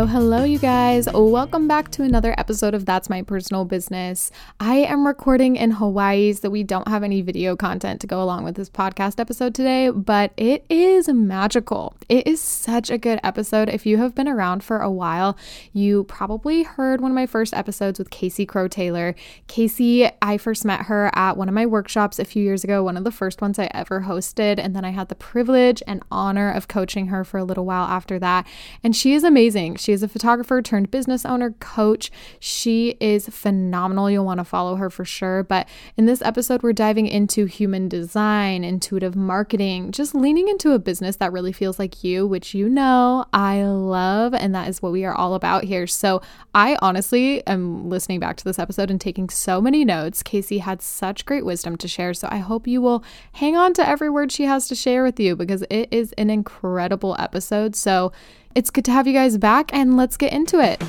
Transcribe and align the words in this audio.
Hello, 0.00 0.12
hello, 0.12 0.44
you 0.44 0.58
guys. 0.58 1.06
Welcome 1.12 1.68
back 1.68 1.90
to 1.90 2.02
another 2.02 2.34
episode 2.38 2.72
of 2.72 2.86
That's 2.86 3.10
My 3.10 3.20
Personal 3.20 3.66
Business. 3.66 4.30
I 4.58 4.76
am 4.76 5.06
recording 5.06 5.56
in 5.56 5.72
Hawaii, 5.72 6.32
so 6.32 6.48
we 6.48 6.62
don't 6.62 6.88
have 6.88 7.02
any 7.02 7.20
video 7.20 7.54
content 7.54 8.00
to 8.00 8.06
go 8.06 8.22
along 8.22 8.44
with 8.44 8.54
this 8.54 8.70
podcast 8.70 9.20
episode 9.20 9.54
today, 9.54 9.90
but 9.90 10.32
it 10.38 10.64
is 10.70 11.06
magical. 11.08 11.94
It 12.08 12.26
is 12.26 12.40
such 12.40 12.88
a 12.88 12.96
good 12.96 13.20
episode. 13.22 13.68
If 13.68 13.84
you 13.84 13.98
have 13.98 14.14
been 14.14 14.26
around 14.26 14.64
for 14.64 14.80
a 14.80 14.90
while, 14.90 15.36
you 15.74 16.04
probably 16.04 16.62
heard 16.62 17.02
one 17.02 17.10
of 17.10 17.14
my 17.14 17.26
first 17.26 17.52
episodes 17.52 17.98
with 17.98 18.08
Casey 18.08 18.46
Crow 18.46 18.68
Taylor. 18.68 19.14
Casey, 19.48 20.08
I 20.22 20.38
first 20.38 20.64
met 20.64 20.86
her 20.86 21.10
at 21.14 21.36
one 21.36 21.50
of 21.50 21.54
my 21.54 21.66
workshops 21.66 22.18
a 22.18 22.24
few 22.24 22.42
years 22.42 22.64
ago, 22.64 22.82
one 22.82 22.96
of 22.96 23.04
the 23.04 23.10
first 23.10 23.42
ones 23.42 23.58
I 23.58 23.68
ever 23.74 24.00
hosted, 24.00 24.58
and 24.58 24.74
then 24.74 24.86
I 24.86 24.92
had 24.92 25.10
the 25.10 25.14
privilege 25.14 25.82
and 25.86 26.02
honor 26.10 26.50
of 26.50 26.68
coaching 26.68 27.08
her 27.08 27.22
for 27.22 27.36
a 27.36 27.44
little 27.44 27.66
while 27.66 27.84
after 27.84 28.18
that. 28.18 28.46
And 28.82 28.96
she 28.96 29.12
is 29.12 29.24
amazing 29.24 29.50
amazing. 29.50 29.76
She 29.90 29.94
is 29.94 30.04
a 30.04 30.08
photographer 30.08 30.62
turned 30.62 30.92
business 30.92 31.26
owner, 31.26 31.50
coach. 31.58 32.12
She 32.38 32.96
is 33.00 33.28
phenomenal. 33.28 34.08
You'll 34.08 34.24
want 34.24 34.38
to 34.38 34.44
follow 34.44 34.76
her 34.76 34.88
for 34.88 35.04
sure. 35.04 35.42
But 35.42 35.68
in 35.96 36.06
this 36.06 36.22
episode, 36.22 36.62
we're 36.62 36.72
diving 36.72 37.08
into 37.08 37.46
human 37.46 37.88
design, 37.88 38.62
intuitive 38.62 39.16
marketing, 39.16 39.90
just 39.90 40.14
leaning 40.14 40.46
into 40.46 40.74
a 40.74 40.78
business 40.78 41.16
that 41.16 41.32
really 41.32 41.50
feels 41.50 41.80
like 41.80 42.04
you, 42.04 42.24
which 42.24 42.54
you 42.54 42.68
know 42.68 43.24
I 43.32 43.64
love. 43.64 44.32
And 44.32 44.54
that 44.54 44.68
is 44.68 44.80
what 44.80 44.92
we 44.92 45.04
are 45.04 45.12
all 45.12 45.34
about 45.34 45.64
here. 45.64 45.88
So 45.88 46.22
I 46.54 46.78
honestly 46.80 47.44
am 47.48 47.90
listening 47.90 48.20
back 48.20 48.36
to 48.36 48.44
this 48.44 48.60
episode 48.60 48.92
and 48.92 49.00
taking 49.00 49.28
so 49.28 49.60
many 49.60 49.84
notes. 49.84 50.22
Casey 50.22 50.58
had 50.58 50.82
such 50.82 51.26
great 51.26 51.44
wisdom 51.44 51.76
to 51.78 51.88
share. 51.88 52.14
So 52.14 52.28
I 52.30 52.38
hope 52.38 52.68
you 52.68 52.80
will 52.80 53.02
hang 53.32 53.56
on 53.56 53.74
to 53.74 53.88
every 53.88 54.08
word 54.08 54.30
she 54.30 54.44
has 54.44 54.68
to 54.68 54.76
share 54.76 55.02
with 55.02 55.18
you 55.18 55.34
because 55.34 55.64
it 55.68 55.88
is 55.90 56.12
an 56.12 56.30
incredible 56.30 57.16
episode. 57.18 57.74
So 57.74 58.12
it's 58.54 58.70
good 58.70 58.84
to 58.86 58.92
have 58.92 59.06
you 59.06 59.12
guys 59.12 59.38
back, 59.38 59.72
and 59.72 59.96
let's 59.96 60.16
get 60.16 60.32
into 60.32 60.58
it. 60.60 60.82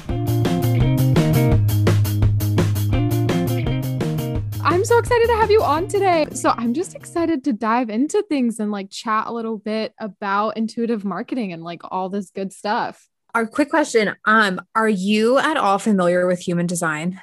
I'm 4.63 4.85
so 4.85 4.97
excited 4.97 5.27
to 5.27 5.35
have 5.35 5.51
you 5.51 5.61
on 5.61 5.87
today. 5.87 6.25
So, 6.33 6.53
I'm 6.57 6.73
just 6.73 6.95
excited 6.95 7.43
to 7.43 7.53
dive 7.53 7.89
into 7.89 8.23
things 8.29 8.59
and 8.59 8.71
like 8.71 8.89
chat 8.89 9.27
a 9.27 9.33
little 9.33 9.57
bit 9.57 9.93
about 9.99 10.57
intuitive 10.57 11.05
marketing 11.05 11.53
and 11.53 11.63
like 11.63 11.81
all 11.91 12.09
this 12.09 12.31
good 12.31 12.51
stuff. 12.51 13.07
Our 13.35 13.45
quick 13.47 13.69
question, 13.69 14.15
um 14.25 14.61
are 14.75 14.89
you 14.89 15.37
at 15.37 15.57
all 15.57 15.77
familiar 15.77 16.25
with 16.25 16.39
human 16.39 16.67
design? 16.67 17.19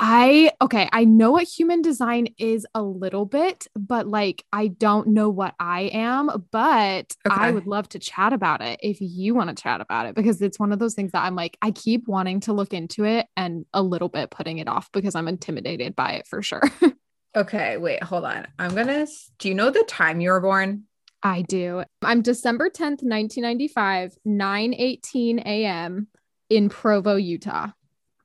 I 0.00 0.52
okay, 0.62 0.88
I 0.92 1.04
know 1.04 1.32
what 1.32 1.42
human 1.42 1.82
design 1.82 2.28
is 2.38 2.64
a 2.72 2.80
little 2.80 3.26
bit, 3.26 3.66
but 3.74 4.06
like 4.06 4.44
I 4.52 4.68
don't 4.68 5.08
know 5.08 5.28
what 5.28 5.56
I 5.58 5.90
am, 5.92 6.46
but 6.52 7.16
okay. 7.26 7.36
I 7.36 7.50
would 7.50 7.66
love 7.66 7.88
to 7.90 7.98
chat 7.98 8.32
about 8.32 8.62
it 8.62 8.78
if 8.80 8.98
you 9.00 9.34
want 9.34 9.48
to 9.54 9.60
chat 9.60 9.80
about 9.80 10.06
it 10.06 10.14
because 10.14 10.40
it's 10.40 10.58
one 10.58 10.72
of 10.72 10.78
those 10.78 10.94
things 10.94 11.10
that 11.12 11.24
I'm 11.24 11.34
like 11.34 11.58
I 11.62 11.72
keep 11.72 12.06
wanting 12.06 12.38
to 12.40 12.52
look 12.52 12.72
into 12.72 13.04
it 13.04 13.26
and 13.36 13.66
a 13.74 13.82
little 13.82 14.08
bit 14.08 14.30
putting 14.30 14.58
it 14.58 14.68
off 14.68 14.88
because 14.92 15.16
I'm 15.16 15.26
intimidated 15.26 15.96
by 15.96 16.12
it 16.12 16.28
for 16.28 16.42
sure. 16.42 16.62
okay, 17.36 17.76
wait, 17.76 18.00
hold 18.00 18.24
on. 18.24 18.46
I'm 18.56 18.74
going 18.76 18.86
to 18.86 19.08
Do 19.38 19.48
you 19.48 19.54
know 19.56 19.70
the 19.70 19.82
time 19.82 20.20
you 20.20 20.30
were 20.30 20.40
born? 20.40 20.84
I 21.24 21.42
do. 21.42 21.82
I'm 22.02 22.22
December 22.22 22.70
10th, 22.70 23.02
1995, 23.02 24.16
9:18 24.24 25.40
a.m. 25.40 26.06
in 26.48 26.68
Provo, 26.68 27.16
Utah. 27.16 27.70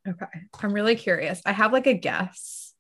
Okay. 0.08 0.26
I'm 0.62 0.73
really 0.73 0.96
curious. 0.96 1.42
I 1.46 1.52
have 1.52 1.72
like 1.72 1.88
a 1.88 1.94
guess. 1.94 2.73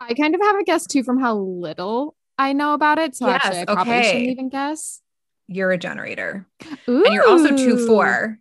I 0.00 0.14
kind 0.14 0.34
of 0.34 0.40
have 0.40 0.56
a 0.56 0.64
guess 0.64 0.86
too 0.86 1.02
from 1.02 1.20
how 1.20 1.36
little 1.36 2.14
I 2.38 2.52
know 2.52 2.74
about 2.74 2.98
it. 2.98 3.14
So 3.14 3.26
yes, 3.26 3.42
actually, 3.44 3.60
I 3.60 3.64
probably 3.66 3.92
okay. 3.92 4.02
shouldn't 4.04 4.28
even 4.28 4.48
guess. 4.48 5.00
You're 5.46 5.72
a 5.72 5.78
generator. 5.78 6.46
Ooh. 6.88 7.04
And 7.04 7.14
you're 7.14 7.28
also 7.28 7.56
two 7.56 7.86
four, 7.86 8.38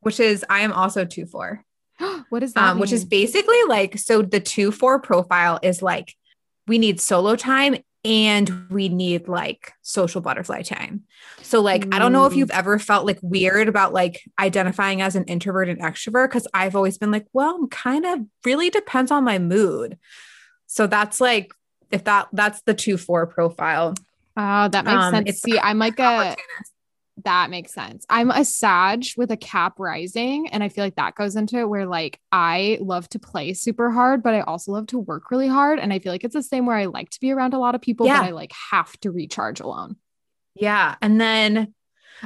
which 0.00 0.20
is 0.20 0.44
I 0.48 0.60
am 0.60 0.72
also 0.72 1.04
two 1.04 1.26
four. 1.26 1.64
what 2.28 2.42
is 2.42 2.54
that? 2.54 2.70
Um, 2.70 2.78
which 2.78 2.92
is 2.92 3.04
basically 3.04 3.62
like 3.68 3.98
so 3.98 4.22
the 4.22 4.40
two 4.40 4.72
four 4.72 5.00
profile 5.00 5.58
is 5.62 5.82
like 5.82 6.14
we 6.66 6.78
need 6.78 7.00
solo 7.00 7.36
time 7.36 7.76
and 8.06 8.68
we 8.70 8.88
need 8.88 9.26
like 9.26 9.72
social 9.82 10.20
butterfly 10.20 10.62
time. 10.62 11.02
So 11.42 11.60
like 11.60 11.92
I 11.92 11.98
don't 11.98 12.12
know 12.12 12.26
if 12.26 12.36
you've 12.36 12.52
ever 12.52 12.78
felt 12.78 13.04
like 13.04 13.18
weird 13.20 13.68
about 13.68 13.92
like 13.92 14.22
identifying 14.38 15.02
as 15.02 15.16
an 15.16 15.24
introvert 15.24 15.68
and 15.68 15.80
extrovert 15.80 16.30
cuz 16.30 16.46
I've 16.54 16.76
always 16.76 16.98
been 16.98 17.10
like, 17.10 17.26
well, 17.32 17.66
kind 17.66 18.06
of 18.06 18.20
really 18.44 18.70
depends 18.70 19.10
on 19.10 19.24
my 19.24 19.38
mood. 19.38 19.98
So 20.66 20.86
that's 20.86 21.20
like 21.20 21.52
if 21.90 22.04
that 22.04 22.28
that's 22.32 22.62
the 22.62 22.74
2-4 22.74 23.28
profile. 23.28 23.94
Oh, 24.36 24.68
that 24.68 24.84
makes 24.84 25.04
um, 25.04 25.14
sense. 25.14 25.40
See, 25.40 25.58
I'm 25.58 25.78
like 25.78 25.98
a 25.98 26.36
that 27.24 27.50
makes 27.50 27.72
sense. 27.72 28.04
I'm 28.10 28.30
a 28.30 28.44
Sag 28.44 29.06
with 29.16 29.30
a 29.30 29.36
cap 29.36 29.74
rising, 29.78 30.48
and 30.48 30.62
I 30.62 30.68
feel 30.68 30.84
like 30.84 30.96
that 30.96 31.14
goes 31.14 31.34
into 31.34 31.58
it 31.58 31.68
where 31.68 31.86
like 31.86 32.20
I 32.30 32.78
love 32.80 33.08
to 33.10 33.18
play 33.18 33.54
super 33.54 33.90
hard, 33.90 34.22
but 34.22 34.34
I 34.34 34.40
also 34.42 34.72
love 34.72 34.86
to 34.88 34.98
work 34.98 35.30
really 35.30 35.48
hard. 35.48 35.78
And 35.78 35.92
I 35.92 35.98
feel 35.98 36.12
like 36.12 36.24
it's 36.24 36.34
the 36.34 36.42
same 36.42 36.66
where 36.66 36.76
I 36.76 36.86
like 36.86 37.10
to 37.10 37.20
be 37.20 37.32
around 37.32 37.54
a 37.54 37.58
lot 37.58 37.74
of 37.74 37.80
people, 37.80 38.06
yeah. 38.06 38.20
but 38.20 38.28
I 38.28 38.30
like 38.32 38.52
have 38.70 38.98
to 39.00 39.10
recharge 39.10 39.60
alone. 39.60 39.96
Yeah. 40.54 40.96
And 41.00 41.20
then 41.20 41.74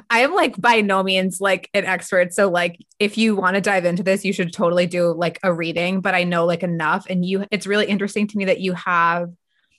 I 0.09 0.21
am 0.21 0.35
like 0.35 0.61
by 0.61 0.81
no 0.81 1.03
means 1.03 1.41
like 1.41 1.69
an 1.75 1.85
expert. 1.85 2.33
So 2.33 2.49
like 2.49 2.79
if 2.99 3.19
you 3.19 3.37
want 3.37 3.55
to 3.57 3.61
dive 3.61 3.85
into 3.85 4.03
this, 4.03 4.25
you 4.25 4.33
should 4.33 4.53
totally 4.53 4.87
do 4.87 5.13
like 5.13 5.39
a 5.43 5.53
reading, 5.53 6.01
but 6.01 6.15
I 6.15 6.25
know 6.25 6.47
like 6.47 6.63
enough. 6.63 7.07
And 7.09 7.25
you 7.25 7.45
it's 7.51 7.67
really 7.67 7.87
interesting 7.87 8.27
to 8.29 8.37
me 8.37 8.47
that 8.47 8.61
you 8.61 8.73
have 8.75 9.31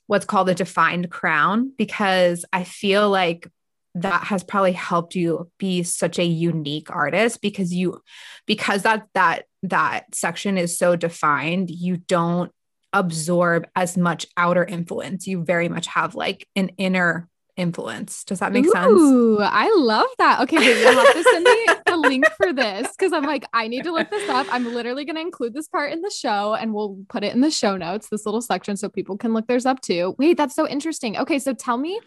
what's 0.08 0.26
called 0.26 0.50
a 0.50 0.56
defined 0.56 1.10
crown 1.10 1.72
because 1.78 2.44
I 2.52 2.66
feel 2.66 3.10
like 3.10 3.48
that 3.96 4.24
has 4.25 4.44
probably 4.44 4.72
helped 4.72 5.16
you 5.16 5.50
be 5.57 5.84
such 5.84 6.18
a 6.18 6.24
unique 6.24 6.90
artist 6.90 7.41
because 7.41 7.74
you 7.74 8.02
because 8.46 8.84
that 8.84 9.07
that 9.13 9.46
that 9.63 10.16
section 10.16 10.57
is 10.57 10.78
so 10.78 10.96
defined 10.96 11.69
you 11.69 11.97
don't 11.97 12.51
absorb 12.94 13.68
as 13.75 13.97
much 13.97 14.25
outer 14.38 14.63
influence. 14.63 15.28
You 15.28 15.44
very 15.44 15.69
much 15.69 15.88
have 15.88 16.16
like 16.16 16.47
an 16.56 16.69
inner 16.78 17.28
influence. 17.62 18.24
Does 18.24 18.40
that 18.40 18.52
make 18.52 18.66
Ooh, 18.66 18.72
sense? 18.72 19.00
Ooh, 19.00 19.40
I 19.40 19.74
love 19.78 20.10
that. 20.18 20.42
Okay, 20.42 20.58
wait, 20.58 20.82
you'll 20.82 20.94
have 20.94 21.14
to 21.14 21.24
send 21.24 21.44
me 21.46 21.68
the 21.86 21.98
link 21.98 22.26
for 22.36 22.52
this 22.52 22.88
because 22.92 23.14
I'm 23.14 23.24
like, 23.24 23.46
I 23.54 23.68
need 23.68 23.84
to 23.84 23.94
look 23.94 24.10
this 24.10 24.28
up. 24.30 24.48
I'm 24.52 24.74
literally 24.74 25.06
going 25.06 25.16
to 25.16 25.22
include 25.22 25.54
this 25.54 25.68
part 25.68 25.94
in 25.94 26.02
the 26.02 26.10
show 26.10 26.56
and 26.56 26.74
we'll 26.74 26.98
put 27.08 27.24
it 27.24 27.34
in 27.34 27.42
the 27.42 27.52
show 27.52 27.78
notes, 27.78 28.10
this 28.10 28.26
little 28.26 28.42
section, 28.42 28.76
so 28.76 28.90
people 28.90 29.18
can 29.18 29.34
look 29.34 29.48
theirs 29.48 29.66
up 29.66 29.80
too. 29.82 30.16
Wait, 30.18 30.36
that's 30.36 30.56
so 30.56 30.68
interesting. 30.68 31.18
Okay, 31.18 31.40
so 31.40 31.54
tell 31.54 31.78
me, 31.78 32.00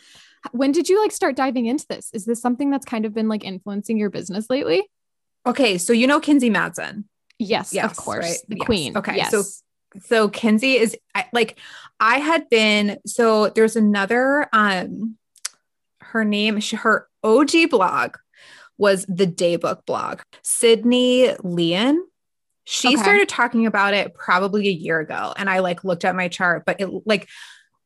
when 0.53 0.73
did 0.73 0.89
you 0.89 1.01
like 1.01 1.13
start 1.13 1.37
diving 1.37 1.67
into 1.67 1.87
this? 1.89 2.11
Is 2.13 2.25
this 2.25 2.41
something 2.41 2.71
that's 2.71 2.85
kind 2.85 3.07
of 3.07 3.15
been 3.15 3.29
like 3.29 3.45
influencing 3.45 3.97
your 3.97 4.11
business 4.11 4.51
lately? 4.51 4.87
Okay, 5.47 5.79
so 5.79 5.93
you 5.93 6.07
know 6.07 6.21
Kinsey 6.21 6.51
Madsen. 6.51 7.05
Yes, 7.39 7.73
yes 7.73 7.91
of 7.91 7.97
course. 7.97 8.25
Right? 8.25 8.39
The 8.49 8.57
yes. 8.57 8.67
queen. 8.67 8.97
Okay. 8.97 9.17
Yes. 9.17 9.31
So 9.31 9.43
so 10.01 10.29
Kinsey 10.29 10.77
is 10.77 10.97
like 11.33 11.59
I 12.01 12.19
had 12.19 12.49
been 12.49 12.99
so 13.07 13.49
there's 13.51 13.77
another 13.77 14.49
um 14.53 15.17
her 16.15 16.25
name, 16.25 16.61
her 16.61 17.09
OG 17.25 17.71
blog 17.71 18.17
was 18.79 19.05
the 19.07 19.27
Daybook 19.27 19.85
blog. 19.85 20.21
Sydney 20.43 21.35
Leon. 21.43 22.03
She 22.63 22.89
okay. 22.89 22.97
started 22.97 23.29
talking 23.29 23.67
about 23.67 23.95
it 23.95 24.15
probably 24.15 24.69
a 24.69 24.73
year 24.73 25.01
ago. 25.01 25.35
And 25.37 25.51
I 25.51 25.59
like 25.59 25.85
looked 25.85 26.05
at 26.05 26.17
my 26.17 26.29
chart, 26.29 26.63
but 26.65 26.81
it 26.81 26.89
like 27.05 27.29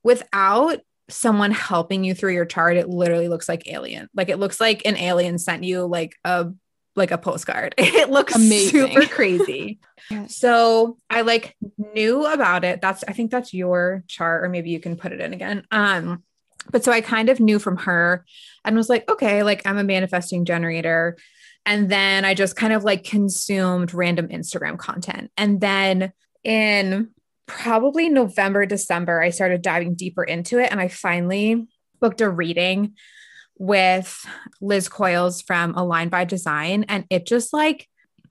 without 0.04 0.78
someone 1.08 1.52
helping 1.52 2.04
you 2.04 2.14
through 2.14 2.34
your 2.34 2.44
chart, 2.44 2.76
it 2.76 2.88
literally 2.88 3.28
looks 3.28 3.48
like 3.48 3.66
alien. 3.66 4.08
Like 4.14 4.28
it 4.28 4.38
looks 4.38 4.60
like 4.60 4.82
an 4.84 4.96
alien 4.96 5.38
sent 5.38 5.64
you 5.64 5.86
like 5.86 6.14
a 6.22 6.52
like 6.94 7.10
a 7.10 7.18
postcard. 7.18 7.74
It 7.78 8.10
looks 8.10 8.34
Amazing. 8.34 8.92
super 8.92 9.06
crazy. 9.06 9.80
So 10.28 10.96
I 11.10 11.20
like 11.20 11.54
knew 11.76 12.24
about 12.24 12.64
it. 12.64 12.80
That's 12.80 13.04
I 13.06 13.12
think 13.12 13.30
that's 13.30 13.52
your 13.52 14.04
chart, 14.06 14.42
or 14.42 14.48
maybe 14.48 14.70
you 14.70 14.80
can 14.80 14.96
put 14.96 15.12
it 15.12 15.20
in 15.20 15.34
again. 15.34 15.66
Um, 15.70 16.22
but 16.70 16.84
so 16.84 16.92
I 16.92 17.00
kind 17.00 17.28
of 17.28 17.40
knew 17.40 17.58
from 17.58 17.76
her 17.78 18.24
and 18.64 18.76
was 18.76 18.88
like, 18.88 19.08
okay, 19.10 19.42
like 19.42 19.66
I'm 19.66 19.78
a 19.78 19.84
manifesting 19.84 20.44
generator. 20.44 21.16
And 21.66 21.90
then 21.90 22.24
I 22.24 22.34
just 22.34 22.56
kind 22.56 22.72
of 22.72 22.84
like 22.84 23.04
consumed 23.04 23.92
random 23.92 24.28
Instagram 24.28 24.78
content. 24.78 25.30
And 25.36 25.60
then 25.60 26.12
in 26.44 27.10
probably 27.46 28.08
November, 28.08 28.66
December, 28.66 29.20
I 29.20 29.30
started 29.30 29.62
diving 29.62 29.94
deeper 29.94 30.22
into 30.22 30.58
it. 30.58 30.70
And 30.70 30.80
I 30.80 30.88
finally 30.88 31.66
booked 32.00 32.20
a 32.20 32.30
reading 32.30 32.94
with 33.58 34.24
Liz 34.60 34.88
Coils 34.88 35.42
from 35.42 35.74
Align 35.74 36.08
by 36.08 36.24
Design. 36.24 36.84
And 36.88 37.04
it 37.10 37.26
just 37.26 37.52
like 37.52 37.88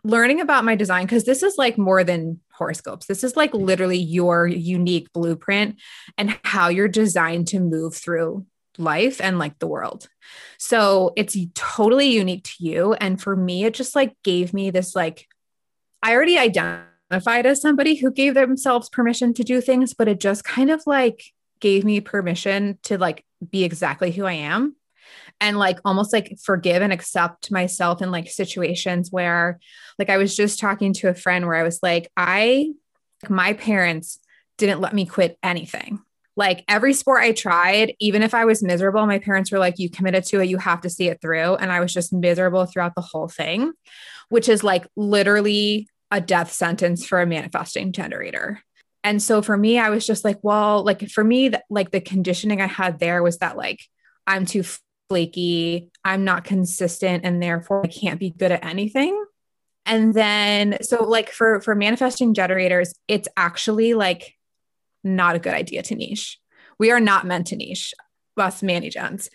learning 0.08 0.42
about 0.42 0.66
my 0.66 0.76
design, 0.76 1.06
because 1.06 1.26
this 1.26 1.44
is 1.44 1.58
like 1.58 1.78
more 1.78 2.04
than 2.04 2.40
horoscopes. 2.52 3.06
This 3.06 3.24
is 3.24 3.36
like 3.36 3.52
mm-hmm. 3.52 3.66
literally 3.66 3.98
your 3.98 4.48
unique 4.48 5.12
blueprint 5.14 5.76
and 6.18 6.38
how 6.44 6.70
you're 6.70 6.88
designed 6.88 7.48
to 7.50 7.60
move 7.60 7.96
through 7.96 8.46
life 8.78 9.20
and 9.20 9.38
like 9.38 9.60
the 9.60 9.68
world. 9.68 10.08
So 10.58 11.14
it's 11.16 11.36
totally 11.56 12.08
unique 12.08 12.44
to 12.46 12.54
you. 12.60 12.94
And 12.94 13.22
for 13.22 13.36
me, 13.36 13.66
it 13.66 13.74
just 13.74 13.96
like 13.96 14.16
gave 14.24 14.54
me 14.54 14.72
this 14.72 14.96
like, 14.96 15.28
I 16.02 16.14
already 16.14 16.38
identified 16.38 17.46
as 17.46 17.62
somebody 17.62 17.96
who 17.96 18.12
gave 18.12 18.34
themselves 18.34 18.90
permission 18.90 19.34
to 19.34 19.44
do 19.44 19.62
things, 19.62 19.94
but 19.94 20.08
it 20.08 20.20
just 20.20 20.44
kind 20.44 20.70
of 20.70 20.84
like 20.86 21.24
gave 21.60 21.84
me 21.84 22.02
permission 22.02 22.78
to 22.84 22.98
like 22.98 23.26
be 23.50 23.64
exactly 23.64 24.12
who 24.12 24.26
I 24.26 24.34
am. 24.34 24.76
And 25.40 25.58
like 25.58 25.80
almost 25.86 26.14
like 26.14 26.38
forgive 26.44 26.82
and 26.82 26.94
accept 26.94 27.52
myself 27.52 28.02
in 28.02 28.12
like 28.12 28.30
situations 28.30 29.12
where 29.12 29.60
like 30.00 30.10
I 30.10 30.18
was 30.18 30.36
just 30.36 30.60
talking 30.60 30.94
to 30.94 31.10
a 31.10 31.16
friend 31.16 31.46
where 31.46 31.56
I 31.56 31.64
was 31.64 31.80
like 31.82 32.12
I 32.18 32.72
my 33.30 33.54
parents 33.54 34.20
didn't 34.58 34.82
let 34.82 34.94
me 34.94 35.06
quit 35.06 35.38
anything. 35.44 36.00
Like 36.36 36.64
every 36.68 36.94
sport 36.94 37.24
I 37.24 37.32
tried, 37.32 37.96
even 38.00 38.22
if 38.22 38.36
I 38.36 38.46
was 38.46 38.62
miserable, 38.62 39.06
my 39.08 39.20
parents 39.20 39.52
were 39.52 39.60
like, 39.60 39.80
You 39.80 39.90
committed 39.90 40.24
to 40.26 40.40
it, 40.40 40.50
you 40.50 40.58
have 40.58 40.82
to 40.82 40.90
see 40.90 41.08
it 41.08 41.20
through. 41.22 41.56
And 41.56 41.72
I 41.72 41.80
was 41.80 41.94
just 41.94 42.14
miserable 42.14 42.66
throughout 42.66 42.96
the 42.96 43.02
whole 43.02 43.28
thing, 43.28 43.74
which 44.30 44.48
is 44.48 44.64
like 44.64 44.86
literally 44.96 45.90
a 46.12 46.22
death 46.22 46.52
sentence 46.52 47.06
for 47.06 47.22
a 47.22 47.26
manifesting 47.26 47.92
generator. 47.92 48.62
And 49.04 49.22
so 49.22 49.42
for 49.42 49.58
me, 49.58 49.80
I 49.80 49.90
was 49.90 50.06
just 50.06 50.24
like, 50.24 50.38
well, 50.42 50.84
like 50.84 51.10
for 51.10 51.24
me, 51.24 51.52
like 51.70 51.92
the 51.92 52.02
conditioning 52.02 52.62
I 52.62 52.68
had 52.68 53.00
there 53.00 53.24
was 53.24 53.38
that 53.38 53.58
like 53.58 53.80
I'm 54.26 54.46
too 54.46 54.64
flaky, 55.10 55.90
I'm 56.04 56.24
not 56.24 56.44
consistent, 56.44 57.26
and 57.26 57.42
therefore 57.42 57.86
I 57.86 57.90
can't 57.90 58.20
be 58.20 58.32
good 58.32 58.52
at 58.52 58.66
anything. 58.66 59.24
And 59.86 60.14
then 60.14 60.78
so 60.82 61.04
like 61.04 61.32
for 61.32 61.62
for 61.62 61.76
manifesting 61.76 62.34
generators, 62.34 62.94
it's 63.08 63.28
actually 63.38 63.94
like 63.94 64.36
not 65.04 65.36
a 65.36 65.40
good 65.40 65.54
idea 65.54 65.82
to 65.84 65.96
niche. 65.96 66.40
We 66.78 66.92
are 66.92 67.00
not 67.00 67.26
meant 67.26 67.48
to 67.48 67.56
niche 67.56 67.94
us 68.38 68.62
Manny 68.62 68.90
gens. 68.90 69.30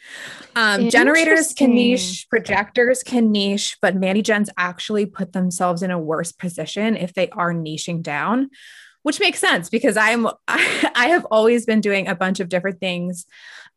Um, 0.54 0.88
generators 0.88 1.52
can 1.52 1.74
niche, 1.74 2.26
projectors 2.30 3.02
can 3.02 3.32
niche, 3.32 3.76
but 3.82 3.96
Manny 3.96 4.22
gens 4.22 4.50
actually 4.56 5.06
put 5.06 5.32
themselves 5.32 5.82
in 5.82 5.90
a 5.90 5.98
worse 5.98 6.32
position 6.32 6.96
if 6.96 7.14
they 7.14 7.28
are 7.30 7.52
niching 7.52 8.02
down, 8.02 8.50
which 9.02 9.20
makes 9.20 9.38
sense 9.38 9.68
because 9.68 9.96
I'm 9.96 10.26
I, 10.48 10.90
I 10.94 11.06
have 11.08 11.24
always 11.30 11.66
been 11.66 11.80
doing 11.80 12.08
a 12.08 12.14
bunch 12.14 12.40
of 12.40 12.48
different 12.48 12.80
things. 12.80 13.26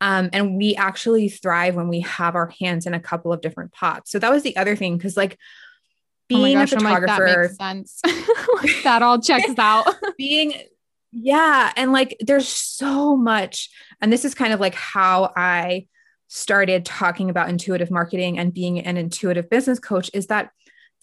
Um, 0.01 0.29
and 0.33 0.57
we 0.57 0.75
actually 0.75 1.29
thrive 1.29 1.75
when 1.75 1.87
we 1.87 2.01
have 2.01 2.35
our 2.35 2.53
hands 2.59 2.85
in 2.85 2.93
a 2.93 2.99
couple 2.99 3.31
of 3.31 3.41
different 3.41 3.71
pots. 3.71 4.11
So 4.11 4.19
that 4.19 4.29
was 4.31 4.43
the 4.43 4.57
other 4.57 4.75
thing 4.75 4.97
because 4.97 5.15
like 5.15 5.33
oh 5.33 5.37
being 6.27 6.57
gosh, 6.57 6.73
a 6.73 6.77
photographer, 6.77 7.47
like, 7.49 7.57
that 7.57 7.75
makes 7.75 7.99
sense. 8.01 8.01
that 8.83 9.01
all 9.01 9.21
checks 9.21 9.53
out. 9.57 9.87
being 10.17 10.53
yeah. 11.11 11.71
And 11.77 11.93
like 11.93 12.17
there's 12.19 12.47
so 12.47 13.15
much. 13.15 13.69
And 14.01 14.11
this 14.11 14.25
is 14.25 14.35
kind 14.35 14.51
of 14.51 14.59
like 14.59 14.75
how 14.75 15.31
I 15.35 15.87
started 16.27 16.83
talking 16.83 17.29
about 17.29 17.47
intuitive 17.47 17.89
marketing 17.89 18.37
and 18.37 18.53
being 18.53 18.79
an 18.79 18.97
intuitive 18.97 19.49
business 19.49 19.79
coach 19.79 20.11
is 20.13 20.27
that 20.27 20.51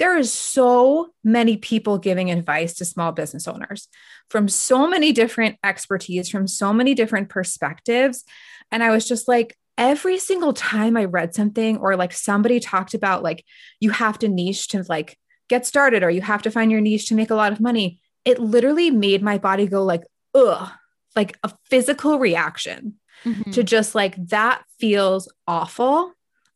there 0.02 0.18
is 0.18 0.32
so 0.32 1.12
many 1.22 1.56
people 1.56 1.96
giving 1.96 2.32
advice 2.32 2.74
to 2.74 2.84
small 2.84 3.12
business 3.12 3.46
owners 3.46 3.86
from 4.28 4.48
so 4.48 4.88
many 4.88 5.12
different 5.12 5.56
expertise, 5.62 6.28
from 6.28 6.48
so 6.48 6.72
many 6.72 6.92
different 6.92 7.28
perspectives. 7.28 8.24
And 8.72 8.82
I 8.82 8.90
was 8.90 9.06
just 9.06 9.28
like, 9.28 9.56
every 9.78 10.18
single 10.18 10.52
time 10.52 10.96
I 10.96 11.04
read 11.04 11.36
something 11.36 11.76
or 11.76 11.94
like 11.94 12.12
somebody 12.12 12.58
talked 12.58 12.94
about 12.94 13.22
like, 13.22 13.44
you 13.78 13.90
have 13.90 14.18
to 14.18 14.28
niche 14.28 14.66
to 14.68 14.84
like 14.88 15.16
get 15.48 15.66
started 15.66 16.02
or 16.02 16.10
you 16.10 16.20
have 16.20 16.42
to 16.42 16.50
find 16.50 16.72
your 16.72 16.80
niche 16.80 17.06
to 17.06 17.14
make 17.14 17.30
a 17.30 17.36
lot 17.36 17.52
of 17.52 17.60
money 17.60 18.00
it 18.24 18.40
literally 18.40 18.90
made 18.90 19.22
my 19.22 19.38
body 19.38 19.66
go 19.66 19.84
like, 19.84 20.02
ugh, 20.34 20.68
like 21.14 21.36
a 21.42 21.52
physical 21.68 22.18
reaction 22.18 22.94
mm-hmm. 23.24 23.50
to 23.52 23.62
just 23.62 23.94
like, 23.94 24.16
that 24.28 24.64
feels 24.78 25.32
awful. 25.46 26.12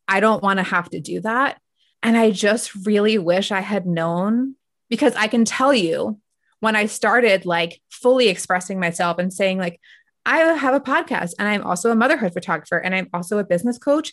I 0.09 0.21
don't 0.21 0.43
want 0.43 0.59
to 0.59 0.63
have 0.63 0.91
to 0.91 1.01
do 1.01 1.21
that. 1.21 1.61
And 2.07 2.17
I 2.17 2.31
just 2.31 2.73
really 2.87 3.19
wish 3.19 3.51
I 3.51 3.63
had 3.63 3.85
known 3.85 4.55
because 4.89 5.17
I 5.17 5.27
can 5.27 5.45
tell 5.45 5.75
you 5.75 6.21
when 6.61 6.77
I 6.77 6.87
started 6.87 7.45
like 7.45 7.81
fully 7.91 8.29
expressing 8.29 8.79
myself 8.79 9.19
and 9.19 9.33
saying, 9.33 9.59
like, 9.59 9.81
I 10.25 10.39
have 10.39 10.73
a 10.73 10.81
podcast 10.81 11.35
and 11.37 11.49
I'm 11.49 11.65
also 11.65 11.91
a 11.91 11.97
motherhood 11.97 12.33
photographer 12.33 12.79
and 12.79 12.95
I'm 12.95 13.09
also 13.13 13.39
a 13.39 13.45
business 13.45 13.77
coach, 13.77 14.13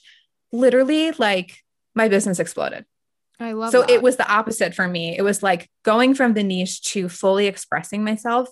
literally, 0.51 1.11
like, 1.11 1.59
my 1.93 2.07
business 2.09 2.39
exploded. 2.39 2.85
I 3.39 3.51
love 3.51 3.71
so 3.71 3.81
that. 3.81 3.91
it 3.91 4.01
was 4.01 4.17
the 4.17 4.27
opposite 4.27 4.73
for 4.73 4.87
me. 4.87 5.15
It 5.15 5.21
was 5.21 5.43
like 5.43 5.69
going 5.83 6.15
from 6.15 6.33
the 6.33 6.43
niche 6.43 6.81
to 6.93 7.07
fully 7.09 7.45
expressing 7.45 8.03
myself. 8.03 8.49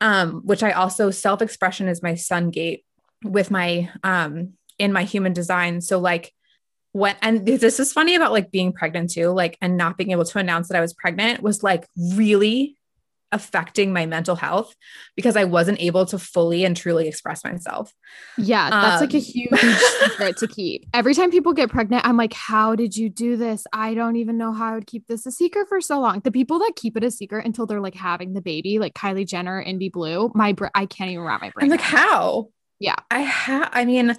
Um, 0.00 0.42
which 0.44 0.64
I 0.64 0.72
also 0.72 1.12
self-expression 1.12 1.86
is 1.86 2.02
my 2.02 2.16
sun 2.16 2.50
gate 2.50 2.84
with 3.22 3.52
my 3.52 3.88
um 4.02 4.54
in 4.80 4.92
my 4.92 5.04
human 5.04 5.32
design. 5.32 5.80
So 5.80 6.00
like 6.00 6.34
when 6.94 7.16
and 7.22 7.44
this 7.44 7.80
is 7.80 7.92
funny 7.92 8.14
about 8.14 8.30
like 8.30 8.52
being 8.52 8.72
pregnant 8.72 9.10
too, 9.10 9.30
like 9.30 9.58
and 9.60 9.76
not 9.76 9.98
being 9.98 10.12
able 10.12 10.24
to 10.24 10.38
announce 10.38 10.68
that 10.68 10.76
I 10.76 10.80
was 10.80 10.94
pregnant 10.94 11.42
was 11.42 11.60
like 11.64 11.88
really 12.14 12.76
affecting 13.32 13.92
my 13.92 14.06
mental 14.06 14.36
health 14.36 14.72
because 15.16 15.34
I 15.34 15.42
wasn't 15.42 15.80
able 15.80 16.06
to 16.06 16.20
fully 16.20 16.64
and 16.64 16.76
truly 16.76 17.08
express 17.08 17.42
myself. 17.42 17.92
Yeah, 18.38 18.70
that's 18.70 19.02
um, 19.02 19.08
like 19.08 19.14
a 19.14 19.16
um, 19.16 19.22
huge 19.24 19.80
secret 20.04 20.36
to 20.36 20.46
keep. 20.46 20.86
Every 20.94 21.14
time 21.14 21.32
people 21.32 21.52
get 21.52 21.68
pregnant, 21.68 22.06
I'm 22.06 22.16
like, 22.16 22.32
how 22.32 22.76
did 22.76 22.96
you 22.96 23.10
do 23.10 23.36
this? 23.36 23.66
I 23.72 23.94
don't 23.94 24.14
even 24.14 24.38
know 24.38 24.52
how 24.52 24.66
I 24.66 24.74
would 24.76 24.86
keep 24.86 25.08
this 25.08 25.26
a 25.26 25.32
secret 25.32 25.68
for 25.68 25.80
so 25.80 25.98
long. 25.98 26.20
The 26.20 26.30
people 26.30 26.60
that 26.60 26.74
keep 26.76 26.96
it 26.96 27.02
a 27.02 27.10
secret 27.10 27.44
until 27.44 27.66
they're 27.66 27.80
like 27.80 27.96
having 27.96 28.34
the 28.34 28.40
baby, 28.40 28.78
like 28.78 28.94
Kylie 28.94 29.26
Jenner, 29.26 29.60
Indy 29.60 29.88
Blue, 29.88 30.30
my 30.32 30.52
br- 30.52 30.66
I 30.76 30.86
can't 30.86 31.10
even 31.10 31.24
wrap 31.24 31.40
my 31.40 31.50
brain. 31.50 31.64
I'm 31.64 31.70
like, 31.70 31.80
how? 31.80 32.50
Yeah. 32.78 32.94
I 33.10 33.22
have, 33.22 33.68
I 33.72 33.84
mean, 33.84 34.14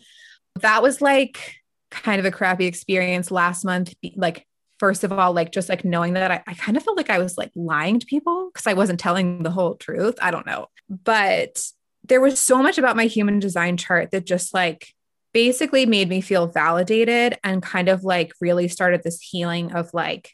that 0.59 0.83
was 0.83 0.99
like 0.99 1.55
kind 2.03 2.19
of 2.19 2.25
a 2.25 2.31
crappy 2.31 2.65
experience 2.65 3.31
last 3.31 3.65
month, 3.65 3.93
like 4.15 4.45
first 4.79 5.03
of 5.03 5.11
all, 5.11 5.33
like 5.33 5.51
just 5.51 5.69
like 5.69 5.85
knowing 5.85 6.13
that 6.13 6.31
I, 6.31 6.43
I 6.47 6.53
kind 6.53 6.77
of 6.77 6.83
felt 6.83 6.97
like 6.97 7.09
I 7.09 7.19
was 7.19 7.37
like 7.37 7.51
lying 7.55 7.99
to 7.99 8.05
people 8.05 8.49
because 8.53 8.67
I 8.67 8.73
wasn't 8.73 8.99
telling 8.99 9.43
the 9.43 9.51
whole 9.51 9.75
truth. 9.75 10.15
I 10.21 10.31
don't 10.31 10.45
know. 10.45 10.67
But 10.89 11.61
there 12.03 12.21
was 12.21 12.39
so 12.39 12.61
much 12.61 12.77
about 12.77 12.95
my 12.95 13.05
human 13.05 13.39
design 13.39 13.77
chart 13.77 14.11
that 14.11 14.25
just 14.25 14.53
like 14.53 14.87
basically 15.33 15.85
made 15.85 16.07
me 16.07 16.21
feel 16.21 16.47
validated 16.47 17.37
and 17.43 17.61
kind 17.61 17.89
of 17.89 18.03
like 18.03 18.33
really 18.39 18.67
started 18.67 19.01
this 19.03 19.19
healing 19.19 19.73
of 19.73 19.89
like 19.93 20.31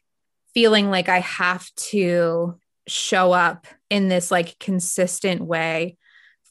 feeling 0.54 0.90
like 0.90 1.10
I 1.10 1.20
have 1.20 1.68
to 1.76 2.60
show 2.88 3.32
up 3.32 3.68
in 3.90 4.10
this 4.10 4.32
like 4.32 4.60
consistent 4.60 5.42
way 5.42 5.98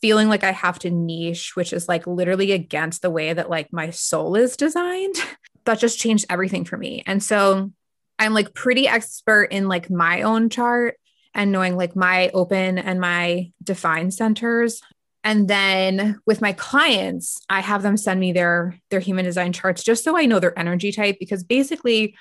feeling 0.01 0.29
like 0.29 0.45
I 0.45 0.53
have 0.53 0.79
to 0.81 0.91
niche, 0.91 1.57
which 1.57 1.73
is 1.73 1.89
like 1.89 2.07
literally 2.07 2.53
against 2.53 3.03
the 3.03 3.11
way 3.11 3.33
that 3.33 3.51
like 3.51 3.73
my 3.73 3.91
soul 3.91 4.35
is 4.37 4.57
designed. 4.57 5.17
that 5.65 5.79
just 5.79 5.99
changed 5.99 6.27
everything 6.31 6.65
for 6.65 6.77
me. 6.77 7.03
And 7.07 7.23
so 7.23 7.71
I'm 8.19 8.35
like 8.35 8.55
pretty 8.55 8.89
expert 8.89 9.45
in 9.45 9.69
like 9.69 9.91
my 9.91 10.23
own 10.23 10.49
chart 10.51 10.97
and 11.35 11.53
knowing 11.53 11.77
like 11.77 11.95
my 11.95 12.31
open 12.31 12.79
and 12.79 13.01
my 13.01 13.53
defined 13.63 14.15
centers. 14.15 14.81
And 15.23 15.49
then 15.49 16.19
with 16.27 16.41
my 16.41 16.53
clients, 16.55 17.41
I 17.49 17.61
have 17.61 17.83
them 17.83 17.97
send 17.97 18.19
me 18.19 18.33
their 18.33 18.79
their 18.91 19.01
human 19.01 19.25
design 19.25 19.53
charts 19.53 19.83
just 19.83 20.03
so 20.03 20.17
I 20.17 20.27
know 20.27 20.41
their 20.41 20.59
energy 20.59 20.93
type 20.93 21.17
because 21.21 21.45
basically 21.45 22.17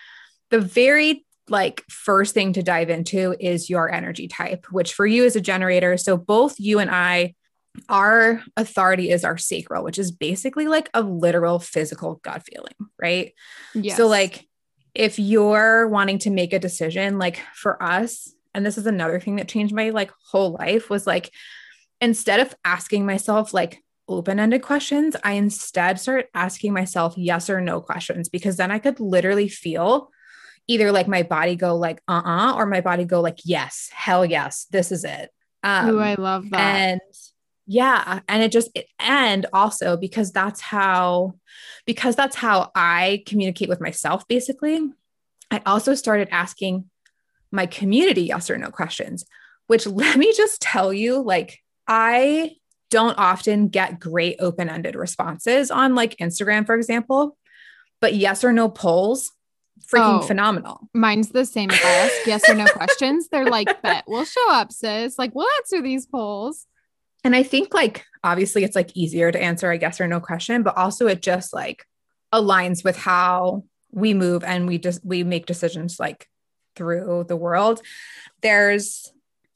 the 0.49 0.59
very 0.59 1.25
like 1.47 1.83
first 1.89 2.33
thing 2.33 2.53
to 2.53 2.63
dive 2.63 2.89
into 2.89 3.35
is 3.39 3.69
your 3.69 3.91
energy 3.91 4.27
type, 4.27 4.67
which 4.71 4.93
for 4.93 5.05
you 5.05 5.23
is 5.23 5.35
a 5.35 5.41
generator. 5.41 5.97
So 5.97 6.17
both 6.17 6.59
you 6.59 6.79
and 6.79 6.89
I 6.89 7.35
our 7.87 8.43
authority 8.57 9.11
is 9.11 9.23
our 9.23 9.37
sacral, 9.37 9.83
which 9.83 9.99
is 9.99 10.11
basically 10.11 10.67
like 10.67 10.89
a 10.93 11.01
literal 11.01 11.59
physical 11.59 12.15
gut 12.23 12.43
feeling, 12.45 12.73
right? 13.01 13.33
Yes. 13.73 13.97
So 13.97 14.07
like 14.07 14.47
if 14.95 15.19
you're 15.19 15.87
wanting 15.87 16.19
to 16.19 16.29
make 16.29 16.53
a 16.53 16.59
decision, 16.59 17.19
like 17.19 17.39
for 17.53 17.81
us, 17.81 18.33
and 18.53 18.65
this 18.65 18.77
is 18.77 18.87
another 18.87 19.19
thing 19.19 19.35
that 19.37 19.47
changed 19.47 19.73
my 19.73 19.89
like 19.89 20.11
whole 20.31 20.51
life 20.51 20.89
was 20.89 21.05
like 21.05 21.31
instead 22.01 22.39
of 22.39 22.55
asking 22.65 23.05
myself 23.05 23.53
like 23.53 23.83
open-ended 24.07 24.63
questions, 24.63 25.15
I 25.23 25.33
instead 25.33 25.99
start 25.99 26.27
asking 26.33 26.73
myself 26.73 27.13
yes 27.17 27.49
or 27.49 27.61
no 27.61 27.79
questions 27.79 28.29
because 28.29 28.57
then 28.57 28.71
I 28.71 28.79
could 28.79 28.99
literally 28.99 29.47
feel 29.47 30.09
either 30.67 30.91
like 30.91 31.07
my 31.07 31.23
body 31.23 31.55
go 31.55 31.75
like 31.75 32.01
uh-uh 32.07 32.53
or 32.55 32.65
my 32.65 32.81
body 32.81 33.05
go 33.05 33.21
like 33.21 33.39
yes, 33.43 33.89
hell 33.93 34.25
yes, 34.25 34.65
this 34.71 34.91
is 34.91 35.03
it. 35.03 35.29
Um, 35.63 35.99
I 35.99 36.15
love 36.15 36.49
that. 36.51 36.59
And 36.59 37.01
yeah 37.69 38.21
and 38.27 38.41
it 38.41 38.51
just 38.51 38.75
and 38.97 39.45
also 39.53 39.95
because 39.95 40.31
that's 40.31 40.59
how 40.59 41.35
because 41.85 42.15
that's 42.15 42.35
how 42.35 42.71
i 42.73 43.21
communicate 43.27 43.69
with 43.69 43.79
myself 43.79 44.27
basically 44.27 44.89
i 45.51 45.61
also 45.67 45.93
started 45.93 46.27
asking 46.31 46.83
my 47.51 47.67
community 47.67 48.23
yes 48.23 48.49
or 48.49 48.57
no 48.57 48.71
questions 48.71 49.23
which 49.67 49.85
let 50.01 50.17
me 50.17 50.33
just 50.35 50.59
tell 50.59 50.91
you 50.91 51.21
like 51.21 51.59
i 51.87 52.51
don't 52.89 53.19
often 53.19 53.67
get 53.67 53.99
great 53.99 54.35
open-ended 54.39 54.95
responses 54.95 55.69
on 55.69 55.93
like 55.93 56.17
instagram 56.17 56.65
for 56.65 56.73
example 56.73 57.37
but 58.01 58.15
yes 58.15 58.43
or 58.43 58.51
no 58.51 58.67
polls 58.67 59.31
freaking 59.87 60.19
oh, 60.19 60.21
phenomenal. 60.21 60.89
Mine's 60.93 61.29
the 61.29 61.45
same. 61.45 61.69
I 61.71 62.21
yes 62.25 62.47
or 62.49 62.53
no 62.53 62.65
questions, 62.73 63.29
they're 63.29 63.49
like, 63.49 63.81
bet 63.81 64.03
we'll 64.07 64.25
show 64.25 64.51
up, 64.51 64.73
sis. 64.73 65.17
Like, 65.17 65.33
we'll 65.33 65.47
answer 65.57 65.81
these 65.81 66.05
polls. 66.05 66.67
And 67.23 67.35
I 67.35 67.43
think 67.43 67.73
like 67.73 68.05
obviously 68.23 68.63
it's 68.63 68.75
like 68.75 68.95
easier 68.95 69.31
to 69.31 69.41
answer 69.41 69.71
a 69.71 69.77
yes 69.77 69.99
or 69.99 70.07
no 70.07 70.19
question, 70.19 70.63
but 70.63 70.77
also 70.77 71.07
it 71.07 71.21
just 71.21 71.53
like 71.53 71.85
aligns 72.33 72.83
with 72.83 72.97
how 72.97 73.63
we 73.91 74.13
move 74.13 74.43
and 74.43 74.67
we 74.67 74.77
just 74.77 75.03
we 75.03 75.23
make 75.23 75.45
decisions 75.45 75.99
like 75.99 76.27
through 76.75 77.25
the 77.27 77.35
world. 77.35 77.81
There's 78.41 79.11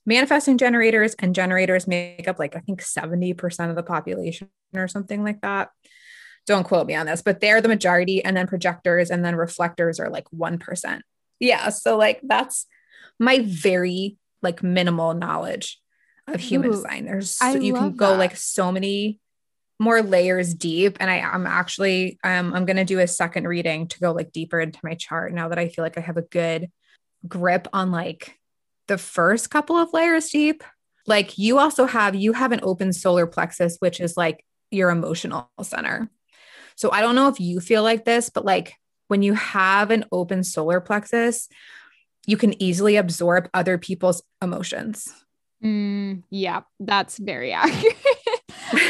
manifesting 0.06 0.58
generators 0.58 1.16
and 1.20 1.36
generators 1.36 1.88
make 1.88 2.28
up 2.28 2.40
like 2.40 2.56
I 2.56 2.60
think 2.60 2.82
70% 2.82 3.70
of 3.70 3.76
the 3.76 3.84
population 3.84 4.50
or 4.76 4.88
something 4.88 5.24
like 5.24 5.42
that. 5.42 5.70
don't 6.46 6.66
quote 6.66 6.88
me 6.88 6.96
on 6.96 7.06
this, 7.06 7.22
but 7.22 7.40
they're 7.40 7.62
the 7.62 7.70
majority. 7.70 8.24
And 8.24 8.36
then 8.36 8.48
projectors 8.48 9.10
and 9.10 9.24
then 9.24 9.36
reflectors 9.36 10.00
are 10.00 10.10
like 10.10 10.26
1%. 10.36 11.02
Yeah. 11.40 11.70
So, 11.70 11.98
like, 11.98 12.20
that's 12.24 12.66
my 13.20 13.40
very 13.46 14.18
like 14.42 14.62
minimal 14.62 15.14
knowledge 15.14 15.80
of 16.28 16.40
human 16.40 16.70
Ooh, 16.70 16.74
design. 16.74 17.06
There's 17.06 17.32
so, 17.32 17.52
you 17.54 17.74
can 17.74 17.96
go 17.96 18.12
that. 18.12 18.18
like 18.18 18.36
so 18.36 18.72
many 18.72 19.20
more 19.80 20.02
layers 20.02 20.54
deep. 20.54 20.98
And 21.00 21.10
I, 21.10 21.20
I'm 21.20 21.46
actually 21.46 22.20
um, 22.24 22.54
I'm 22.54 22.66
gonna 22.66 22.86
do 22.86 23.00
a 23.00 23.08
second 23.08 23.48
reading 23.48 23.88
to 23.90 24.00
go 24.00 24.12
like 24.12 24.32
deeper 24.32 24.60
into 24.60 24.80
my 24.84 24.96
chart 24.96 25.34
now 25.34 25.50
that 25.50 25.60
I 25.60 25.70
feel 25.70 25.84
like 25.84 25.98
I 25.98 26.02
have 26.02 26.18
a 26.18 26.22
good 26.22 26.70
grip 27.28 27.68
on 27.74 27.92
like 27.92 28.38
the 28.88 28.98
first 28.98 29.50
couple 29.50 29.78
of 29.78 29.94
layers 29.94 30.30
deep. 30.30 30.64
Like 31.06 31.38
you 31.38 31.60
also 31.60 31.86
have 31.86 32.16
you 32.16 32.34
have 32.34 32.52
an 32.52 32.62
open 32.64 32.94
solar 32.94 33.28
plexus, 33.28 33.78
which 33.80 34.00
is 34.00 34.16
like 34.16 34.46
your 34.72 34.90
emotional 34.90 35.50
center. 35.62 36.10
So 36.76 36.92
I 36.92 37.02
don't 37.02 37.16
know 37.16 37.28
if 37.28 37.40
you 37.40 37.60
feel 37.60 37.84
like 37.84 38.06
this, 38.06 38.30
but 38.30 38.46
like 38.46 38.74
when 39.08 39.22
you 39.22 39.34
have 39.34 39.92
an 39.92 40.06
open 40.12 40.44
solar 40.44 40.80
plexus, 40.80 41.48
you 42.26 42.38
can 42.38 42.62
easily 42.62 42.96
absorb 42.96 43.50
other 43.54 43.78
people's 43.78 44.24
emotions. 44.42 45.14
Mm, 45.64 46.24
yeah, 46.30 46.62
that's 46.80 47.18
very 47.18 47.52
accurate. 47.54 47.96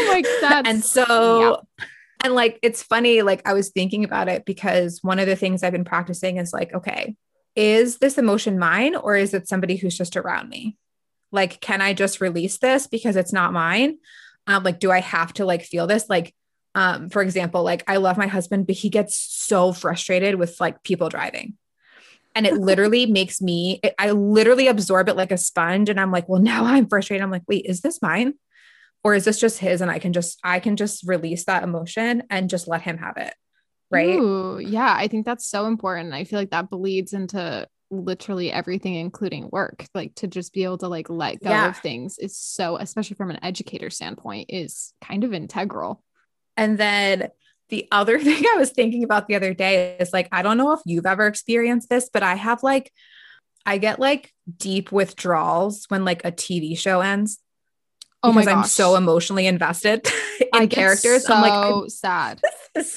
like 0.08 0.26
that's 0.42 0.68
and 0.68 0.84
so 0.84 1.62
yeah. 1.80 1.86
and 2.24 2.36
like 2.36 2.60
it's 2.62 2.84
funny 2.84 3.22
like 3.22 3.42
i 3.48 3.54
was 3.54 3.70
thinking 3.70 4.04
about 4.04 4.28
it 4.28 4.46
because 4.46 5.00
one 5.02 5.20
of 5.20 5.28
the 5.28 5.36
things 5.36 5.64
i've 5.64 5.74
been 5.74 5.84
practicing 5.84 6.38
is 6.38 6.54
like 6.54 6.74
okay 6.74 7.16
is 7.56 7.98
this 7.98 8.18
emotion 8.18 8.60
mine 8.60 8.96
or 8.96 9.16
is 9.16 9.34
it 9.34 9.48
somebody 9.48 9.76
who's 9.76 9.98
just 9.98 10.16
around 10.16 10.50
me 10.50 10.78
like 11.32 11.60
can 11.60 11.82
i 11.82 11.94
just 11.94 12.22
release 12.22 12.58
this 12.60 12.88
because 12.88 13.16
it's 13.16 13.34
not 13.34 13.54
mine 13.54 13.98
um 14.48 14.64
like 14.64 14.80
do 14.80 14.92
i 14.92 15.00
have 15.00 15.34
to 15.34 15.46
like 15.46 15.64
feel 15.64 15.88
this 15.88 16.10
like 16.10 16.34
um 16.76 17.10
for 17.10 17.22
example 17.22 17.64
like 17.64 17.84
i 17.88 17.98
love 17.98 18.18
my 18.18 18.28
husband 18.28 18.66
but 18.66 18.76
he 18.76 18.90
gets 18.90 19.18
so 19.18 19.74
frustrated 19.74 20.36
with 20.36 20.60
like 20.60 20.84
people 20.84 21.10
driving 21.10 21.58
and 22.36 22.48
it 22.48 22.54
literally 22.56 23.06
makes 23.06 23.42
me 23.42 23.80
it, 23.84 23.94
i 24.00 24.12
literally 24.12 24.68
absorb 24.68 25.10
it 25.10 25.16
like 25.16 25.32
a 25.32 25.38
sponge 25.38 25.90
and 25.90 26.00
i'm 26.00 26.12
like 26.12 26.28
well 26.28 26.42
now 26.42 26.66
i'm 26.66 26.88
frustrated. 26.88 27.24
I'm 27.24 27.32
like 27.32 27.44
wait 27.48 27.66
is 27.66 27.82
this 27.82 28.02
mine? 28.02 28.34
Or 29.06 29.14
is 29.14 29.26
this 29.26 29.40
just 29.40 29.60
his 29.60 29.82
and 29.82 29.92
i 29.92 30.00
can 30.00 30.14
just 30.14 30.40
i 30.44 30.60
can 30.60 30.76
just 30.76 31.08
release 31.08 31.46
that 31.46 31.64
emotion 31.64 32.24
and 32.30 32.50
just 32.50 32.68
let 32.68 32.82
him 32.82 32.98
have 32.98 33.18
it 33.18 33.34
right? 33.92 34.16
Ooh, 34.16 34.60
yeah 34.60 34.96
i 34.98 35.08
think 35.08 35.26
that's 35.26 35.46
so 35.46 35.66
important. 35.66 36.14
I 36.14 36.24
feel 36.24 36.40
like 36.40 36.52
that 36.52 36.70
bleeds 36.70 37.14
into 37.14 37.68
literally 37.94 38.52
everything 38.52 38.96
including 38.96 39.50
work 39.52 39.86
like 39.94 40.16
to 40.16 40.28
just 40.28 40.52
be 40.54 40.64
able 40.64 40.80
to 40.80 40.88
like 40.88 41.10
let 41.10 41.40
go 41.42 41.50
yeah. 41.50 41.70
of 41.70 41.78
things 41.78 42.18
is 42.18 42.36
so 42.36 42.78
especially 42.78 43.16
from 43.16 43.30
an 43.30 43.44
educator 43.44 43.90
standpoint 43.90 44.48
is 44.50 44.94
kind 45.04 45.24
of 45.24 45.34
integral. 45.34 46.04
And 46.58 46.78
then 46.78 47.30
the 47.74 47.88
other 47.92 48.20
thing 48.28 48.44
i 48.54 48.58
was 48.58 48.70
thinking 48.70 49.04
about 49.04 49.28
the 49.28 49.36
other 49.36 49.54
day 49.54 49.98
is 50.00 50.14
like 50.14 50.30
i 50.32 50.42
don't 50.44 50.58
know 50.58 50.72
if 50.72 50.80
you've 50.86 51.08
ever 51.08 51.26
experienced 51.28 51.90
this 51.90 52.10
but 52.14 52.24
i 52.24 52.36
have 52.36 52.64
like 52.64 52.92
I 53.66 53.78
get 53.78 53.98
like 53.98 54.34
deep 54.58 54.92
withdrawals 54.92 55.86
when 55.88 56.04
like 56.04 56.26
a 56.26 56.34
TV 56.34 56.78
show 56.78 57.00
ends 57.00 57.40
oh 58.24 58.32
my 58.32 58.46
gosh. 58.46 58.54
I'm 58.54 58.64
so 58.64 58.96
emotionally 58.96 59.48
invested 59.48 60.08
in 60.40 60.48
I 60.54 60.68
characters. 60.68 61.26
so 61.26 61.34
I'm 61.34 61.82
like, 61.82 61.90
sad. 61.92 62.42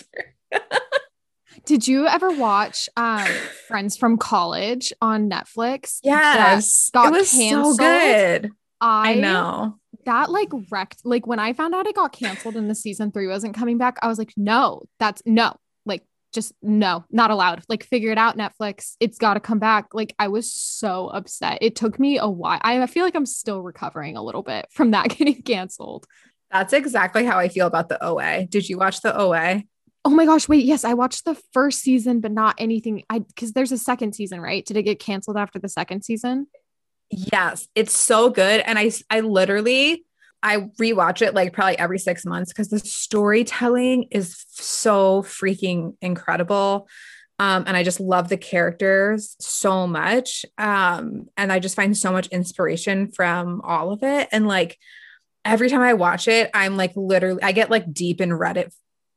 Did 1.65 1.89
you 1.89 2.07
ever 2.07 2.31
watch 2.31 2.89
um, 2.97 3.27
Friends 3.67 3.97
from 3.97 4.19
College 4.19 4.93
on 5.03 5.29
Netflix? 5.29 5.99
Yes, 6.05 6.91
got 6.91 7.13
it 7.13 7.19
was 7.19 7.33
canceled. 7.33 7.77
so 7.77 7.83
good. 7.83 8.53
I, 8.81 9.13
I 9.13 9.15
know 9.15 9.79
that 10.07 10.31
like 10.31 10.51
wrecked. 10.71 11.03
Like 11.05 11.27
when 11.27 11.39
I 11.39 11.53
found 11.53 11.75
out 11.75 11.87
it 11.87 11.95
got 11.95 12.13
canceled 12.13 12.57
and 12.57 12.69
the 12.71 12.75
season 12.75 13.13
three 13.13 13.27
wasn't 13.29 13.55
coming 13.55 13.79
back, 13.79 13.99
I 14.03 14.09
was 14.09 14.19
like, 14.19 14.33
no, 14.37 14.83
that's 14.99 15.23
no 15.27 15.55
like 15.85 16.03
just 16.33 16.53
no, 16.63 17.05
not 17.11 17.31
allowed. 17.31 17.63
Like 17.69 17.85
figure 17.85 18.13
it 18.13 18.19
out, 18.19 18.37
Netflix. 18.37 18.95
It's 19.01 19.19
got 19.19 19.35
to 19.35 19.41
come 19.41 19.59
back. 19.59 19.95
Like 19.95 20.15
I 20.19 20.29
was 20.29 20.53
so 20.53 21.09
upset. 21.09 21.59
It 21.61 21.77
took 21.77 21.99
me 21.99 22.19
a 22.19 22.29
while. 22.29 22.61
I 22.63 22.85
feel 22.87 23.05
like 23.05 23.15
I'm 23.15 23.27
still 23.27 23.63
recovering 23.63 24.17
a 24.17 24.23
little 24.23 24.43
bit 24.43 24.67
from 24.71 24.91
that 24.91 25.09
getting 25.17 25.43
canceled. 25.43 26.07
That's 26.51 26.73
exactly 26.73 27.25
how 27.25 27.39
I 27.39 27.49
feel 27.49 27.67
about 27.67 27.89
the 27.89 28.03
OA. 28.05 28.47
Did 28.47 28.69
you 28.69 28.79
watch 28.79 29.01
the 29.01 29.19
OA? 29.19 29.63
Oh 30.05 30.11
my 30.11 30.25
gosh, 30.25 30.49
wait, 30.49 30.65
yes, 30.65 30.85
I 30.85 30.95
watched 30.95 31.25
the 31.25 31.35
first 31.53 31.81
season 31.81 32.21
but 32.21 32.31
not 32.31 32.55
anything. 32.59 33.03
I 33.11 33.25
cuz 33.37 33.53
there's 33.53 33.73
a 33.73 33.79
second 33.79 34.15
season, 34.15 34.41
right? 34.41 34.65
Did 34.65 34.77
it 34.77 34.85
get 34.85 35.01
canceled 35.01 35.37
after 35.37 35.59
the 35.59 35.69
second 35.69 36.03
season? 36.05 36.47
Yes, 37.11 37.69
it's 37.75 37.97
so 37.97 38.31
good 38.31 38.61
and 38.61 38.79
I 38.79 38.91
I 39.11 39.21
literally 39.21 40.05
I 40.43 40.59
rewatch 40.81 41.23
it 41.23 41.35
like 41.35 41.53
probably 41.53 41.79
every 41.79 41.99
six 41.99 42.25
months 42.25 42.53
because 42.53 42.69
the 42.69 42.79
storytelling 42.79 44.09
is 44.11 44.45
so 44.49 45.23
freaking 45.23 45.97
incredible. 46.01 46.89
Um, 47.39 47.65
and 47.67 47.77
I 47.77 47.83
just 47.83 48.01
love 48.01 48.29
the 48.29 48.37
characters 48.37 49.37
so 49.41 49.87
much. 49.87 50.47
Um, 50.57 51.27
and 51.37 51.53
I 51.53 51.59
just 51.59 51.77
find 51.77 51.97
so 51.97 52.13
much 52.13 52.29
inspiration 52.29 53.11
from 53.11 53.61
all 53.63 53.93
of 53.93 54.03
it. 54.03 54.29
And 54.33 54.47
like 54.47 54.79
every 55.45 55.69
time 55.69 55.83
I 55.83 55.95
watch 55.95 56.29
it, 56.29 56.51
I'm 56.55 56.77
like 56.77 56.93
literally, 56.97 57.43
I 57.43 57.53
get 57.53 57.71
like 57.71 57.93
deep 57.93 58.21
in 58.21 58.31
Reddit 58.31 58.73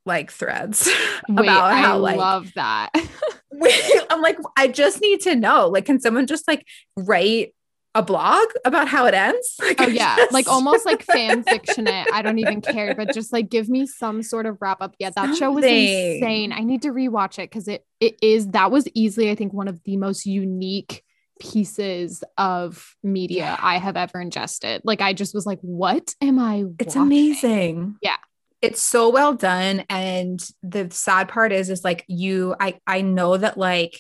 like 0.06 0.32
threads 0.32 0.90
Wait, 1.30 1.46
about 1.46 1.76
how 1.76 1.96
I 1.96 1.98
like 1.98 2.18
love 2.18 2.52
that. 2.56 2.90
I'm 4.10 4.22
like, 4.22 4.38
I 4.58 4.68
just 4.68 5.02
need 5.02 5.22
to 5.22 5.36
know. 5.36 5.68
Like, 5.68 5.86
can 5.86 6.00
someone 6.00 6.28
just 6.28 6.48
like 6.48 6.66
write 6.96 7.54
a 7.96 8.04
blog 8.04 8.48
about 8.66 8.88
how 8.88 9.06
it 9.06 9.14
ends. 9.14 9.56
Like, 9.70 9.82
oh 9.82 9.88
yeah, 9.88 10.16
just... 10.16 10.32
like 10.32 10.48
almost 10.48 10.86
like 10.86 11.04
fan 11.14 11.44
fiction 11.44 11.88
it. 11.88 12.08
I 12.12 12.22
don't 12.22 12.40
even 12.40 12.62
care, 12.62 12.96
but 12.96 13.14
just 13.14 13.32
like 13.32 13.50
give 13.50 13.70
me 13.70 13.86
some 13.86 14.24
sort 14.24 14.46
of 14.46 14.58
wrap 14.62 14.82
up. 14.82 14.96
Yeah, 15.00 15.10
that 15.10 15.16
Something. 15.16 15.38
show 15.38 15.52
was 15.52 15.64
insane. 15.64 16.52
I 16.52 16.62
need 16.62 16.82
to 16.84 16.90
rewatch 16.90 17.38
it 17.38 17.50
because 17.50 17.68
it 17.68 17.86
it 18.00 18.16
is 18.22 18.48
that 18.50 18.72
was 18.72 18.88
easily 18.96 19.30
I 19.30 19.36
think 19.36 19.54
one 19.54 19.68
of 19.68 19.84
the 19.84 19.98
most 19.98 20.26
unique 20.26 21.04
pieces 21.40 22.24
of 22.38 22.96
media 23.04 23.44
yeah. 23.44 23.58
I 23.60 23.78
have 23.78 23.98
ever 23.98 24.20
ingested. 24.20 24.82
Like 24.84 25.02
I 25.02 25.14
just 25.14 25.34
was 25.34 25.46
like, 25.46 25.60
what 25.62 26.14
am 26.22 26.40
I? 26.40 26.66
It's 26.80 26.96
amazing. 26.96 27.96
Yeah. 28.02 28.18
It's 28.62 28.82
so 28.82 29.10
well 29.10 29.34
done. 29.34 29.86
And 29.90 30.40
the 30.62 30.90
sad 30.92 31.30
part 31.30 31.54
is, 31.54 31.70
is 31.70 31.84
like 31.84 32.04
you, 32.08 32.56
I 32.60 32.80
I 32.86 33.02
know 33.02 33.38
that 33.38 33.58
like 33.58 34.00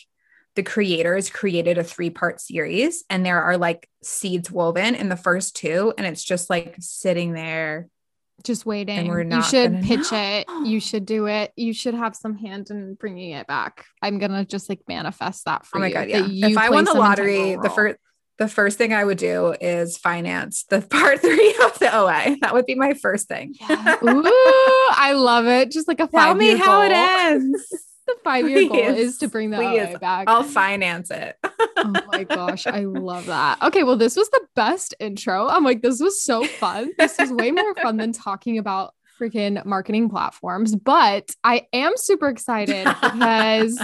the 0.60 0.64
creators 0.64 1.30
created 1.30 1.78
a 1.78 1.84
three 1.86 2.10
part 2.10 2.42
series 2.42 3.06
and 3.10 3.26
there 3.26 3.42
are 3.42 3.56
like 3.56 3.88
seeds 4.04 4.52
woven 4.52 4.94
in 4.94 5.08
the 5.08 5.16
first 5.16 5.56
two 5.56 5.94
and 5.98 6.06
it's 6.06 6.22
just 6.22 6.50
like 6.50 6.76
sitting 6.80 7.32
there 7.32 7.88
just 8.44 8.66
waiting 8.66 8.98
and 8.98 9.08
we're 9.08 9.24
not 9.24 9.38
you 9.38 9.44
should 9.44 9.82
pitch 9.82 10.12
know. 10.12 10.18
it 10.20 10.68
you 10.68 10.82
should 10.82 11.06
do 11.06 11.28
it 11.28 11.54
you 11.56 11.72
should 11.72 11.94
have 11.94 12.14
some 12.14 12.36
hand 12.36 12.72
in 12.72 12.94
bringing 12.96 13.32
it 13.32 13.48
back 13.48 13.86
i'm 14.02 14.20
gonna 14.20 14.44
just 14.44 14.68
like 14.68 14.82
manifest 14.86 15.46
that 15.46 15.66
for 15.66 15.78
oh 15.78 15.80
my 15.80 15.88
you, 15.88 15.94
god 15.94 16.10
yeah 16.10 16.48
if 16.48 16.58
i 16.58 16.70
won 16.70 16.84
the 16.84 16.94
lottery 16.94 17.56
the 17.56 17.70
first 17.70 17.98
the 18.38 18.48
first 18.48 18.78
thing 18.78 18.94
I 18.94 19.04
would 19.04 19.18
do 19.18 19.54
is 19.60 19.98
finance 19.98 20.64
the 20.70 20.80
part 20.90 21.20
three 21.20 21.56
of 21.62 21.78
the 21.78 21.94
OA. 21.94 22.38
That 22.40 22.54
would 22.54 22.66
be 22.66 22.74
my 22.74 22.94
first 22.94 23.28
thing. 23.28 23.54
Yeah. 23.60 23.98
Ooh, 24.02 24.24
I 24.92 25.12
love 25.14 25.46
it. 25.46 25.72
Just 25.72 25.90
like 25.90 26.00
a 26.00 26.08
five 26.08 26.22
Tell 26.22 26.36
me 26.36 26.56
how 26.56 26.78
goal. 26.78 26.90
it 26.90 26.94
ends 26.94 27.89
the 28.16 28.24
five 28.24 28.50
year 28.50 28.68
goal 28.68 28.78
is 28.78 29.18
to 29.20 29.28
bring 29.28 29.52
that 29.52 29.60
please, 29.62 29.98
back. 30.00 30.28
I'll 30.28 30.44
finance 30.44 31.12
it. 31.12 31.36
oh 31.44 31.94
my 32.12 32.24
gosh, 32.24 32.68
I 32.68 32.82
love 32.82 33.28
that. 33.28 33.62
Okay, 33.62 33.84
well, 33.84 33.96
this 33.96 34.16
was 34.16 34.30
the 34.30 34.42
best 34.56 34.96
intro. 35.00 35.48
I'm 35.48 35.64
like, 35.64 35.82
this 35.82 36.00
was 36.00 36.22
so 36.22 36.44
fun. 36.44 36.92
This 36.98 37.18
was 37.18 37.32
way 37.32 37.52
more 37.52 37.76
fun 37.76 37.98
than 37.98 38.14
talking 38.14 38.58
about 38.58 38.94
freaking 39.20 39.64
marketing 39.66 40.10
platforms, 40.10 40.76
but 40.76 41.30
I 41.44 41.68
am 41.74 41.94
super 41.96 42.30
excited 42.30 42.86
because 43.02 43.82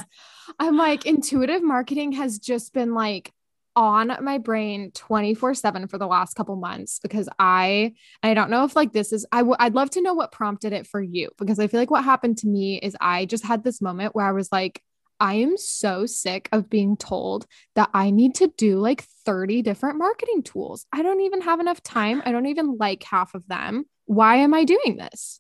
I'm 0.60 0.78
like, 0.78 1.06
intuitive 1.06 1.64
marketing 1.64 2.14
has 2.14 2.40
just 2.40 2.74
been 2.74 2.94
like 2.94 3.32
on 3.76 4.16
my 4.22 4.38
brain 4.38 4.92
24 4.92 5.54
7 5.54 5.88
for 5.88 5.98
the 5.98 6.08
last 6.08 6.36
couple 6.36 6.56
months 6.56 7.00
because 7.00 7.28
I 7.38 7.94
I 8.24 8.34
don't 8.34 8.50
know 8.50 8.64
if 8.64 8.76
like 8.76 8.94
this 8.94 9.12
is 9.12 9.26
I 9.32 9.44
I'd 9.60 9.76
love 9.76 9.90
to 9.92 10.02
know 10.02 10.14
what 10.14 10.32
prompted 10.32 10.74
it 10.74 10.88
for 10.88 11.02
you 11.02 11.30
because 11.38 11.60
I 11.60 11.68
feel 11.68 11.80
like 11.80 11.92
what 11.92 12.04
happened 12.04 12.38
to 12.40 12.48
me 12.48 12.78
is 12.78 12.96
I 13.02 13.26
just 13.26 13.46
had 13.46 13.64
this 13.64 13.82
moment 13.82 14.16
where 14.16 14.26
I 14.26 14.32
was 14.32 14.52
like 14.52 14.82
I 15.20 15.36
am 15.36 15.58
so 15.58 16.06
sick 16.06 16.50
of 16.52 16.70
being 16.70 16.98
told 16.98 17.46
that 17.76 17.90
I 17.94 18.12
need 18.12 18.36
to 18.36 18.52
do 18.58 18.80
like 18.80 19.04
30 19.26 19.62
different 19.62 19.98
marketing 19.98 20.44
tools. 20.44 20.86
I 20.92 21.04
don't 21.04 21.22
even 21.22 21.42
have 21.42 21.60
enough 21.60 21.82
time. 21.82 22.22
I 22.26 22.32
don't 22.32 22.48
even 22.48 22.78
like 22.78 23.04
half 23.04 23.34
of 23.34 23.48
them. 23.48 23.86
Why 24.06 24.38
am 24.38 24.54
I 24.54 24.66
doing 24.66 24.98
this? 24.98 25.40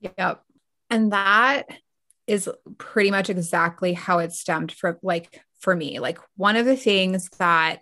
Yep. 0.00 0.42
And 0.90 1.12
that 1.12 1.68
is 2.28 2.48
pretty 2.76 3.10
much 3.10 3.28
exactly 3.30 3.92
how 3.94 4.18
it 4.18 4.32
stemmed 4.32 4.70
from 4.70 4.98
like 5.02 5.42
for 5.60 5.74
me. 5.74 5.98
Like 5.98 6.18
one 6.36 6.56
of 6.56 6.66
the 6.66 6.76
things 6.76 7.28
that 7.38 7.80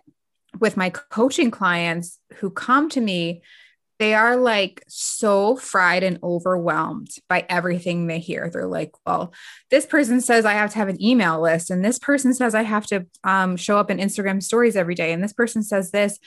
with 0.59 0.77
my 0.77 0.89
coaching 0.89 1.51
clients 1.51 2.19
who 2.35 2.49
come 2.49 2.89
to 2.89 3.01
me, 3.01 3.41
they 3.99 4.13
are 4.13 4.35
like 4.35 4.83
so 4.87 5.55
fried 5.55 6.03
and 6.03 6.19
overwhelmed 6.21 7.09
by 7.27 7.45
everything 7.49 8.05
they 8.07 8.19
hear. 8.19 8.49
They're 8.49 8.67
like, 8.67 8.91
well, 9.05 9.33
this 9.71 9.85
person 9.85 10.21
says 10.21 10.45
I 10.45 10.53
have 10.53 10.71
to 10.71 10.77
have 10.77 10.89
an 10.89 11.01
email 11.01 11.41
list, 11.41 11.71
and 11.71 11.83
this 11.83 11.97
person 11.97 12.33
says 12.33 12.53
I 12.53 12.61
have 12.61 12.85
to 12.87 13.07
um, 13.23 13.57
show 13.57 13.77
up 13.77 13.89
in 13.89 13.97
Instagram 13.97 14.41
stories 14.43 14.75
every 14.75 14.95
day, 14.95 15.13
and 15.13 15.23
this 15.23 15.33
person 15.33 15.63
says 15.63 15.91
this. 15.91 16.19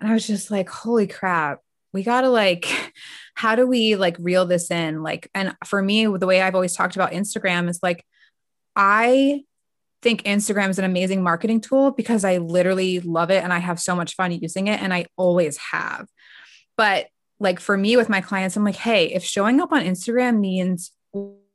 And 0.00 0.08
I 0.08 0.14
was 0.14 0.26
just 0.26 0.50
like, 0.50 0.70
holy 0.70 1.06
crap. 1.06 1.60
we 1.92 2.02
got 2.02 2.22
to 2.22 2.30
like, 2.30 2.66
how 3.34 3.56
do 3.56 3.66
we 3.66 3.96
like 3.96 4.16
reel 4.18 4.46
this 4.46 4.70
in? 4.70 5.02
Like, 5.02 5.28
and 5.34 5.54
for 5.66 5.82
me, 5.82 6.06
the 6.06 6.26
way 6.26 6.40
I've 6.40 6.54
always 6.54 6.74
talked 6.74 6.96
about 6.96 7.12
Instagram 7.12 7.68
is 7.68 7.80
like, 7.82 8.04
I 8.74 9.42
think 10.02 10.22
Instagram 10.22 10.68
is 10.68 10.78
an 10.78 10.84
amazing 10.84 11.22
marketing 11.22 11.60
tool 11.60 11.90
because 11.90 12.24
I 12.24 12.38
literally 12.38 13.00
love 13.00 13.30
it 13.30 13.42
and 13.42 13.52
I 13.52 13.58
have 13.58 13.80
so 13.80 13.96
much 13.96 14.14
fun 14.14 14.32
using 14.32 14.68
it 14.68 14.80
and 14.80 14.94
I 14.94 15.06
always 15.16 15.56
have. 15.56 16.06
But 16.76 17.08
like 17.40 17.60
for 17.60 17.76
me 17.76 17.96
with 17.96 18.08
my 18.08 18.20
clients, 18.20 18.56
I'm 18.56 18.64
like, 18.64 18.76
hey, 18.76 19.12
if 19.12 19.24
showing 19.24 19.60
up 19.60 19.72
on 19.72 19.82
Instagram 19.82 20.38
means 20.40 20.92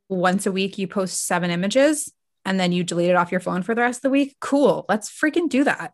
once 0.10 0.46
a 0.46 0.52
week 0.52 0.78
you 0.78 0.88
post 0.88 1.26
seven 1.26 1.52
images 1.52 2.12
and 2.46 2.60
then 2.60 2.72
you 2.72 2.84
delete 2.84 3.10
it 3.10 3.16
off 3.16 3.32
your 3.32 3.40
phone 3.40 3.64
for 3.64 3.74
the 3.74 3.82
rest 3.82 4.00
of 4.00 4.04
the 4.04 4.10
week, 4.10 4.36
cool. 4.40 4.86
Let's 4.90 5.10
freaking 5.10 5.50
do 5.50 5.64
that. 5.64 5.94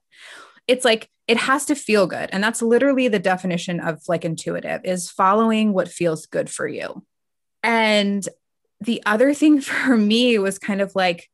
It's 0.67 0.85
like 0.85 1.09
it 1.27 1.37
has 1.37 1.65
to 1.65 1.75
feel 1.75 2.07
good. 2.07 2.29
And 2.31 2.43
that's 2.43 2.61
literally 2.61 3.07
the 3.07 3.19
definition 3.19 3.79
of 3.79 4.01
like 4.07 4.25
intuitive 4.25 4.81
is 4.83 5.09
following 5.09 5.73
what 5.73 5.87
feels 5.87 6.25
good 6.25 6.49
for 6.49 6.67
you. 6.67 7.05
And 7.61 8.27
the 8.81 9.03
other 9.05 9.33
thing 9.33 9.61
for 9.61 9.95
me 9.95 10.39
was 10.39 10.57
kind 10.57 10.81
of 10.81 10.95
like, 10.95 11.29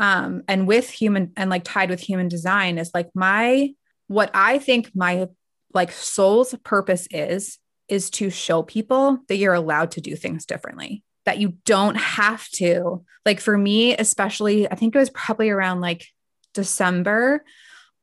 um, 0.00 0.42
and 0.48 0.66
with 0.66 0.90
human 0.90 1.32
and 1.36 1.50
like 1.50 1.62
tied 1.62 1.90
with 1.90 2.00
human 2.00 2.26
design 2.26 2.78
is 2.78 2.90
like 2.92 3.10
my, 3.14 3.74
what 4.08 4.30
I 4.34 4.58
think 4.58 4.90
my 4.94 5.28
like 5.72 5.92
soul's 5.92 6.54
purpose 6.64 7.06
is, 7.12 7.58
is 7.88 8.10
to 8.10 8.30
show 8.30 8.62
people 8.62 9.18
that 9.28 9.36
you're 9.36 9.54
allowed 9.54 9.92
to 9.92 10.00
do 10.00 10.16
things 10.16 10.46
differently 10.46 11.04
that 11.26 11.38
you 11.38 11.54
don't 11.64 11.96
have 11.96 12.48
to. 12.48 13.04
Like 13.26 13.40
for 13.40 13.56
me, 13.56 13.94
especially, 13.94 14.68
I 14.70 14.74
think 14.74 14.94
it 14.94 14.98
was 14.98 15.10
probably 15.10 15.50
around 15.50 15.80
like 15.80 16.06
December, 16.54 17.44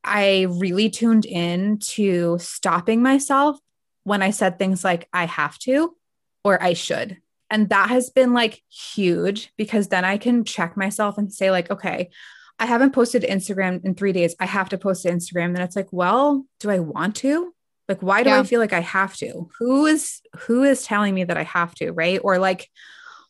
I 0.04 0.46
really 0.48 0.90
tuned 0.90 1.26
in 1.26 1.80
to 1.80 2.38
stopping 2.38 3.02
myself 3.02 3.58
when 4.04 4.22
I 4.22 4.30
said 4.30 4.58
things 4.58 4.84
like, 4.84 5.08
I 5.12 5.26
have 5.26 5.58
to 5.60 5.96
or 6.44 6.62
I 6.62 6.74
should. 6.74 7.18
And 7.50 7.68
that 7.70 7.88
has 7.88 8.10
been 8.10 8.34
like 8.34 8.62
huge 8.70 9.52
because 9.56 9.88
then 9.88 10.04
I 10.04 10.18
can 10.18 10.44
check 10.44 10.76
myself 10.76 11.18
and 11.18 11.32
say, 11.32 11.50
like, 11.50 11.70
okay, 11.70 12.10
I 12.58 12.66
haven't 12.66 12.92
posted 12.92 13.22
Instagram 13.22 13.84
in 13.84 13.94
three 13.94 14.12
days. 14.12 14.34
I 14.40 14.46
have 14.46 14.68
to 14.70 14.78
post 14.78 15.02
to 15.02 15.10
Instagram. 15.10 15.54
Then 15.54 15.62
it's 15.62 15.76
like, 15.76 15.88
well, 15.92 16.44
do 16.60 16.70
I 16.70 16.80
want 16.80 17.16
to? 17.16 17.54
Like, 17.88 18.02
why 18.02 18.22
do 18.22 18.30
yeah. 18.30 18.40
I 18.40 18.42
feel 18.42 18.60
like 18.60 18.74
I 18.74 18.80
have 18.80 19.16
to? 19.16 19.48
Who 19.58 19.86
is 19.86 20.20
who 20.40 20.62
is 20.62 20.84
telling 20.84 21.14
me 21.14 21.24
that 21.24 21.38
I 21.38 21.44
have 21.44 21.74
to? 21.76 21.92
Right. 21.92 22.20
Or 22.22 22.38
like, 22.38 22.68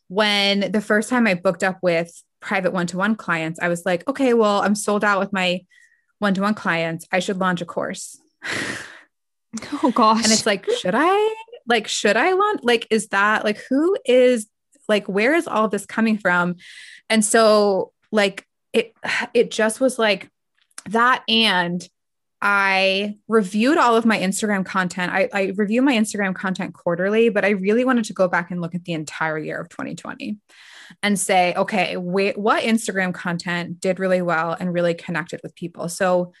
when 0.09 0.71
the 0.71 0.81
first 0.81 1.09
time 1.09 1.27
I 1.27 1.35
booked 1.35 1.63
up 1.63 1.79
with 1.81 2.11
private 2.41 2.73
one 2.73 2.87
to 2.87 2.97
one 2.97 3.15
clients, 3.15 3.59
I 3.61 3.69
was 3.69 3.85
like, 3.85 4.05
okay, 4.07 4.33
well, 4.33 4.61
I'm 4.61 4.75
sold 4.75 5.03
out 5.03 5.19
with 5.19 5.31
my 5.31 5.61
one 6.17 6.33
to 6.33 6.41
one 6.41 6.55
clients. 6.55 7.07
I 7.11 7.19
should 7.19 7.37
launch 7.37 7.61
a 7.61 7.65
course. 7.65 8.19
Oh 9.81 9.91
gosh. 9.91 10.23
And 10.23 10.31
it's 10.31 10.45
like, 10.45 10.69
should 10.69 10.93
I? 10.95 11.35
Like, 11.69 11.87
should 11.87 12.17
I 12.17 12.33
launch? 12.33 12.61
Like, 12.63 12.87
is 12.89 13.07
that 13.07 13.45
like 13.45 13.59
who 13.69 13.95
is 14.05 14.47
like 14.87 15.07
where 15.07 15.35
is 15.35 15.47
all 15.47 15.69
this 15.69 15.85
coming 15.85 16.17
from? 16.17 16.55
And 17.09 17.23
so 17.23 17.93
like 18.11 18.45
it 18.73 18.93
it 19.33 19.51
just 19.51 19.79
was 19.79 19.97
like 19.97 20.29
that 20.89 21.23
and 21.29 21.87
I 22.41 23.17
reviewed 23.27 23.77
all 23.77 23.95
of 23.97 24.05
my 24.05 24.17
Instagram 24.17 24.65
content. 24.65 25.11
I, 25.11 25.29
I 25.33 25.53
review 25.57 25.81
my 25.81 25.93
Instagram 25.93 26.33
content 26.33 26.73
quarterly, 26.73 27.29
but 27.29 27.43
I 27.43 27.49
really 27.49 27.83
wanted 27.83 28.05
to 28.05 28.13
go 28.13 28.29
back 28.29 28.49
and 28.49 28.61
look 28.61 28.75
at 28.75 28.85
the 28.85 28.93
entire 28.93 29.37
year 29.37 29.59
of 29.59 29.67
2020 29.69 30.37
and 31.03 31.19
say, 31.19 31.53
okay, 31.55 31.97
wait, 31.97 32.37
what 32.37 32.63
Instagram 32.63 33.13
content 33.13 33.81
did 33.81 33.99
really 33.99 34.21
well 34.21 34.55
and 34.57 34.73
really 34.73 34.93
connected 34.93 35.41
with 35.43 35.53
people? 35.53 35.89
So 35.89 36.31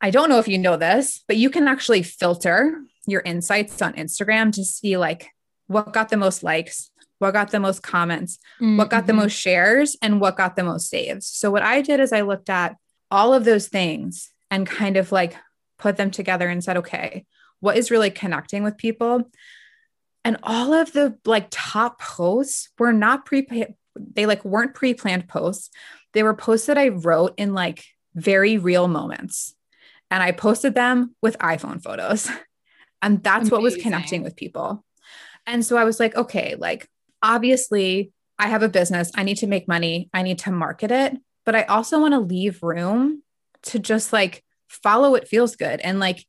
I 0.00 0.10
don't 0.10 0.30
know 0.30 0.38
if 0.38 0.48
you 0.48 0.56
know 0.56 0.78
this, 0.78 1.22
but 1.28 1.36
you 1.36 1.50
can 1.50 1.68
actually 1.68 2.02
filter 2.02 2.80
your 3.10 3.22
insights 3.22 3.80
on 3.82 3.94
Instagram 3.94 4.52
to 4.52 4.64
see 4.64 4.96
like 4.96 5.30
what 5.66 5.92
got 5.92 6.08
the 6.08 6.16
most 6.16 6.42
likes, 6.42 6.90
what 7.18 7.32
got 7.32 7.50
the 7.50 7.60
most 7.60 7.82
comments, 7.82 8.38
mm-hmm. 8.60 8.76
what 8.76 8.90
got 8.90 9.06
the 9.06 9.12
mm-hmm. 9.12 9.22
most 9.22 9.32
shares, 9.32 9.96
and 10.02 10.20
what 10.20 10.36
got 10.36 10.56
the 10.56 10.64
most 10.64 10.88
saves. 10.88 11.26
So 11.26 11.50
what 11.50 11.62
I 11.62 11.80
did 11.82 12.00
is 12.00 12.12
I 12.12 12.22
looked 12.22 12.50
at 12.50 12.76
all 13.10 13.34
of 13.34 13.44
those 13.44 13.68
things 13.68 14.32
and 14.50 14.66
kind 14.66 14.96
of 14.96 15.12
like 15.12 15.36
put 15.78 15.96
them 15.96 16.10
together 16.10 16.48
and 16.48 16.62
said, 16.62 16.76
okay, 16.78 17.24
what 17.60 17.76
is 17.76 17.90
really 17.90 18.10
connecting 18.10 18.62
with 18.62 18.76
people? 18.76 19.30
And 20.24 20.36
all 20.42 20.72
of 20.72 20.92
the 20.92 21.18
like 21.24 21.48
top 21.50 22.00
posts 22.00 22.68
were 22.78 22.92
not 22.92 23.24
pre 23.24 23.46
they 23.96 24.26
like 24.26 24.44
weren't 24.44 24.74
pre-planned 24.74 25.28
posts. 25.28 25.70
They 26.12 26.22
were 26.22 26.34
posts 26.34 26.66
that 26.66 26.78
I 26.78 26.88
wrote 26.88 27.34
in 27.36 27.54
like 27.54 27.84
very 28.14 28.58
real 28.58 28.88
moments. 28.88 29.54
And 30.10 30.22
I 30.22 30.32
posted 30.32 30.74
them 30.74 31.14
with 31.22 31.38
iPhone 31.38 31.82
photos. 31.82 32.28
And 33.02 33.22
that's 33.22 33.42
Amazing. 33.48 33.52
what 33.52 33.62
was 33.62 33.76
connecting 33.76 34.22
with 34.22 34.36
people. 34.36 34.84
And 35.46 35.64
so 35.64 35.76
I 35.76 35.84
was 35.84 35.98
like, 35.98 36.14
okay, 36.16 36.54
like 36.56 36.88
obviously 37.22 38.12
I 38.38 38.48
have 38.48 38.62
a 38.62 38.68
business. 38.68 39.10
I 39.14 39.22
need 39.22 39.38
to 39.38 39.46
make 39.46 39.68
money. 39.68 40.08
I 40.14 40.22
need 40.22 40.38
to 40.40 40.50
market 40.50 40.90
it, 40.90 41.16
but 41.44 41.54
I 41.54 41.62
also 41.64 42.00
want 42.00 42.14
to 42.14 42.20
leave 42.20 42.62
room 42.62 43.22
to 43.64 43.78
just 43.78 44.12
like 44.12 44.44
follow 44.68 45.10
what 45.10 45.28
feels 45.28 45.56
good. 45.56 45.80
And 45.80 45.98
like, 46.00 46.24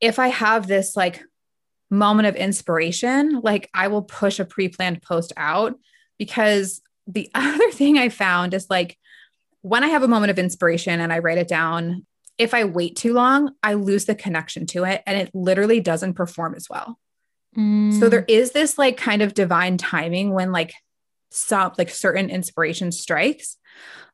if 0.00 0.18
I 0.18 0.28
have 0.28 0.66
this 0.66 0.96
like 0.96 1.22
moment 1.90 2.28
of 2.28 2.36
inspiration, 2.36 3.40
like 3.42 3.70
I 3.74 3.88
will 3.88 4.02
push 4.02 4.38
a 4.38 4.44
pre 4.44 4.68
planned 4.68 5.02
post 5.02 5.32
out 5.36 5.74
because 6.18 6.82
the 7.06 7.30
other 7.34 7.70
thing 7.70 7.98
I 7.98 8.08
found 8.08 8.54
is 8.54 8.68
like 8.70 8.98
when 9.62 9.82
I 9.82 9.88
have 9.88 10.02
a 10.02 10.08
moment 10.08 10.30
of 10.30 10.38
inspiration 10.38 11.00
and 11.00 11.12
I 11.12 11.20
write 11.20 11.38
it 11.38 11.48
down, 11.48 12.04
if 12.38 12.54
I 12.54 12.64
wait 12.64 12.96
too 12.96 13.12
long, 13.12 13.52
I 13.62 13.74
lose 13.74 14.06
the 14.06 14.14
connection 14.14 14.66
to 14.66 14.84
it 14.84 15.02
and 15.06 15.18
it 15.18 15.30
literally 15.34 15.80
doesn't 15.80 16.14
perform 16.14 16.54
as 16.54 16.68
well. 16.68 16.98
Mm. 17.56 17.98
So 17.98 18.08
there 18.08 18.24
is 18.26 18.52
this 18.52 18.78
like 18.78 18.96
kind 18.96 19.22
of 19.22 19.34
divine 19.34 19.76
timing 19.76 20.32
when 20.32 20.50
like 20.50 20.74
some 21.30 21.72
like 21.78 21.90
certain 21.90 22.30
inspiration 22.30 22.92
strikes 22.92 23.56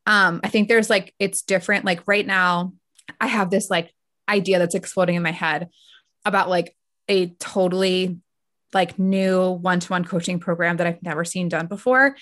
um, 0.06 0.40
I 0.42 0.48
think 0.48 0.68
there's 0.68 0.90
like, 0.90 1.14
it's 1.18 1.42
different. 1.42 1.84
Like 1.84 2.02
right 2.06 2.26
now, 2.26 2.72
I 3.20 3.26
have 3.26 3.50
this 3.50 3.70
like 3.70 3.92
idea 4.28 4.58
that's 4.58 4.74
exploding 4.74 5.16
in 5.16 5.22
my 5.22 5.32
head 5.32 5.68
about 6.24 6.48
like 6.48 6.74
a 7.08 7.28
totally 7.38 8.18
like 8.72 8.98
new 8.98 9.50
one-to-one 9.50 10.04
coaching 10.04 10.38
program 10.38 10.76
that 10.76 10.86
I've 10.86 11.02
never 11.02 11.24
seen 11.24 11.48
done 11.48 11.66
before. 11.66 12.16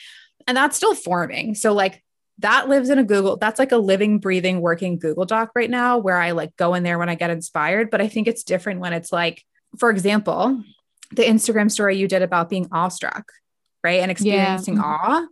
And 0.47 0.57
that's 0.57 0.77
still 0.77 0.95
forming. 0.95 1.55
So 1.55 1.73
like 1.73 2.03
that 2.39 2.69
lives 2.69 2.91
in 2.91 2.99
a 2.99 3.05
Google, 3.05 3.37
that's 3.37 3.59
like 3.59 3.73
a 3.73 3.79
living, 3.79 4.19
breathing, 4.19 4.61
working 4.61 4.99
Google 4.99 5.25
Doc 5.25 5.51
right 5.55 5.71
now 5.71 5.99
where 5.99 6.17
I 6.17 6.31
like 6.31 6.57
go 6.57 6.75
in 6.75 6.83
there 6.83 6.99
when 6.99 7.09
I 7.09 7.15
get 7.15 7.31
inspired. 7.31 7.91
But 7.91 8.01
I 8.01 8.09
think 8.09 8.29
it's 8.29 8.45
different 8.45 8.81
when 8.81 8.93
it's 8.93 9.13
like, 9.13 9.45
for 9.79 9.91
example, 9.91 10.63
the 11.11 11.25
Instagram 11.25 11.71
story 11.71 11.97
you 11.97 12.07
did 12.07 12.23
about 12.23 12.49
being 12.49 12.69
awestruck, 12.71 13.33
right? 13.83 14.01
And 14.01 14.11
experiencing 14.11 14.77
yeah. 14.77 14.83
awe 14.83 15.27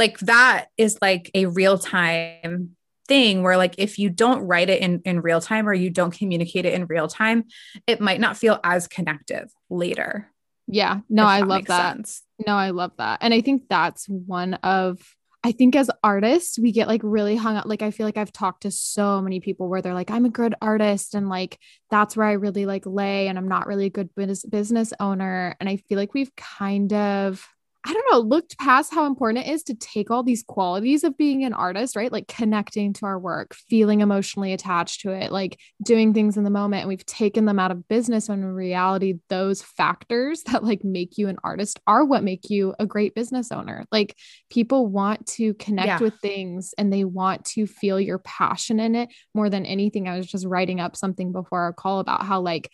like 0.00 0.18
that 0.20 0.66
is 0.76 0.98
like 1.02 1.30
a 1.34 1.46
real 1.46 1.78
time 1.78 2.76
thing 3.06 3.42
where 3.42 3.56
like 3.56 3.74
if 3.76 3.98
you 3.98 4.08
don't 4.08 4.46
write 4.46 4.70
it 4.70 4.80
in 4.80 5.02
in 5.04 5.20
real 5.20 5.40
time 5.40 5.68
or 5.68 5.74
you 5.74 5.90
don't 5.90 6.16
communicate 6.16 6.64
it 6.64 6.74
in 6.74 6.86
real 6.86 7.08
time 7.08 7.44
it 7.86 8.00
might 8.00 8.20
not 8.20 8.36
feel 8.36 8.58
as 8.62 8.86
connective 8.86 9.50
later 9.68 10.28
yeah 10.68 11.00
no 11.08 11.24
i 11.24 11.40
love 11.40 11.66
that 11.66 11.96
sense. 11.96 12.22
no 12.46 12.54
i 12.54 12.70
love 12.70 12.92
that 12.98 13.18
and 13.20 13.34
i 13.34 13.40
think 13.40 13.64
that's 13.68 14.08
one 14.08 14.54
of 14.54 14.98
I 15.42 15.52
think 15.52 15.74
as 15.74 15.90
artists, 16.04 16.58
we 16.58 16.70
get 16.70 16.86
like 16.86 17.00
really 17.02 17.34
hung 17.34 17.56
up. 17.56 17.64
Like, 17.64 17.80
I 17.80 17.90
feel 17.90 18.06
like 18.06 18.18
I've 18.18 18.32
talked 18.32 18.62
to 18.62 18.70
so 18.70 19.22
many 19.22 19.40
people 19.40 19.68
where 19.68 19.80
they're 19.80 19.94
like, 19.94 20.10
I'm 20.10 20.26
a 20.26 20.30
good 20.30 20.54
artist. 20.60 21.14
And 21.14 21.30
like, 21.30 21.58
that's 21.90 22.14
where 22.16 22.26
I 22.26 22.32
really 22.32 22.66
like 22.66 22.84
lay. 22.84 23.28
And 23.28 23.38
I'm 23.38 23.48
not 23.48 23.66
really 23.66 23.86
a 23.86 23.90
good 23.90 24.10
business 24.14 24.92
owner. 25.00 25.56
And 25.58 25.68
I 25.68 25.76
feel 25.76 25.96
like 25.98 26.12
we've 26.12 26.34
kind 26.36 26.92
of 26.92 27.46
I 27.82 27.94
don't 27.94 28.12
know, 28.12 28.18
looked 28.18 28.58
past 28.58 28.92
how 28.92 29.06
important 29.06 29.46
it 29.46 29.50
is 29.50 29.62
to 29.64 29.74
take 29.74 30.10
all 30.10 30.22
these 30.22 30.42
qualities 30.42 31.02
of 31.02 31.16
being 31.16 31.44
an 31.44 31.54
artist, 31.54 31.96
right? 31.96 32.12
Like 32.12 32.28
connecting 32.28 32.92
to 32.94 33.06
our 33.06 33.18
work, 33.18 33.54
feeling 33.54 34.02
emotionally 34.02 34.52
attached 34.52 35.00
to 35.00 35.12
it, 35.12 35.32
like 35.32 35.58
doing 35.82 36.12
things 36.12 36.36
in 36.36 36.44
the 36.44 36.50
moment. 36.50 36.82
And 36.82 36.88
we've 36.88 37.06
taken 37.06 37.46
them 37.46 37.58
out 37.58 37.70
of 37.70 37.88
business 37.88 38.28
when 38.28 38.40
in 38.40 38.52
reality, 38.52 39.14
those 39.30 39.62
factors 39.62 40.42
that 40.46 40.62
like 40.62 40.84
make 40.84 41.16
you 41.16 41.28
an 41.28 41.38
artist 41.42 41.80
are 41.86 42.04
what 42.04 42.22
make 42.22 42.50
you 42.50 42.74
a 42.78 42.86
great 42.86 43.14
business 43.14 43.50
owner. 43.50 43.86
Like 43.90 44.14
people 44.50 44.86
want 44.86 45.26
to 45.28 45.54
connect 45.54 45.86
yeah. 45.86 45.98
with 46.00 46.14
things 46.20 46.74
and 46.76 46.92
they 46.92 47.04
want 47.04 47.46
to 47.46 47.66
feel 47.66 47.98
your 47.98 48.18
passion 48.18 48.78
in 48.78 48.94
it 48.94 49.08
more 49.34 49.48
than 49.48 49.64
anything. 49.64 50.06
I 50.06 50.18
was 50.18 50.26
just 50.26 50.46
writing 50.46 50.80
up 50.80 50.96
something 50.96 51.32
before 51.32 51.60
our 51.60 51.72
call 51.72 52.00
about 52.00 52.26
how 52.26 52.42
like 52.42 52.70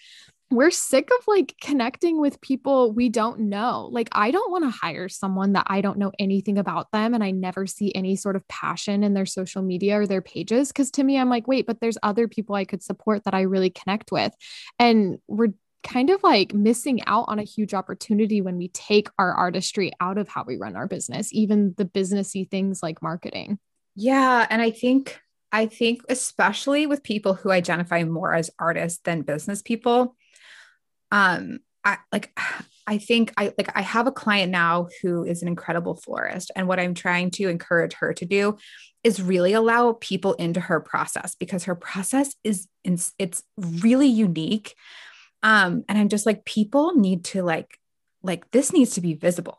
we're 0.50 0.70
sick 0.70 1.08
of 1.18 1.26
like 1.26 1.54
connecting 1.60 2.20
with 2.20 2.40
people 2.40 2.92
we 2.92 3.08
don't 3.08 3.40
know. 3.40 3.88
Like, 3.90 4.08
I 4.12 4.30
don't 4.30 4.50
want 4.50 4.64
to 4.64 4.70
hire 4.70 5.08
someone 5.08 5.54
that 5.54 5.66
I 5.68 5.80
don't 5.80 5.98
know 5.98 6.12
anything 6.18 6.56
about 6.56 6.90
them 6.92 7.14
and 7.14 7.24
I 7.24 7.32
never 7.32 7.66
see 7.66 7.92
any 7.94 8.14
sort 8.14 8.36
of 8.36 8.46
passion 8.46 9.02
in 9.02 9.14
their 9.14 9.26
social 9.26 9.62
media 9.62 10.00
or 10.00 10.06
their 10.06 10.22
pages. 10.22 10.70
Cause 10.70 10.90
to 10.92 11.04
me, 11.04 11.18
I'm 11.18 11.28
like, 11.28 11.48
wait, 11.48 11.66
but 11.66 11.80
there's 11.80 11.98
other 12.02 12.28
people 12.28 12.54
I 12.54 12.64
could 12.64 12.82
support 12.82 13.24
that 13.24 13.34
I 13.34 13.42
really 13.42 13.70
connect 13.70 14.12
with. 14.12 14.32
And 14.78 15.18
we're 15.26 15.54
kind 15.82 16.10
of 16.10 16.22
like 16.22 16.52
missing 16.52 17.00
out 17.06 17.26
on 17.28 17.38
a 17.38 17.44
huge 17.44 17.72
opportunity 17.72 18.40
when 18.40 18.56
we 18.56 18.68
take 18.68 19.08
our 19.18 19.32
artistry 19.32 19.92
out 20.00 20.18
of 20.18 20.28
how 20.28 20.44
we 20.44 20.56
run 20.56 20.76
our 20.76 20.88
business, 20.88 21.32
even 21.32 21.74
the 21.76 21.84
businessy 21.84 22.48
things 22.48 22.82
like 22.82 23.02
marketing. 23.02 23.58
Yeah. 23.94 24.46
And 24.50 24.60
I 24.60 24.70
think, 24.70 25.20
I 25.52 25.66
think, 25.66 26.02
especially 26.08 26.86
with 26.86 27.02
people 27.02 27.34
who 27.34 27.50
identify 27.50 28.02
more 28.04 28.34
as 28.34 28.50
artists 28.58 29.00
than 29.04 29.22
business 29.22 29.62
people, 29.62 30.15
um, 31.10 31.60
I 31.86 31.98
like 32.12 32.32
I 32.88 32.98
think 32.98 33.32
I 33.36 33.52
like 33.58 33.76
I 33.76 33.82
have 33.82 34.06
a 34.06 34.12
client 34.12 34.52
now 34.52 34.86
who 35.02 35.24
is 35.24 35.42
an 35.42 35.48
incredible 35.48 35.96
florist 35.96 36.52
and 36.54 36.68
what 36.68 36.78
I'm 36.78 36.94
trying 36.94 37.32
to 37.32 37.48
encourage 37.48 37.94
her 37.94 38.14
to 38.14 38.24
do 38.24 38.58
is 39.02 39.20
really 39.20 39.54
allow 39.54 39.94
people 39.94 40.34
into 40.34 40.60
her 40.60 40.78
process 40.78 41.34
because 41.34 41.64
her 41.64 41.74
process 41.74 42.36
is 42.44 42.68
it's 43.18 43.42
really 43.58 44.06
unique. 44.06 44.76
Um 45.42 45.84
and 45.88 45.98
I'm 45.98 46.08
just 46.08 46.26
like 46.26 46.44
people 46.44 46.94
need 46.94 47.24
to 47.26 47.42
like 47.42 47.76
like 48.22 48.48
this 48.52 48.72
needs 48.72 48.92
to 48.92 49.00
be 49.00 49.14
visible. 49.14 49.58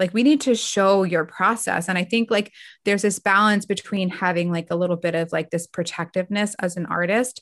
Like 0.00 0.12
we 0.12 0.24
need 0.24 0.40
to 0.42 0.56
show 0.56 1.04
your 1.04 1.24
process. 1.24 1.88
And 1.88 1.96
i 1.96 2.02
think 2.02 2.28
like 2.28 2.52
there's 2.84 3.02
this 3.02 3.20
balance 3.20 3.66
between 3.66 4.08
having 4.08 4.50
like 4.50 4.66
a 4.70 4.76
little 4.76 4.96
bit 4.96 5.14
of 5.14 5.30
like 5.30 5.50
this 5.50 5.68
protectiveness 5.68 6.56
as 6.58 6.76
an 6.76 6.86
artist 6.86 7.40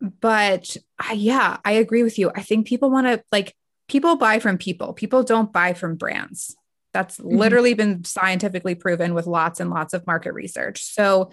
but 0.00 0.76
uh, 0.98 1.14
yeah 1.14 1.56
i 1.64 1.72
agree 1.72 2.02
with 2.02 2.18
you. 2.18 2.30
I 2.34 2.42
think 2.42 2.66
people 2.66 2.90
want 2.90 3.06
to 3.06 3.22
like 3.32 3.54
people 3.88 4.16
buy 4.16 4.38
from 4.38 4.58
people. 4.58 4.92
People 4.92 5.22
don't 5.22 5.52
buy 5.52 5.72
from 5.72 5.96
brands. 5.96 6.56
That's 6.92 7.18
mm-hmm. 7.18 7.36
literally 7.36 7.74
been 7.74 8.04
scientifically 8.04 8.74
proven 8.74 9.14
with 9.14 9.26
lots 9.26 9.60
and 9.60 9.70
lots 9.70 9.94
of 9.94 10.06
market 10.06 10.32
research. 10.32 10.82
So 10.82 11.30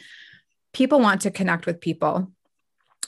people 0.74 1.00
want 1.00 1.22
to 1.22 1.32
connect 1.32 1.66
with 1.66 1.82
people. 1.82 2.32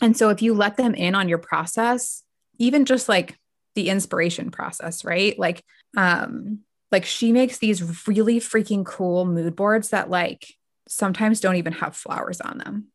And 0.01 0.17
so 0.17 0.29
if 0.29 0.41
you 0.41 0.53
let 0.53 0.77
them 0.77 0.93
in 0.93 1.15
on 1.15 1.29
your 1.29 1.37
process 1.37 2.23
even 2.57 2.85
just 2.85 3.09
like 3.09 3.37
the 3.75 3.89
inspiration 3.89 4.49
process 4.51 5.03
right? 5.03 5.37
Like 5.37 5.63
um 5.97 6.59
like 6.91 7.05
she 7.05 7.31
makes 7.31 7.57
these 7.57 8.07
really 8.07 8.39
freaking 8.39 8.85
cool 8.85 9.25
mood 9.25 9.55
boards 9.55 9.89
that 9.89 10.09
like 10.09 10.47
sometimes 10.87 11.39
don't 11.39 11.57
even 11.57 11.73
have 11.73 11.95
flowers 11.95 12.39
on 12.39 12.57
them. 12.57 12.87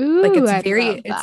Ooh, 0.00 0.22
like 0.22 0.34
it's 0.34 0.50
I 0.50 0.62
very 0.62 1.02
it's, 1.04 1.14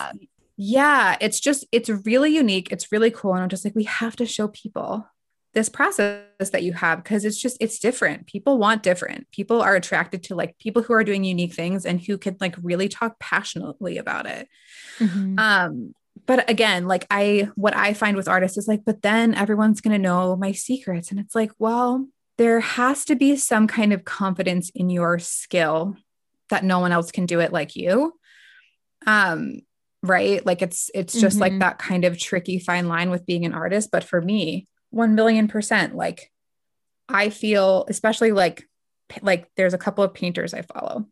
yeah, 0.62 1.16
it's 1.22 1.40
just 1.40 1.66
it's 1.72 1.88
really 1.88 2.36
unique. 2.36 2.70
It's 2.70 2.92
really 2.92 3.12
cool. 3.12 3.34
And 3.34 3.42
I'm 3.42 3.48
just 3.48 3.64
like, 3.64 3.76
we 3.76 3.86
have 3.86 4.18
to 4.18 4.26
show 4.26 4.50
people 4.50 5.08
this 5.54 5.70
process 5.70 6.22
that 6.52 6.64
you 6.64 6.74
have 6.74 7.02
because 7.02 7.24
it's 7.24 7.40
just 7.40 7.56
it's 7.62 7.80
different. 7.80 8.28
People 8.28 8.58
want 8.58 8.84
different. 8.84 9.32
People 9.32 9.62
are 9.62 9.78
attracted 9.78 10.22
to 10.24 10.36
like 10.36 10.58
people 10.60 10.82
who 10.82 10.92
are 10.92 11.06
doing 11.06 11.24
unique 11.24 11.54
things 11.54 11.86
and 11.86 12.02
who 12.02 12.18
can 12.18 12.36
like 12.42 12.56
really 12.62 12.90
talk 12.90 13.18
passionately 13.20 13.98
about 13.98 14.26
it. 14.26 14.50
Mm-hmm. 15.00 15.40
Um 15.40 15.94
but 16.26 16.50
again, 16.50 16.88
like 16.88 17.08
I, 17.10 17.50
what 17.56 17.76
I 17.76 17.94
find 17.94 18.18
with 18.18 18.28
artists 18.28 18.58
is 18.58 18.68
like, 18.68 18.82
but 18.86 19.02
then 19.02 19.34
everyone's 19.34 19.80
going 19.80 19.94
to 19.94 19.98
know 19.98 20.36
my 20.36 20.52
secrets. 20.52 21.10
And 21.10 21.20
it's 21.20 21.34
like, 21.34 21.52
well, 21.58 22.06
there 22.38 22.60
has 22.60 23.06
to 23.06 23.16
be 23.16 23.38
some 23.38 23.68
kind 23.68 23.94
of 23.94 24.04
confidence 24.04 24.70
in 24.76 24.90
your 24.90 25.18
skill 25.18 25.96
that 26.50 26.66
no 26.66 26.80
one 26.80 26.92
else 26.92 27.12
can 27.12 27.26
do 27.26 27.40
it 27.40 27.54
like 27.54 27.76
you. 27.78 28.14
Um, 29.08 29.62
right. 30.04 30.46
Like 30.46 30.62
it's, 30.62 30.90
it's 30.94 31.20
just 31.20 31.36
mm-hmm. 31.36 31.42
like 31.42 31.60
that 31.60 31.80
kind 31.80 32.06
of 32.06 32.18
tricky 32.18 32.60
fine 32.60 32.88
line 32.88 33.10
with 33.10 33.26
being 33.26 33.46
an 33.46 33.54
artist. 33.54 33.90
But 33.92 34.04
for 34.04 34.22
me, 34.22 34.68
1 34.92 35.16
million 35.16 35.48
percent, 35.48 35.96
like 35.96 36.32
I 37.08 37.30
feel, 37.30 37.86
especially 37.90 38.32
like, 38.32 38.66
like 39.22 39.50
there's 39.58 39.74
a 39.74 39.80
couple 39.80 40.04
of 40.04 40.14
painters 40.14 40.54
I 40.54 40.62
follow 40.62 41.08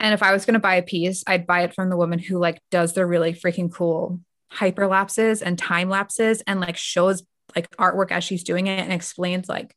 and 0.00 0.14
if 0.14 0.22
I 0.22 0.32
was 0.32 0.46
going 0.46 0.54
to 0.54 0.60
buy 0.60 0.76
a 0.76 0.82
piece, 0.82 1.22
I'd 1.26 1.46
buy 1.46 1.62
it 1.62 1.74
from 1.74 1.90
the 1.90 1.96
woman 1.96 2.18
who 2.18 2.38
like 2.38 2.58
does 2.70 2.94
the 2.94 3.04
really 3.04 3.34
freaking 3.34 3.70
cool 3.70 4.20
hyperlapses 4.52 5.42
and 5.42 5.58
time 5.58 5.90
lapses 5.90 6.42
and 6.46 6.58
like 6.58 6.76
shows 6.76 7.22
like 7.54 7.70
artwork 7.76 8.10
as 8.10 8.24
she's 8.24 8.42
doing 8.42 8.66
it 8.66 8.80
and 8.80 8.92
explains 8.92 9.48
like 9.48 9.76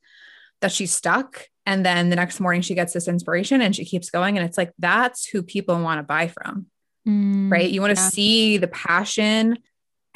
that 0.61 0.71
she's 0.71 0.93
stuck. 0.93 1.45
And 1.65 1.85
then 1.85 2.09
the 2.09 2.15
next 2.15 2.39
morning 2.39 2.61
she 2.61 2.73
gets 2.73 2.93
this 2.93 3.09
inspiration 3.09 3.61
and 3.61 3.75
she 3.75 3.83
keeps 3.83 4.09
going. 4.09 4.37
And 4.37 4.47
it's 4.47 4.57
like, 4.57 4.71
that's 4.79 5.27
who 5.27 5.43
people 5.43 5.79
want 5.81 5.99
to 5.99 6.03
buy 6.03 6.29
from. 6.29 6.67
Mm, 7.07 7.51
right. 7.51 7.69
You 7.69 7.81
want 7.81 7.95
to 7.95 8.01
yeah. 8.01 8.09
see 8.09 8.57
the 8.57 8.67
passion 8.67 9.59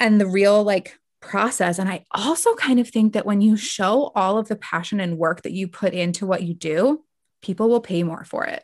and 0.00 0.20
the 0.20 0.26
real 0.26 0.62
like 0.62 0.98
process. 1.20 1.78
And 1.78 1.88
I 1.88 2.04
also 2.12 2.54
kind 2.54 2.80
of 2.80 2.88
think 2.88 3.12
that 3.12 3.26
when 3.26 3.40
you 3.40 3.56
show 3.56 4.12
all 4.14 4.38
of 4.38 4.48
the 4.48 4.56
passion 4.56 5.00
and 5.00 5.18
work 5.18 5.42
that 5.42 5.52
you 5.52 5.68
put 5.68 5.92
into 5.92 6.26
what 6.26 6.42
you 6.42 6.54
do, 6.54 7.04
people 7.42 7.68
will 7.68 7.80
pay 7.80 8.02
more 8.02 8.24
for 8.24 8.44
it 8.44 8.62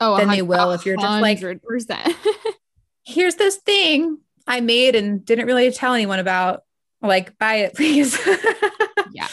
oh, 0.00 0.16
than 0.16 0.28
they 0.28 0.42
will 0.42 0.72
if 0.72 0.86
you're 0.86 0.96
just 0.96 1.22
like, 1.22 1.40
here's 3.04 3.34
this 3.36 3.56
thing 3.56 4.18
I 4.46 4.60
made 4.60 4.94
and 4.94 5.24
didn't 5.24 5.46
really 5.46 5.70
tell 5.70 5.94
anyone 5.94 6.18
about. 6.18 6.62
Like, 7.00 7.36
buy 7.36 7.56
it, 7.56 7.74
please. 7.76 8.18
yeah. 9.12 9.28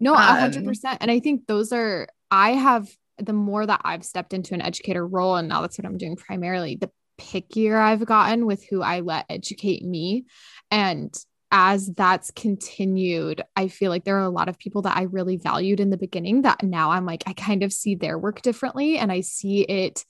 No, 0.00 0.14
a 0.14 0.18
hundred 0.18 0.62
um, 0.62 0.66
percent. 0.66 0.98
And 1.00 1.10
I 1.10 1.20
think 1.20 1.46
those 1.46 1.72
are, 1.72 2.08
I 2.30 2.50
have 2.50 2.90
the 3.18 3.32
more 3.32 3.64
that 3.64 3.82
I've 3.84 4.04
stepped 4.04 4.34
into 4.34 4.54
an 4.54 4.60
educator 4.60 5.06
role, 5.06 5.36
and 5.36 5.48
now 5.48 5.60
that's 5.60 5.78
what 5.78 5.86
I'm 5.86 5.98
doing 5.98 6.16
primarily, 6.16 6.76
the 6.76 6.90
pickier 7.18 7.80
I've 7.80 8.04
gotten 8.04 8.46
with 8.46 8.64
who 8.64 8.82
I 8.82 9.00
let 9.00 9.26
educate 9.28 9.84
me. 9.84 10.26
And 10.70 11.14
as 11.50 11.88
that's 11.88 12.30
continued, 12.30 13.42
I 13.54 13.68
feel 13.68 13.90
like 13.90 14.04
there 14.04 14.16
are 14.16 14.24
a 14.24 14.30
lot 14.30 14.48
of 14.48 14.58
people 14.58 14.82
that 14.82 14.96
I 14.96 15.02
really 15.02 15.36
valued 15.36 15.80
in 15.80 15.90
the 15.90 15.98
beginning 15.98 16.42
that 16.42 16.62
now 16.62 16.90
I'm 16.90 17.04
like, 17.04 17.24
I 17.26 17.34
kind 17.34 17.62
of 17.62 17.72
see 17.72 17.94
their 17.94 18.18
work 18.18 18.40
differently 18.40 18.96
and 18.96 19.12
I 19.12 19.20
see 19.20 19.60
it 19.60 20.04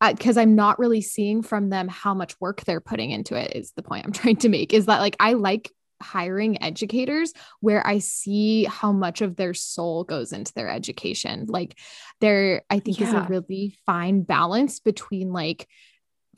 because 0.00 0.36
uh, 0.36 0.40
I'm 0.40 0.54
not 0.54 0.78
really 0.78 1.02
seeing 1.02 1.42
from 1.42 1.68
them 1.68 1.88
how 1.88 2.14
much 2.14 2.38
work 2.40 2.62
they're 2.62 2.80
putting 2.80 3.10
into 3.10 3.34
it, 3.34 3.54
is 3.54 3.72
the 3.72 3.82
point 3.82 4.06
I'm 4.06 4.12
trying 4.14 4.36
to 4.36 4.48
make. 4.48 4.72
Is 4.72 4.86
that 4.86 5.00
like 5.00 5.16
I 5.20 5.34
like 5.34 5.70
hiring 6.02 6.62
educators 6.62 7.32
where 7.60 7.86
I 7.86 7.98
see 7.98 8.64
how 8.64 8.92
much 8.92 9.22
of 9.22 9.36
their 9.36 9.54
soul 9.54 10.04
goes 10.04 10.32
into 10.32 10.52
their 10.54 10.68
education. 10.68 11.46
Like 11.48 11.78
there, 12.20 12.62
I 12.68 12.80
think 12.80 13.00
yeah. 13.00 13.08
is 13.08 13.14
a 13.14 13.26
really 13.28 13.76
fine 13.86 14.22
balance 14.22 14.80
between 14.80 15.32
like 15.32 15.68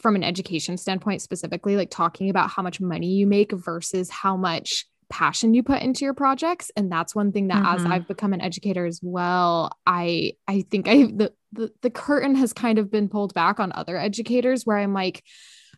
from 0.00 0.16
an 0.16 0.24
education 0.24 0.76
standpoint 0.76 1.22
specifically 1.22 1.76
like 1.76 1.90
talking 1.90 2.30
about 2.30 2.50
how 2.50 2.62
much 2.62 2.80
money 2.80 3.08
you 3.08 3.26
make 3.26 3.52
versus 3.52 4.11
how 4.11 4.37
much 4.37 4.87
passion 5.11 5.54
you 5.54 5.62
put 5.62 5.80
into 5.80 6.04
your 6.04 6.12
projects 6.12 6.70
and 6.76 6.92
that's 6.92 7.14
one 7.14 7.32
thing 7.32 7.48
that 7.48 7.62
mm-hmm. 7.62 7.76
as 7.76 7.84
I've 7.84 8.06
become 8.06 8.34
an 8.34 8.42
educator 8.42 8.84
as 8.84 9.00
well 9.02 9.70
I 9.87 10.32
I 10.46 10.62
think 10.70 10.87
I 10.87 11.04
the, 11.04 11.32
the 11.52 11.70
the 11.80 11.90
curtain 11.90 12.34
has 12.34 12.52
kind 12.52 12.78
of 12.78 12.90
been 12.90 13.08
pulled 13.08 13.32
back 13.32 13.58
on 13.58 13.72
other 13.72 13.96
educators 13.96 14.64
where 14.64 14.76
I'm 14.76 14.92
like 14.92 15.24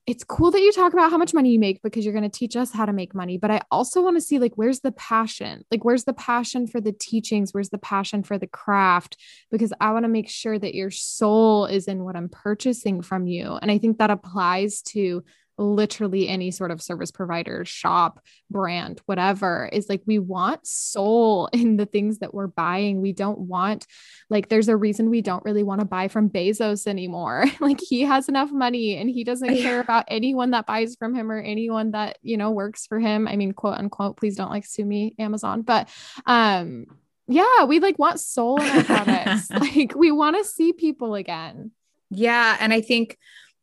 it's 0.07 0.25
cool 0.25 0.51
that 0.51 0.61
you 0.61 0.73
talk 0.73 0.93
about 0.93 1.11
how 1.11 1.19
much 1.19 1.35
money 1.35 1.51
you 1.51 1.59
make 1.59 1.83
because 1.83 2.05
you're 2.05 2.15
going 2.15 2.29
to 2.29 2.39
teach 2.39 2.57
us 2.57 2.73
how 2.73 2.87
to 2.87 2.93
make 2.93 3.15
money 3.15 3.37
but 3.37 3.51
i 3.51 3.61
also 3.71 4.03
want 4.03 4.17
to 4.17 4.21
see 4.21 4.39
like 4.39 4.53
where's 4.55 4.81
the 4.81 4.93
passion? 4.93 5.65
Like 5.71 5.85
where's 5.85 6.05
the 6.05 6.13
passion 6.13 6.67
for 6.67 6.81
the 6.81 6.93
teachings? 6.93 7.53
Where's 7.53 7.71
the 7.71 7.79
passion 7.79 8.23
for 8.23 8.39
the 8.39 8.47
craft? 8.47 9.17
Because 9.51 9.73
i 9.81 9.93
want 9.93 10.05
to 10.05 10.09
make 10.09 10.29
sure 10.29 10.59
that 10.59 10.75
your 10.75 10.91
soul 10.91 11.67
is 11.67 11.89
in 11.89 12.05
what 12.05 12.17
i'm 12.17 12.29
purchasing 12.29 13.03
from 13.03 13.27
you. 13.27 13.59
And 13.61 13.71
i 13.71 13.79
think 13.79 13.99
that 13.99 14.11
applies 14.11 14.83
to 14.83 15.25
literally 15.61 16.27
any 16.27 16.51
sort 16.51 16.71
of 16.71 16.81
service 16.81 17.11
provider, 17.11 17.65
shop, 17.65 18.21
brand, 18.51 19.01
whatever, 19.07 19.69
is 19.73 19.89
like 19.89 20.03
we 20.07 20.19
want 20.19 20.67
soul 20.67 21.47
in 21.53 21.77
the 21.77 21.87
things 21.87 22.19
that 22.19 22.35
we're 22.35 22.47
buying. 22.47 23.01
We 23.01 23.13
don't 23.13 23.39
want, 23.41 23.87
like, 24.31 24.49
there's 24.49 24.69
a 24.69 24.77
reason 24.77 25.11
we 25.11 25.21
don't 25.21 25.45
really 25.45 25.63
want 25.63 25.81
to 25.81 25.85
buy 25.85 26.09
from 26.09 26.31
Bezos 26.31 26.87
anymore. 26.87 27.45
like, 27.61 27.81
he 27.81 28.03
has 28.03 28.29
enough 28.29 28.51
money 28.51 28.97
and 28.97 29.11
he 29.11 29.23
doesn't 29.23 29.57
care 29.59 29.81
about 29.81 30.07
anyone 30.09 30.53
that 30.53 30.67
buys 30.67 30.97
from 30.97 31.15
him 31.15 31.31
or 31.31 31.39
anyone 31.39 31.93
that, 31.93 32.19
you 32.23 32.37
know, 32.37 32.51
works 32.51 32.87
for 32.87 32.99
him. 32.99 33.29
I 33.29 33.37
mean, 33.37 33.53
quote 33.53 33.79
unquote, 33.79 34.17
please 34.17 34.37
don't 34.37 34.51
like 34.51 34.65
sue 34.65 34.85
me, 34.85 35.15
Amazon. 35.19 35.63
But, 35.63 35.89
um, 36.27 36.87
yeah, 37.29 37.65
we 37.65 37.79
like 37.79 37.99
want 37.99 38.19
soul 38.19 38.61
in 38.61 38.69
our 38.69 38.85
products. 38.85 39.51
like, 39.51 39.95
we 39.95 40.11
want 40.11 40.37
to 40.37 40.45
see 40.45 40.73
people 40.73 41.15
again. 41.15 41.71
Yeah. 42.11 42.57
And 42.59 42.73
I 42.73 42.81
think, 42.81 43.17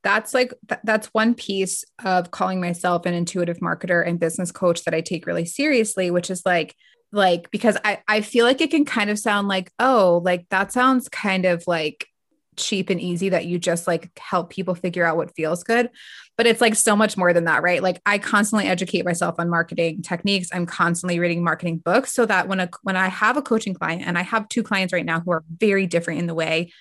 that's 0.07 0.33
like 0.33 0.53
th- 0.69 0.79
that's 0.85 1.07
one 1.07 1.35
piece 1.35 1.83
of 2.05 2.31
calling 2.31 2.61
myself 2.61 3.05
an 3.05 3.13
intuitive 3.13 3.57
marketer 3.57 4.07
and 4.07 4.17
business 4.17 4.53
coach 4.53 4.85
that 4.85 4.93
I 4.93 5.01
take 5.01 5.27
really 5.27 5.43
seriously, 5.43 6.11
which 6.11 6.29
is 6.29 6.43
like 6.45 6.75
like 7.11 7.51
because 7.51 7.77
I 7.83 8.01
I 8.07 8.21
feel 8.21 8.45
like 8.45 8.61
it 8.61 8.71
can 8.71 8.85
kind 8.85 9.09
of 9.09 9.19
sound 9.19 9.49
like 9.49 9.69
oh 9.79 10.21
like 10.23 10.47
that 10.49 10.71
sounds 10.71 11.09
kind 11.09 11.43
of 11.43 11.65
like 11.67 12.07
cheap 12.55 12.89
and 12.89 13.01
easy 13.01 13.27
that 13.29 13.47
you 13.47 13.59
just 13.59 13.85
like 13.85 14.09
help 14.17 14.49
people 14.49 14.75
figure 14.75 15.03
out 15.03 15.17
what 15.17 15.35
feels 15.35 15.63
good 15.63 15.91
but 16.37 16.47
it's 16.47 16.59
like 16.59 16.73
so 16.73 16.95
much 16.95 17.15
more 17.15 17.31
than 17.31 17.43
that 17.43 17.61
right? 17.61 17.83
Like 17.83 18.01
i 18.05 18.17
constantly 18.17 18.67
educate 18.67 19.03
myself 19.03 19.35
on 19.39 19.49
marketing 19.49 20.01
techniques. 20.03 20.47
I'm 20.53 20.65
constantly 20.65 21.19
reading 21.19 21.43
marketing 21.43 21.79
books 21.79 22.13
so 22.13 22.25
that 22.25 22.47
when 22.47 22.61
a 22.61 22.69
when 22.83 22.95
i 22.95 23.09
have 23.09 23.35
a 23.35 23.41
coaching 23.41 23.73
client 23.73 24.03
and 24.05 24.17
i 24.17 24.21
have 24.21 24.47
two 24.47 24.63
clients 24.63 24.93
right 24.93 25.05
now 25.05 25.19
who 25.19 25.31
are 25.31 25.43
very 25.49 25.85
different 25.85 26.21
in 26.21 26.27
the 26.27 26.33
way 26.33 26.71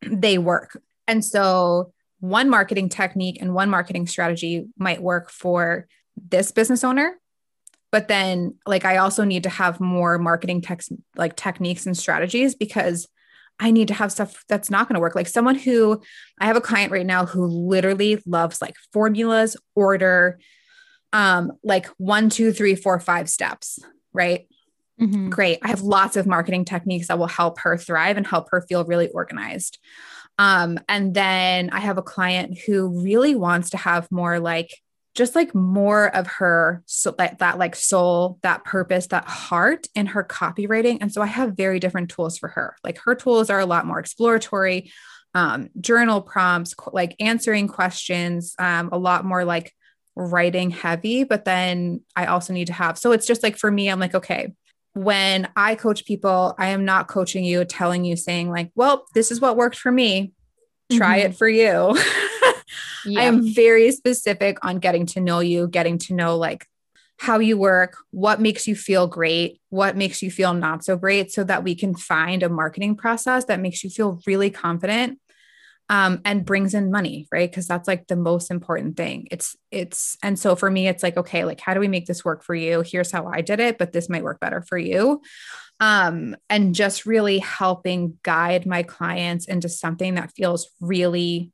they 0.00 0.38
work. 0.38 0.80
And 1.06 1.24
so 1.24 1.92
one 2.24 2.48
marketing 2.48 2.88
technique 2.88 3.38
and 3.40 3.54
one 3.54 3.68
marketing 3.68 4.06
strategy 4.06 4.66
might 4.78 5.02
work 5.02 5.30
for 5.30 5.86
this 6.16 6.52
business 6.52 6.82
owner. 6.82 7.18
But 7.92 8.08
then 8.08 8.56
like 8.66 8.84
i 8.84 8.96
also 8.96 9.24
need 9.24 9.44
to 9.44 9.50
have 9.50 9.78
more 9.78 10.18
marketing 10.18 10.62
text 10.62 10.92
like 11.16 11.36
techniques 11.36 11.86
and 11.86 11.96
strategies 11.96 12.54
because 12.56 13.06
i 13.60 13.70
need 13.70 13.88
to 13.88 13.94
have 13.94 14.10
stuff 14.10 14.42
that's 14.48 14.70
not 14.70 14.88
going 14.88 14.94
to 14.94 15.00
work. 15.00 15.14
Like 15.14 15.28
someone 15.28 15.54
who 15.54 16.00
i 16.40 16.46
have 16.46 16.56
a 16.56 16.60
client 16.60 16.90
right 16.90 17.06
now 17.06 17.26
who 17.26 17.46
literally 17.46 18.20
loves 18.26 18.60
like 18.60 18.74
formulas 18.92 19.56
order 19.76 20.40
um 21.12 21.52
like 21.62 21.86
one 21.98 22.30
two 22.30 22.52
three 22.52 22.74
four 22.74 22.98
five 22.98 23.28
steps 23.28 23.78
right? 24.12 24.46
Mm-hmm. 25.00 25.30
great. 25.30 25.58
I 25.60 25.68
have 25.70 25.82
lots 25.82 26.16
of 26.16 26.24
marketing 26.24 26.64
techniques 26.64 27.08
that 27.08 27.18
will 27.18 27.26
help 27.26 27.58
her 27.60 27.76
thrive 27.76 28.16
and 28.16 28.24
help 28.24 28.50
her 28.50 28.64
feel 28.68 28.84
really 28.84 29.08
organized 29.08 29.80
um, 30.38 30.78
and 30.88 31.14
then 31.14 31.70
I 31.70 31.80
have 31.80 31.98
a 31.98 32.02
client 32.02 32.58
who 32.66 33.02
really 33.02 33.34
wants 33.34 33.70
to 33.70 33.76
have 33.76 34.10
more 34.10 34.40
like 34.40 34.70
just 35.14 35.36
like 35.36 35.54
more 35.54 36.14
of 36.14 36.26
her 36.26 36.82
so 36.86 37.14
like 37.16 37.38
that 37.38 37.56
like 37.56 37.76
soul 37.76 38.38
that 38.42 38.64
purpose 38.64 39.06
that 39.08 39.24
heart 39.26 39.86
in 39.94 40.06
her 40.06 40.24
copywriting. 40.24 40.98
And 41.00 41.12
so 41.12 41.22
i 41.22 41.26
have 41.26 41.56
very 41.56 41.78
different 41.78 42.10
tools 42.10 42.36
for 42.36 42.48
her. 42.48 42.76
Like 42.82 42.98
her 43.04 43.14
tools 43.14 43.48
are 43.48 43.60
a 43.60 43.66
lot 43.66 43.86
more 43.86 44.00
exploratory 44.00 44.90
um, 45.36 45.68
journal 45.80 46.20
prompts 46.20 46.74
like 46.92 47.16
answering 47.20 47.68
questions 47.68 48.54
um, 48.58 48.88
a 48.92 48.98
lot 48.98 49.24
more 49.24 49.44
like 49.44 49.72
writing 50.16 50.70
heavy. 50.70 51.22
But 51.22 51.44
then 51.44 52.00
i 52.16 52.26
also 52.26 52.52
need 52.52 52.66
to 52.66 52.72
have 52.72 52.98
so 52.98 53.12
it's 53.12 53.26
just 53.26 53.42
like 53.44 53.56
for 53.56 53.70
me 53.70 53.88
i'm 53.88 54.00
like 54.00 54.14
okay 54.16 54.52
when 54.94 55.48
i 55.56 55.74
coach 55.74 56.04
people 56.04 56.54
i 56.58 56.68
am 56.68 56.84
not 56.84 57.08
coaching 57.08 57.44
you 57.44 57.64
telling 57.64 58.04
you 58.04 58.16
saying 58.16 58.50
like 58.50 58.70
well 58.74 59.06
this 59.14 59.30
is 59.30 59.40
what 59.40 59.56
worked 59.56 59.76
for 59.76 59.92
me 59.92 60.32
try 60.92 61.18
mm-hmm. 61.18 61.32
it 61.32 61.36
for 61.36 61.48
you 61.48 61.94
yeah. 63.06 63.20
I 63.20 63.24
am 63.24 63.52
very 63.54 63.90
specific 63.92 64.64
on 64.64 64.78
getting 64.78 65.06
to 65.06 65.20
know 65.20 65.40
you, 65.40 65.68
getting 65.68 65.98
to 65.98 66.14
know 66.14 66.36
like 66.36 66.66
how 67.18 67.38
you 67.38 67.56
work, 67.56 67.96
what 68.10 68.40
makes 68.40 68.66
you 68.66 68.74
feel 68.74 69.06
great, 69.06 69.60
what 69.70 69.96
makes 69.96 70.22
you 70.22 70.30
feel 70.30 70.52
not 70.52 70.84
so 70.84 70.96
great, 70.96 71.32
so 71.32 71.44
that 71.44 71.62
we 71.62 71.74
can 71.74 71.94
find 71.94 72.42
a 72.42 72.48
marketing 72.48 72.96
process 72.96 73.44
that 73.46 73.60
makes 73.60 73.84
you 73.84 73.90
feel 73.90 74.20
really 74.26 74.50
confident 74.50 75.18
um, 75.88 76.20
and 76.24 76.46
brings 76.46 76.74
in 76.74 76.90
money, 76.90 77.28
right? 77.30 77.50
Because 77.50 77.66
that's 77.66 77.86
like 77.86 78.06
the 78.06 78.16
most 78.16 78.50
important 78.50 78.96
thing. 78.96 79.28
It's, 79.30 79.56
it's, 79.70 80.16
and 80.22 80.38
so 80.38 80.56
for 80.56 80.70
me, 80.70 80.88
it's 80.88 81.02
like, 81.02 81.16
okay, 81.16 81.44
like, 81.44 81.60
how 81.60 81.74
do 81.74 81.80
we 81.80 81.88
make 81.88 82.06
this 82.06 82.24
work 82.24 82.42
for 82.42 82.54
you? 82.54 82.82
Here's 82.82 83.10
how 83.10 83.26
I 83.26 83.42
did 83.42 83.60
it, 83.60 83.78
but 83.78 83.92
this 83.92 84.08
might 84.08 84.24
work 84.24 84.40
better 84.40 84.62
for 84.62 84.78
you. 84.78 85.20
Um, 85.80 86.36
and 86.48 86.74
just 86.74 87.04
really 87.04 87.38
helping 87.38 88.18
guide 88.22 88.64
my 88.64 88.82
clients 88.82 89.46
into 89.46 89.68
something 89.68 90.14
that 90.14 90.32
feels 90.32 90.68
really 90.80 91.52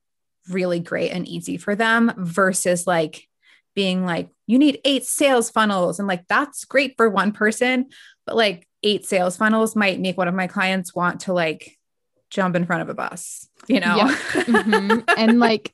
really 0.49 0.81
great 0.81 1.11
and 1.11 1.27
easy 1.29 1.57
for 1.57 1.75
them 1.75 2.13
versus 2.17 2.87
like 2.87 3.27
being 3.75 4.05
like, 4.05 4.29
you 4.47 4.59
need 4.59 4.81
eight 4.85 5.05
sales 5.05 5.51
funnels. 5.51 5.99
And 5.99 6.09
like, 6.09 6.27
that's 6.29 6.65
great 6.65 6.95
for 6.97 7.09
one 7.09 7.33
person, 7.33 7.87
but 8.27 8.37
like 8.37 8.67
eight 8.83 9.07
sales 9.07 9.37
funnels 9.37 9.77
might 9.77 10.01
make 10.01 10.17
one 10.17 10.29
of 10.29 10.35
my 10.35 10.47
clients 10.47 10.95
want 10.95 11.21
to 11.21 11.33
like 11.33 11.79
jump 12.31 12.57
in 12.57 12.65
front 12.65 12.83
of 12.83 12.89
a 12.89 12.95
bus, 12.95 13.49
you 13.69 13.81
know? 13.81 13.97
Yeah. 13.97 14.17
Mm-hmm. 14.51 15.01
and 15.17 15.39
like, 15.39 15.73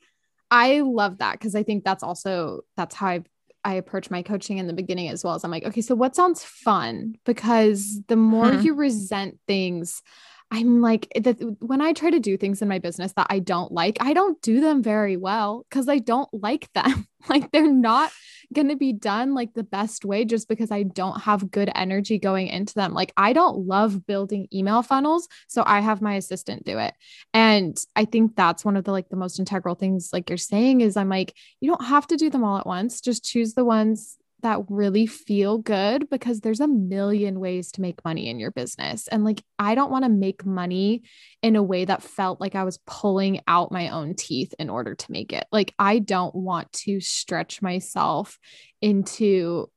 I 0.51 0.81
love 0.81 1.19
that 1.19 1.33
because 1.33 1.55
I 1.55 1.63
think 1.63 1.83
that's 1.83 2.03
also, 2.03 2.61
that's 2.75 2.95
how 2.95 3.07
I 3.07 3.23
I 3.67 3.73
approach 3.73 4.09
my 4.09 4.21
coaching 4.21 4.59
in 4.59 4.67
the 4.67 4.73
beginning 4.73 5.09
as 5.09 5.25
well 5.25 5.35
as 5.35 5.43
I'm 5.43 5.51
like, 5.51 5.65
okay, 5.65 5.81
so 5.81 5.93
what 5.93 6.15
sounds 6.15 6.41
fun? 6.41 7.15
Because 7.25 8.01
the 8.07 8.15
more 8.15 8.45
mm-hmm. 8.45 8.61
you 8.61 8.75
resent 8.75 9.39
things, 9.45 10.01
I'm 10.49 10.81
like 10.81 11.07
eh, 11.15 11.19
that 11.21 11.57
when 11.59 11.81
I 11.81 11.93
try 11.93 12.09
to 12.09 12.19
do 12.19 12.37
things 12.37 12.61
in 12.61 12.67
my 12.67 12.79
business 12.79 13.13
that 13.13 13.27
I 13.29 13.39
don't 13.39 13.71
like, 13.71 13.97
I 13.99 14.13
don't 14.13 14.41
do 14.41 14.61
them 14.61 14.81
very 14.81 15.17
well 15.17 15.65
because 15.69 15.89
I 15.89 15.99
don't 15.99 16.29
like 16.33 16.71
them. 16.73 17.07
like 17.29 17.51
they're 17.51 17.71
not 17.71 18.11
going 18.53 18.69
to 18.69 18.77
be 18.77 18.93
done 18.93 19.33
like 19.33 19.53
the 19.53 19.63
best 19.63 20.05
way 20.05 20.23
just 20.23 20.47
because 20.47 20.71
I 20.71 20.83
don't 20.83 21.21
have 21.21 21.51
good 21.51 21.69
energy 21.75 22.17
going 22.17 22.47
into 22.47 22.73
them. 22.75 22.93
Like 22.93 23.11
I 23.17 23.33
don't 23.33 23.67
love 23.67 24.05
building 24.05 24.47
email 24.53 24.81
funnels, 24.83 25.27
so 25.47 25.63
I 25.65 25.81
have 25.81 26.01
my 26.01 26.15
assistant 26.15 26.63
do 26.63 26.77
it. 26.77 26.93
And 27.33 27.77
I 27.95 28.05
think 28.05 28.35
that's 28.35 28.63
one 28.63 28.77
of 28.77 28.85
the 28.85 28.91
like 28.91 29.09
the 29.09 29.17
most 29.17 29.39
integral 29.39 29.75
things 29.75 30.11
like 30.13 30.29
you're 30.29 30.37
saying 30.37 30.81
is 30.81 30.95
I'm 30.95 31.09
like 31.09 31.35
you 31.59 31.69
don't 31.69 31.85
have 31.85 32.07
to 32.07 32.17
do 32.17 32.29
them 32.29 32.43
all 32.43 32.57
at 32.57 32.67
once. 32.67 33.01
Just 33.01 33.25
choose 33.25 33.53
the 33.53 33.65
ones 33.65 34.17
that 34.47 34.63
really 34.69 35.05
feel 35.05 35.57
good 35.57 36.09
because 36.09 36.39
there's 36.39 36.61
a 36.61 36.69
million 36.69 37.41
ways 37.41 37.69
to 37.73 37.81
make 37.81 38.05
money 38.05 38.29
in 38.29 38.39
your 38.39 38.51
business. 38.51 39.09
And 39.09 39.25
like, 39.25 39.43
I 39.59 39.75
don't 39.75 39.91
want 39.91 40.05
to 40.05 40.09
make 40.09 40.45
money 40.45 41.03
in 41.43 41.57
a 41.57 41.63
way 41.63 41.83
that 41.83 42.01
felt 42.01 42.39
like 42.39 42.55
I 42.55 42.63
was 42.63 42.79
pulling 42.87 43.41
out 43.45 43.73
my 43.73 43.89
own 43.89 44.15
teeth 44.15 44.53
in 44.57 44.69
order 44.69 44.95
to 44.95 45.11
make 45.11 45.33
it. 45.33 45.45
Like, 45.51 45.73
I 45.77 45.99
don't 45.99 46.33
want 46.33 46.71
to 46.83 47.01
stretch 47.01 47.61
myself 47.61 48.39
into 48.81 49.69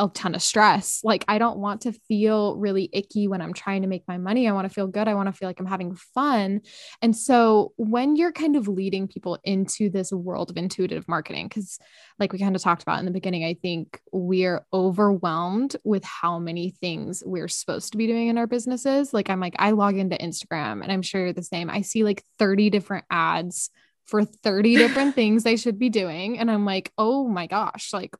a 0.00 0.08
ton 0.08 0.34
of 0.34 0.42
stress. 0.42 1.00
Like 1.04 1.24
I 1.28 1.38
don't 1.38 1.58
want 1.58 1.82
to 1.82 1.92
feel 1.92 2.56
really 2.56 2.88
icky 2.92 3.28
when 3.28 3.42
I'm 3.42 3.52
trying 3.52 3.82
to 3.82 3.88
make 3.88 4.04
my 4.08 4.16
money. 4.16 4.48
I 4.48 4.52
want 4.52 4.66
to 4.66 4.72
feel 4.72 4.86
good. 4.86 5.06
I 5.06 5.14
want 5.14 5.26
to 5.28 5.32
feel 5.32 5.48
like 5.48 5.60
I'm 5.60 5.66
having 5.66 5.94
fun. 5.94 6.62
And 7.02 7.14
so 7.14 7.72
when 7.76 8.16
you're 8.16 8.32
kind 8.32 8.56
of 8.56 8.66
leading 8.66 9.06
people 9.06 9.38
into 9.44 9.90
this 9.90 10.10
world 10.10 10.50
of 10.50 10.56
intuitive 10.56 11.06
marketing 11.06 11.50
cuz 11.50 11.78
like 12.18 12.32
we 12.32 12.38
kind 12.38 12.56
of 12.56 12.62
talked 12.62 12.82
about 12.82 12.98
in 12.98 13.04
the 13.04 13.10
beginning, 13.10 13.44
I 13.44 13.54
think 13.54 14.00
we're 14.10 14.64
overwhelmed 14.72 15.76
with 15.84 16.04
how 16.04 16.38
many 16.38 16.70
things 16.70 17.22
we're 17.26 17.48
supposed 17.48 17.92
to 17.92 17.98
be 17.98 18.06
doing 18.06 18.28
in 18.28 18.38
our 18.38 18.46
businesses. 18.46 19.12
Like 19.12 19.28
I'm 19.28 19.40
like 19.40 19.56
I 19.58 19.72
log 19.72 19.98
into 19.98 20.16
Instagram 20.16 20.82
and 20.82 20.90
I'm 20.90 21.02
sure 21.02 21.20
you're 21.20 21.32
the 21.34 21.42
same. 21.42 21.68
I 21.68 21.82
see 21.82 22.04
like 22.04 22.24
30 22.38 22.70
different 22.70 23.04
ads 23.10 23.68
for 24.06 24.24
30 24.24 24.76
different 24.76 25.14
things 25.14 25.44
they 25.44 25.56
should 25.56 25.78
be 25.78 25.90
doing 25.90 26.38
and 26.38 26.50
I'm 26.50 26.64
like, 26.64 26.90
"Oh 26.98 27.28
my 27.28 27.46
gosh, 27.46 27.92
like 27.92 28.16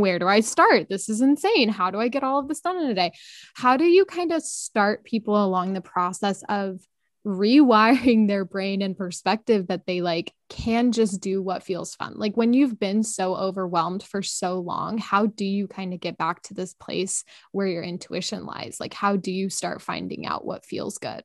where 0.00 0.18
do 0.18 0.28
I 0.28 0.40
start? 0.40 0.88
This 0.88 1.08
is 1.08 1.20
insane. 1.20 1.68
How 1.68 1.90
do 1.90 1.98
I 1.98 2.08
get 2.08 2.22
all 2.22 2.38
of 2.38 2.48
this 2.48 2.60
done 2.60 2.78
in 2.78 2.90
a 2.90 2.94
day? 2.94 3.12
How 3.54 3.76
do 3.76 3.84
you 3.84 4.04
kind 4.04 4.32
of 4.32 4.42
start 4.42 5.04
people 5.04 5.42
along 5.42 5.72
the 5.72 5.80
process 5.80 6.42
of 6.48 6.80
rewiring 7.26 8.28
their 8.28 8.44
brain 8.44 8.82
and 8.82 8.96
perspective 8.96 9.66
that 9.66 9.84
they 9.84 10.00
like 10.00 10.32
can 10.48 10.92
just 10.92 11.20
do 11.20 11.42
what 11.42 11.64
feels 11.64 11.94
fun? 11.94 12.14
Like 12.16 12.36
when 12.36 12.52
you've 12.52 12.78
been 12.78 13.02
so 13.02 13.34
overwhelmed 13.34 14.02
for 14.02 14.22
so 14.22 14.60
long, 14.60 14.98
how 14.98 15.26
do 15.26 15.44
you 15.44 15.66
kind 15.66 15.92
of 15.92 16.00
get 16.00 16.16
back 16.16 16.42
to 16.42 16.54
this 16.54 16.74
place 16.74 17.24
where 17.50 17.66
your 17.66 17.82
intuition 17.82 18.46
lies? 18.46 18.78
Like, 18.78 18.94
how 18.94 19.16
do 19.16 19.32
you 19.32 19.50
start 19.50 19.82
finding 19.82 20.24
out 20.26 20.46
what 20.46 20.64
feels 20.64 20.98
good? 20.98 21.22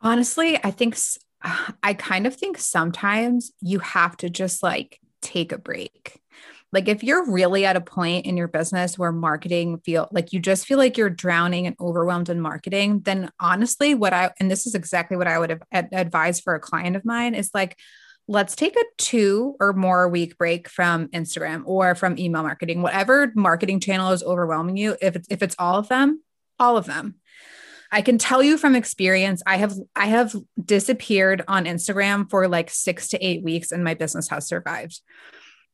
Honestly, 0.00 0.58
I 0.62 0.72
think 0.72 0.98
I 1.82 1.94
kind 1.94 2.26
of 2.26 2.34
think 2.34 2.58
sometimes 2.58 3.52
you 3.60 3.78
have 3.78 4.16
to 4.18 4.28
just 4.30 4.62
like 4.62 4.98
take 5.22 5.52
a 5.52 5.58
break 5.58 6.20
like 6.76 6.88
if 6.88 7.02
you're 7.02 7.24
really 7.30 7.64
at 7.64 7.74
a 7.74 7.80
point 7.80 8.26
in 8.26 8.36
your 8.36 8.48
business 8.48 8.98
where 8.98 9.10
marketing 9.10 9.78
feel 9.78 10.08
like 10.12 10.34
you 10.34 10.38
just 10.38 10.66
feel 10.66 10.76
like 10.76 10.98
you're 10.98 11.08
drowning 11.08 11.66
and 11.66 11.74
overwhelmed 11.80 12.28
in 12.28 12.38
marketing, 12.38 13.00
then 13.00 13.30
honestly, 13.40 13.94
what 13.94 14.12
I 14.12 14.30
and 14.38 14.50
this 14.50 14.66
is 14.66 14.74
exactly 14.74 15.16
what 15.16 15.26
I 15.26 15.38
would 15.38 15.48
have 15.48 15.88
advised 15.90 16.42
for 16.44 16.54
a 16.54 16.60
client 16.60 16.94
of 16.94 17.06
mine 17.06 17.34
is 17.34 17.50
like 17.54 17.78
let's 18.28 18.54
take 18.54 18.76
a 18.76 18.84
two 18.98 19.56
or 19.58 19.72
more 19.72 20.06
week 20.06 20.36
break 20.36 20.68
from 20.68 21.08
Instagram 21.08 21.62
or 21.64 21.94
from 21.94 22.18
email 22.18 22.42
marketing, 22.42 22.82
whatever 22.82 23.32
marketing 23.34 23.80
channel 23.80 24.12
is 24.12 24.22
overwhelming 24.22 24.76
you. 24.76 24.98
If 25.00 25.16
it's 25.16 25.28
if 25.30 25.42
it's 25.42 25.56
all 25.58 25.78
of 25.78 25.88
them, 25.88 26.22
all 26.58 26.76
of 26.76 26.84
them. 26.84 27.14
I 27.90 28.02
can 28.02 28.18
tell 28.18 28.42
you 28.42 28.58
from 28.58 28.76
experience, 28.76 29.42
I 29.46 29.56
have 29.56 29.72
I 29.94 30.08
have 30.08 30.36
disappeared 30.62 31.42
on 31.48 31.64
Instagram 31.64 32.28
for 32.28 32.48
like 32.48 32.68
six 32.68 33.08
to 33.08 33.26
eight 33.26 33.42
weeks, 33.42 33.72
and 33.72 33.82
my 33.82 33.94
business 33.94 34.28
has 34.28 34.46
survived 34.46 35.00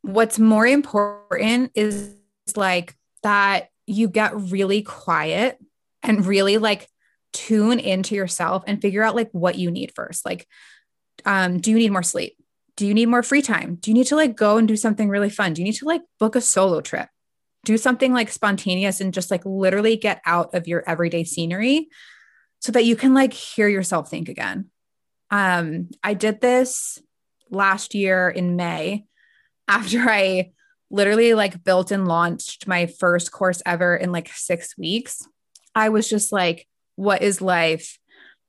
what's 0.02 0.38
more 0.38 0.66
important 0.66 1.72
is 1.74 2.14
like 2.56 2.94
that 3.22 3.68
you 3.86 4.08
get 4.08 4.36
really 4.36 4.82
quiet 4.82 5.58
and 6.02 6.26
really 6.26 6.58
like 6.58 6.88
tune 7.32 7.78
into 7.78 8.14
yourself 8.14 8.62
and 8.66 8.82
figure 8.82 9.02
out 9.02 9.16
like 9.16 9.30
what 9.32 9.56
you 9.56 9.70
need 9.70 9.92
first. 9.94 10.24
Like, 10.24 10.46
um, 11.24 11.58
do 11.58 11.70
you 11.70 11.78
need 11.78 11.92
more 11.92 12.02
sleep? 12.02 12.36
Do 12.76 12.86
you 12.86 12.94
need 12.94 13.06
more 13.06 13.22
free 13.22 13.42
time? 13.42 13.76
Do 13.76 13.90
you 13.90 13.94
need 13.94 14.06
to 14.08 14.16
like 14.16 14.36
go 14.36 14.56
and 14.56 14.66
do 14.66 14.76
something 14.76 15.08
really 15.08 15.30
fun? 15.30 15.52
Do 15.52 15.62
you 15.62 15.66
need 15.66 15.76
to 15.76 15.84
like 15.84 16.02
book 16.18 16.36
a 16.36 16.40
solo 16.40 16.80
trip? 16.80 17.08
Do 17.64 17.78
something 17.78 18.12
like 18.12 18.30
spontaneous 18.30 19.00
and 19.00 19.14
just 19.14 19.30
like 19.30 19.42
literally 19.44 19.96
get 19.96 20.20
out 20.26 20.54
of 20.54 20.66
your 20.66 20.82
everyday 20.86 21.22
scenery 21.22 21.88
so 22.60 22.72
that 22.72 22.84
you 22.84 22.96
can 22.96 23.14
like 23.14 23.32
hear 23.32 23.68
yourself 23.68 24.10
think 24.10 24.28
again. 24.28 24.70
Um, 25.30 25.90
I 26.02 26.14
did 26.14 26.40
this 26.40 26.98
last 27.50 27.94
year 27.94 28.28
in 28.28 28.56
May 28.56 29.06
after 29.72 30.00
I 30.08 30.50
literally 30.90 31.34
like 31.34 31.64
built 31.64 31.90
and 31.90 32.06
launched 32.06 32.68
my 32.68 32.86
first 32.86 33.32
course 33.32 33.62
ever 33.64 33.96
in 33.96 34.12
like 34.12 34.28
six 34.28 34.76
weeks, 34.76 35.26
I 35.74 35.88
was 35.88 36.08
just 36.08 36.32
like, 36.32 36.68
what 36.96 37.22
is 37.22 37.40
life? 37.40 37.98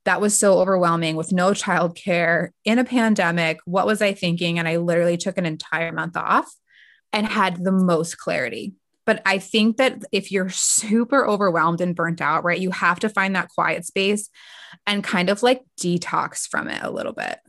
That 0.05 0.19
was 0.19 0.37
so 0.37 0.59
overwhelming 0.59 1.15
with 1.15 1.31
no 1.31 1.51
childcare 1.51 2.49
in 2.65 2.77
a 2.77 2.83
pandemic. 2.83 3.59
What 3.65 3.87
was 3.87 4.01
I 4.01 4.13
thinking? 4.13 4.59
And 4.59 4.67
I 4.67 4.75
literally 4.75 5.15
took 5.15 5.37
an 5.37 5.45
entire 5.45 5.93
month 5.93 6.17
off 6.17 6.53
and 7.13 7.25
had 7.25 7.63
the 7.63 7.71
most 7.71 8.17
clarity. 8.17 8.73
But 9.05 9.21
I 9.25 9.37
think 9.37 9.77
that 9.77 10.03
if 10.11 10.31
you're 10.31 10.49
super 10.49 11.25
overwhelmed 11.25 11.79
and 11.79 11.95
burnt 11.95 12.19
out, 12.19 12.43
right, 12.43 12.59
you 12.59 12.71
have 12.71 12.99
to 12.99 13.09
find 13.09 13.35
that 13.35 13.49
quiet 13.49 13.85
space 13.85 14.29
and 14.85 15.03
kind 15.03 15.29
of 15.29 15.43
like 15.43 15.63
detox 15.79 16.47
from 16.47 16.67
it 16.67 16.81
a 16.83 16.91
little 16.91 17.13
bit 17.13 17.39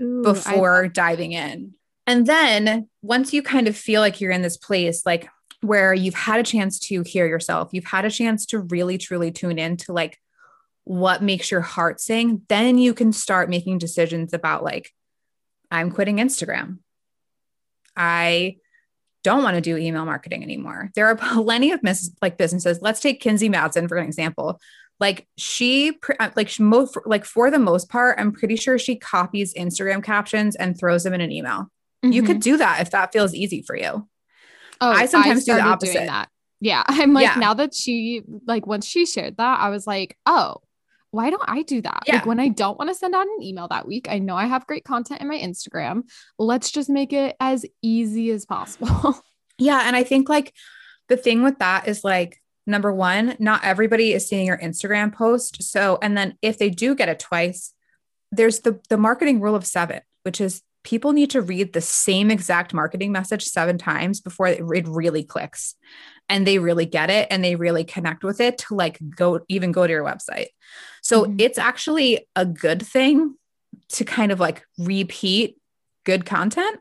Ooh, 0.00 0.22
before 0.22 0.86
I- 0.86 0.88
diving 0.88 1.32
in. 1.32 1.74
And 2.08 2.26
then 2.26 2.88
once 3.02 3.34
you 3.34 3.42
kind 3.42 3.68
of 3.68 3.76
feel 3.76 4.00
like 4.00 4.18
you're 4.18 4.32
in 4.32 4.40
this 4.40 4.56
place, 4.56 5.04
like 5.04 5.28
where 5.60 5.92
you've 5.92 6.14
had 6.14 6.40
a 6.40 6.42
chance 6.42 6.78
to 6.78 7.02
hear 7.02 7.26
yourself, 7.26 7.68
you've 7.72 7.84
had 7.84 8.06
a 8.06 8.10
chance 8.10 8.46
to 8.46 8.60
really 8.60 8.96
truly 8.96 9.30
tune 9.30 9.58
in 9.58 9.76
to 9.76 9.92
like 9.92 10.18
what 10.84 11.22
makes 11.22 11.50
your 11.50 11.60
heart 11.60 12.00
sing, 12.00 12.40
then 12.48 12.78
you 12.78 12.94
can 12.94 13.12
start 13.12 13.50
making 13.50 13.76
decisions 13.76 14.32
about 14.32 14.64
like, 14.64 14.90
I'm 15.70 15.90
quitting 15.90 16.16
Instagram. 16.16 16.78
I 17.94 18.56
don't 19.22 19.42
want 19.42 19.56
to 19.56 19.60
do 19.60 19.76
email 19.76 20.06
marketing 20.06 20.42
anymore. 20.42 20.90
There 20.94 21.08
are 21.08 21.16
plenty 21.42 21.72
of 21.72 21.82
mis- 21.82 22.10
like 22.22 22.38
businesses. 22.38 22.78
Let's 22.80 23.00
take 23.00 23.20
Kinsey 23.20 23.50
Madsen 23.50 23.86
for 23.86 23.98
an 23.98 24.06
example. 24.06 24.58
Like 24.98 25.28
she, 25.36 25.92
uh, 26.18 26.30
like 26.36 26.48
she 26.48 26.62
most, 26.62 26.96
like 27.04 27.26
for 27.26 27.50
the 27.50 27.58
most 27.58 27.90
part, 27.90 28.18
I'm 28.18 28.32
pretty 28.32 28.56
sure 28.56 28.78
she 28.78 28.96
copies 28.96 29.52
Instagram 29.52 30.02
captions 30.02 30.56
and 30.56 30.78
throws 30.78 31.02
them 31.02 31.12
in 31.12 31.20
an 31.20 31.30
email. 31.30 31.70
Mm-hmm. 32.04 32.12
You 32.12 32.22
could 32.22 32.36
mm-hmm. 32.36 32.50
do 32.50 32.56
that 32.58 32.80
if 32.80 32.90
that 32.90 33.12
feels 33.12 33.34
easy 33.34 33.62
for 33.62 33.76
you. 33.76 34.08
Oh, 34.80 34.90
I 34.90 35.06
sometimes 35.06 35.48
I 35.48 35.52
do 35.52 35.58
the 35.58 35.66
opposite. 35.66 36.06
that. 36.06 36.28
Yeah. 36.60 36.84
I'm 36.88 37.12
like, 37.12 37.24
yeah. 37.24 37.34
now 37.34 37.54
that 37.54 37.74
she, 37.74 38.22
like, 38.46 38.66
once 38.66 38.86
she 38.86 39.06
shared 39.06 39.36
that, 39.38 39.60
I 39.60 39.70
was 39.70 39.86
like, 39.86 40.16
oh, 40.26 40.56
why 41.10 41.30
don't 41.30 41.42
I 41.48 41.62
do 41.62 41.80
that? 41.82 42.02
Yeah. 42.06 42.16
Like 42.16 42.26
when 42.26 42.40
I 42.40 42.48
don't 42.48 42.78
want 42.78 42.90
to 42.90 42.94
send 42.94 43.14
out 43.14 43.26
an 43.26 43.42
email 43.42 43.68
that 43.68 43.86
week, 43.86 44.08
I 44.10 44.18
know 44.18 44.36
I 44.36 44.46
have 44.46 44.66
great 44.66 44.84
content 44.84 45.20
in 45.20 45.28
my 45.28 45.38
Instagram. 45.38 46.02
Let's 46.38 46.70
just 46.70 46.90
make 46.90 47.12
it 47.12 47.34
as 47.40 47.64
easy 47.82 48.30
as 48.30 48.44
possible. 48.44 49.18
yeah. 49.58 49.82
And 49.86 49.96
I 49.96 50.04
think 50.04 50.28
like 50.28 50.52
the 51.08 51.16
thing 51.16 51.42
with 51.42 51.58
that 51.60 51.88
is 51.88 52.04
like, 52.04 52.42
number 52.66 52.92
one, 52.92 53.34
not 53.38 53.64
everybody 53.64 54.12
is 54.12 54.28
seeing 54.28 54.46
your 54.46 54.58
Instagram 54.58 55.12
post. 55.12 55.62
So, 55.62 55.98
and 56.02 56.16
then 56.16 56.36
if 56.42 56.58
they 56.58 56.68
do 56.68 56.94
get 56.94 57.08
it 57.08 57.18
twice, 57.18 57.72
there's 58.30 58.60
the 58.60 58.78
the 58.90 58.98
marketing 58.98 59.40
rule 59.40 59.54
of 59.54 59.64
seven, 59.66 60.02
which 60.22 60.38
is 60.38 60.62
people 60.88 61.12
need 61.12 61.28
to 61.28 61.42
read 61.42 61.74
the 61.74 61.82
same 61.82 62.30
exact 62.30 62.72
marketing 62.72 63.12
message 63.12 63.44
seven 63.44 63.76
times 63.76 64.22
before 64.22 64.46
it, 64.46 64.64
really 64.64 65.22
clicks 65.22 65.74
and 66.30 66.46
they 66.46 66.58
really 66.58 66.86
get 66.86 67.10
it 67.10 67.28
and 67.30 67.44
they 67.44 67.56
really 67.56 67.84
connect 67.84 68.24
with 68.24 68.40
it 68.40 68.56
to 68.56 68.74
like 68.74 68.98
go 69.14 69.38
even 69.48 69.70
go 69.70 69.86
to 69.86 69.92
your 69.92 70.04
website. 70.04 70.46
So 71.02 71.24
mm-hmm. 71.24 71.36
it's 71.40 71.58
actually 71.58 72.26
a 72.34 72.46
good 72.46 72.82
thing 72.82 73.34
to 73.90 74.04
kind 74.06 74.32
of 74.32 74.40
like 74.40 74.62
repeat 74.78 75.58
good 76.04 76.24
content. 76.24 76.80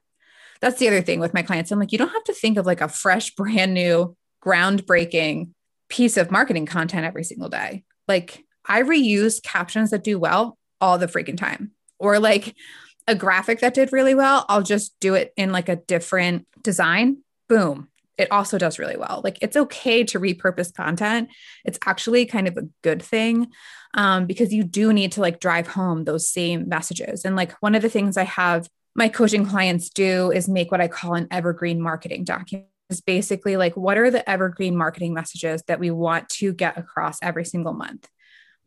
That's 0.61 0.79
the 0.79 0.87
other 0.87 1.01
thing 1.01 1.19
with 1.19 1.33
my 1.33 1.41
clients. 1.41 1.69
I'm 1.73 1.79
like, 1.79 1.91
you 1.91 1.97
don't 1.97 2.07
have 2.07 2.23
to 2.25 2.33
think 2.33 2.57
of 2.57 2.65
like 2.65 2.79
a 2.79 2.87
fresh, 2.87 3.35
brand 3.35 3.73
new, 3.73 4.15
groundbreaking 4.41 5.49
piece 5.89 6.15
of 6.15 6.31
marketing 6.31 6.65
content 6.65 7.05
every 7.05 7.25
single 7.25 7.49
day. 7.49 7.83
Like 8.07 8.45
I 8.65 8.83
reuse 8.83 9.43
captions 9.43 9.91
that 9.91 10.05
do 10.05 10.17
well 10.17 10.57
all 10.79 10.97
the 10.97 11.07
freaking 11.07 11.37
time. 11.37 11.71
Or 11.99 12.19
like 12.19 12.55
a 13.07 13.15
graphic 13.15 13.61
that 13.61 13.73
did 13.73 13.93
really 13.93 14.15
well, 14.15 14.45
I'll 14.49 14.63
just 14.63 14.99
do 14.99 15.15
it 15.15 15.33
in 15.37 15.51
like 15.51 15.69
a 15.69 15.77
different 15.77 16.45
design. 16.61 17.23
Boom. 17.47 17.87
It 18.17 18.31
also 18.31 18.57
does 18.57 18.79
really 18.79 18.97
well. 18.97 19.21
Like 19.23 19.37
it's 19.41 19.55
okay 19.55 20.03
to 20.05 20.19
repurpose 20.19 20.73
content. 20.73 21.29
It's 21.63 21.79
actually 21.85 22.25
kind 22.25 22.47
of 22.47 22.57
a 22.57 22.67
good 22.81 23.01
thing 23.01 23.47
um, 23.93 24.25
because 24.25 24.53
you 24.53 24.63
do 24.63 24.91
need 24.91 25.13
to 25.13 25.21
like 25.21 25.39
drive 25.39 25.67
home 25.67 26.03
those 26.03 26.27
same 26.27 26.67
messages. 26.67 27.25
And 27.25 27.35
like 27.35 27.53
one 27.61 27.75
of 27.75 27.81
the 27.81 27.89
things 27.89 28.17
I 28.17 28.23
have 28.23 28.67
my 28.95 29.07
coaching 29.07 29.45
clients 29.45 29.89
do 29.89 30.31
is 30.31 30.49
make 30.49 30.71
what 30.71 30.81
I 30.81 30.87
call 30.87 31.13
an 31.13 31.27
evergreen 31.29 31.79
marketing 31.79 32.23
document 32.23 32.67
is 32.89 33.01
basically 33.01 33.55
like 33.55 33.77
what 33.77 33.97
are 33.97 34.09
the 34.09 34.27
evergreen 34.27 34.75
marketing 34.75 35.13
messages 35.13 35.61
that 35.67 35.79
we 35.79 35.91
want 35.91 36.27
to 36.29 36.53
get 36.53 36.77
across 36.77 37.19
every 37.21 37.45
single 37.45 37.73
month 37.73 38.07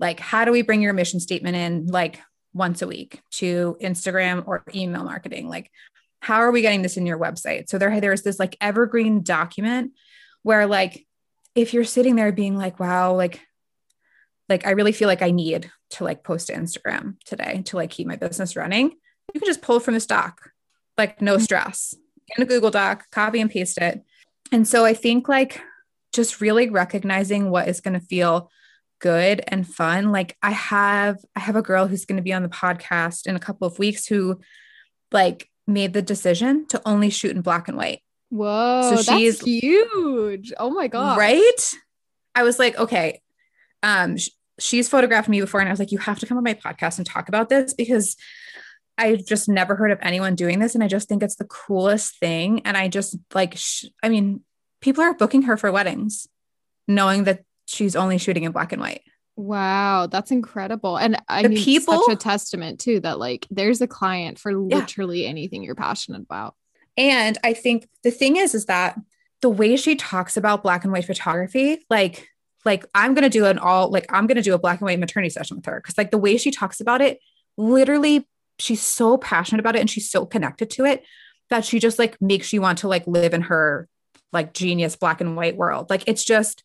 like 0.00 0.18
how 0.18 0.44
do 0.44 0.50
we 0.50 0.62
bring 0.62 0.83
your 0.83 0.92
mission 0.92 1.20
statement 1.20 1.57
in 1.57 1.87
like 1.87 2.20
once 2.53 2.83
a 2.83 2.87
week 2.87 3.21
to 3.31 3.77
instagram 3.81 4.47
or 4.47 4.65
email 4.75 5.05
marketing. 5.05 5.49
Like 5.49 5.71
how 6.21 6.39
are 6.39 6.51
we 6.51 6.63
getting 6.63 6.83
this 6.83 6.97
in 6.97 7.07
your 7.07 7.19
website? 7.19 7.69
So 7.69 7.79
there 7.79 8.01
there's 8.01 8.23
this 8.23 8.39
like 8.39 8.57
evergreen 8.61 9.23
document 9.23 9.93
where 10.43 10.67
like 10.67 11.07
if 11.55 11.75
you're 11.75 11.85
sitting 11.85 12.17
there 12.17 12.33
being 12.33 12.57
like 12.57 12.79
wow 12.79 13.15
like 13.15 13.41
like 14.49 14.67
i 14.67 14.71
really 14.71 14.93
feel 14.93 15.09
like 15.09 15.23
i 15.23 15.31
need 15.31 15.71
to 15.91 16.05
like 16.05 16.23
post 16.23 16.47
to 16.47 16.55
instagram 16.55 17.17
today 17.25 17.63
to 17.67 17.77
like 17.77 17.91
keep 17.91 18.07
my 18.07 18.17
business 18.17 18.55
running 18.55 18.93
you 19.35 19.41
can 19.41 19.47
just 19.47 19.61
pull 19.61 19.81
from 19.81 19.95
the 19.95 20.01
stock 20.01 20.53
like 20.97 21.21
no 21.21 21.35
mm-hmm. 21.35 21.43
stress 21.43 21.95
in 22.37 22.43
a 22.43 22.47
google 22.47 22.71
doc 22.71 23.11
copy 23.11 23.41
and 23.41 23.51
paste 23.51 23.79
it. 23.79 24.03
And 24.53 24.67
so 24.67 24.85
I 24.85 24.95
think 24.95 25.29
like 25.29 25.61
just 26.13 26.41
really 26.41 26.69
recognizing 26.71 27.51
what 27.51 27.69
is 27.69 27.81
going 27.81 27.99
to 27.99 28.05
feel 28.05 28.51
good 29.01 29.43
and 29.49 29.67
fun. 29.67 30.13
Like 30.13 30.37
I 30.43 30.53
have 30.53 31.19
I 31.35 31.41
have 31.41 31.57
a 31.57 31.63
girl 31.63 31.87
who's 31.87 32.05
going 32.05 32.17
to 32.17 32.23
be 32.23 32.33
on 32.33 32.43
the 32.43 32.49
podcast 32.49 33.27
in 33.27 33.37
a 33.37 33.41
couple 33.41 33.67
of 33.67 33.79
weeks 33.79 34.07
who 34.07 34.39
like 35.11 35.49
made 35.67 35.93
the 35.93 36.03
decision 36.03 36.67
to 36.69 36.81
only 36.87 37.11
shoot 37.11 37.35
in 37.35 37.43
black 37.43 37.69
and 37.69 37.77
white. 37.77 38.03
Whoa, 38.29 38.95
so 38.95 39.03
she's 39.03 39.39
that's 39.39 39.49
huge. 39.49 40.53
Oh 40.59 40.71
my 40.71 40.87
god. 40.87 41.19
Right? 41.19 41.75
I 42.35 42.45
was 42.45 42.59
like, 42.59 42.79
okay. 42.79 43.21
Um 43.83 44.17
sh- 44.17 44.31
she's 44.59 44.89
photographed 44.89 45.29
me 45.29 45.41
before 45.41 45.61
and 45.61 45.69
I 45.69 45.73
was 45.73 45.81
like, 45.81 45.93
you 45.93 45.99
have 45.99 46.19
to 46.21 46.27
come 46.27 46.37
on 46.37 46.45
my 46.45 46.55
podcast 46.55 46.99
and 46.99 47.07
talk 47.07 47.29
about 47.29 47.49
this 47.49 47.75
because 47.75 48.17
I 48.99 49.17
just 49.17 49.49
never 49.49 49.77
heard 49.77 49.91
of 49.91 49.99
anyone 50.03 50.35
doing 50.35 50.59
this. 50.59 50.75
And 50.75 50.85
I 50.85 50.89
just 50.89 51.09
think 51.09 51.23
it's 51.23 51.37
the 51.37 51.47
coolest 51.47 52.19
thing. 52.21 52.61
And 52.67 52.77
I 52.77 52.89
just 52.89 53.17
like, 53.35 53.57
sh- 53.57 53.87
I 54.03 54.11
mean, 54.11 54.43
people 54.83 55.03
are 55.03 55.15
booking 55.15 55.43
her 55.43 55.57
for 55.57 55.73
weddings 55.73 56.29
knowing 56.87 57.25
that 57.25 57.41
she's 57.70 57.96
only 57.96 58.18
shooting 58.18 58.44
in 58.44 58.52
black 58.52 58.72
and 58.72 58.80
white. 58.80 59.02
Wow, 59.37 60.06
that's 60.06 60.30
incredible. 60.30 60.96
And 60.96 61.16
I 61.28 61.42
the 61.42 61.50
mean, 61.50 61.64
people, 61.64 62.02
such 62.06 62.14
a 62.14 62.16
testament 62.16 62.80
too 62.80 63.00
that 63.00 63.18
like 63.18 63.46
there's 63.50 63.80
a 63.80 63.87
client 63.87 64.38
for 64.38 64.54
literally 64.54 65.22
yeah. 65.22 65.28
anything 65.28 65.62
you're 65.62 65.74
passionate 65.74 66.22
about. 66.22 66.54
And 66.96 67.38
I 67.44 67.54
think 67.54 67.88
the 68.02 68.11
thing 68.11 68.37
is, 68.37 68.54
is 68.54 68.66
that 68.66 68.98
the 69.40 69.48
way 69.48 69.76
she 69.76 69.96
talks 69.96 70.37
about 70.37 70.62
black 70.62 70.85
and 70.85 70.92
white 70.92 71.06
photography, 71.06 71.85
like, 71.88 72.28
like 72.66 72.85
I'm 72.94 73.14
gonna 73.14 73.30
do 73.30 73.46
an 73.46 73.59
all 73.59 73.90
like 73.90 74.04
I'm 74.11 74.26
gonna 74.26 74.42
do 74.42 74.52
a 74.52 74.59
black 74.59 74.80
and 74.80 74.87
white 74.87 74.98
maternity 74.98 75.30
session 75.30 75.56
with 75.56 75.66
her 75.66 75.80
because 75.80 75.96
like 75.96 76.11
the 76.11 76.18
way 76.18 76.37
she 76.37 76.50
talks 76.50 76.80
about 76.80 77.00
it 77.00 77.18
literally 77.56 78.28
she's 78.59 78.83
so 78.83 79.16
passionate 79.16 79.61
about 79.61 79.76
it 79.76 79.80
and 79.80 79.88
she's 79.88 80.11
so 80.11 80.26
connected 80.26 80.68
to 80.68 80.85
it 80.85 81.02
that 81.48 81.64
she 81.64 81.78
just 81.78 81.98
like 81.98 82.20
makes 82.20 82.52
you 82.52 82.61
want 82.61 82.78
to 82.78 82.88
like 82.88 83.06
live 83.06 83.33
in 83.33 83.40
her 83.42 83.88
like 84.33 84.52
genius 84.52 84.96
black 84.96 85.20
and 85.20 85.37
white 85.37 85.56
world. 85.56 85.90
Like 85.90 86.04
it's 86.06 86.24
just 86.24 86.62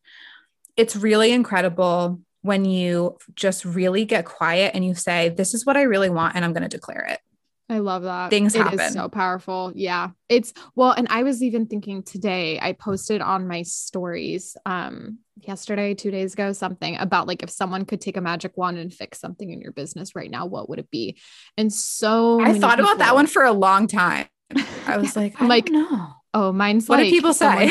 it's 0.77 0.95
really 0.95 1.31
incredible 1.31 2.19
when 2.41 2.65
you 2.65 3.17
just 3.33 3.65
really 3.65 4.05
get 4.05 4.25
quiet 4.25 4.71
and 4.75 4.85
you 4.85 4.93
say 4.93 5.29
this 5.29 5.53
is 5.53 5.65
what 5.65 5.77
I 5.77 5.83
really 5.83 6.09
want 6.09 6.35
and 6.35 6.45
I'm 6.45 6.53
going 6.53 6.63
to 6.63 6.69
declare 6.69 7.05
it. 7.09 7.19
I 7.67 7.79
love 7.79 8.03
that. 8.03 8.29
Things 8.29 8.53
it 8.53 8.61
happen. 8.61 8.79
Is 8.79 8.93
so 8.93 9.09
powerful. 9.09 9.71
Yeah. 9.73 10.09
It's 10.29 10.53
well, 10.75 10.91
and 10.91 11.07
I 11.09 11.23
was 11.23 11.41
even 11.41 11.65
thinking 11.65 12.03
today, 12.03 12.59
I 12.61 12.73
posted 12.73 13.21
on 13.21 13.47
my 13.47 13.63
stories 13.63 14.55
um 14.67 15.17
yesterday, 15.37 15.95
two 15.95 16.11
days 16.11 16.33
ago, 16.33 16.53
something 16.53 16.95
about 16.97 17.27
like 17.27 17.41
if 17.41 17.49
someone 17.49 17.85
could 17.85 18.01
take 18.01 18.17
a 18.17 18.21
magic 18.21 18.55
wand 18.55 18.77
and 18.77 18.93
fix 18.93 19.19
something 19.19 19.49
in 19.49 19.61
your 19.61 19.71
business 19.71 20.15
right 20.15 20.29
now, 20.29 20.45
what 20.45 20.69
would 20.69 20.77
it 20.77 20.91
be? 20.91 21.17
And 21.57 21.73
so 21.73 22.39
I 22.39 22.57
thought 22.59 22.77
people, 22.77 22.91
about 22.91 22.99
that 22.99 23.15
one 23.15 23.27
for 23.27 23.43
a 23.43 23.51
long 23.51 23.87
time. 23.87 24.27
I 24.85 24.97
was 24.99 25.15
like, 25.15 25.41
I 25.41 25.47
like, 25.47 25.69
no. 25.69 26.13
Oh, 26.37 26.51
mine's 26.51 26.89
what 26.89 26.99
like, 26.99 27.05
do 27.05 27.11
people 27.11 27.33
say? 27.33 27.69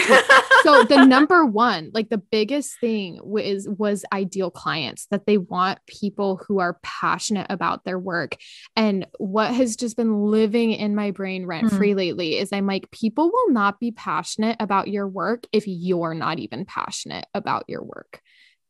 so 0.63 0.85
the 0.89 1.05
number 1.05 1.45
one, 1.45 1.91
like 1.93 2.09
the 2.09 2.17
biggest 2.17 2.81
thing 2.81 3.21
was 3.23 3.69
was 3.69 4.07
ideal 4.11 4.51
clients 4.51 5.05
that 5.11 5.27
they 5.27 5.37
want 5.37 5.81
people 5.87 6.41
who 6.49 6.61
are 6.61 6.79
passionate 6.83 7.47
about 7.51 7.85
their 7.85 7.99
work. 7.99 8.37
And 8.75 9.07
what 9.19 9.53
has 9.53 9.77
just 9.77 9.99
been 9.99 10.19
living 10.19 10.73
in 10.73 10.95
my 10.95 11.11
brain 11.11 11.45
rent 11.45 11.73
free 11.73 11.91
mm-hmm. 11.91 11.99
lately 11.99 12.39
is 12.39 12.55
I'm 12.55 12.67
like, 12.67 12.91
people 12.91 13.31
will 13.31 13.53
not 13.53 13.79
be 13.79 13.91
passionate 13.93 14.57
about 14.59 14.89
your 14.89 15.07
work 15.07 15.45
if 15.53 15.65
you're 15.67 16.15
not 16.15 16.39
even 16.39 16.65
passionate 16.65 17.27
about 17.35 17.65
your 17.69 17.83
work. 17.83 18.23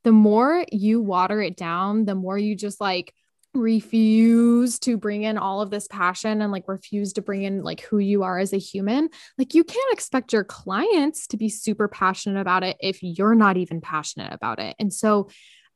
The 0.03 0.11
more 0.11 0.67
you 0.73 1.03
water 1.03 1.41
it 1.41 1.57
down, 1.57 2.05
the 2.05 2.17
more 2.17 2.37
you 2.37 2.57
just 2.57 2.81
like 2.81 3.15
refuse 3.55 4.79
to 4.81 4.97
bring 4.97 5.23
in 5.23 5.39
all 5.39 5.61
of 5.61 5.71
this 5.71 5.87
passion 5.89 6.43
and 6.43 6.53
like 6.53 6.65
refuse 6.67 7.13
to 7.15 7.23
bring 7.23 7.43
in 7.43 7.63
like 7.63 7.81
who 7.81 7.99
you 7.99 8.23
are 8.23 8.39
as 8.39 8.53
a 8.53 8.59
human, 8.59 9.09
like 9.39 9.55
you 9.55 9.65
can't 9.65 9.93
expect 9.93 10.33
your 10.33 10.45
clients 10.45 11.27
to 11.29 11.37
be 11.37 11.49
super 11.49 11.89
passionate 11.89 12.41
about 12.41 12.65
it 12.65 12.77
if 12.81 13.03
you're 13.03 13.35
not 13.35 13.57
even 13.57 13.81
passionate 13.81 14.33
about 14.33 14.59
it. 14.59 14.75
And 14.79 14.93
so 14.93 15.29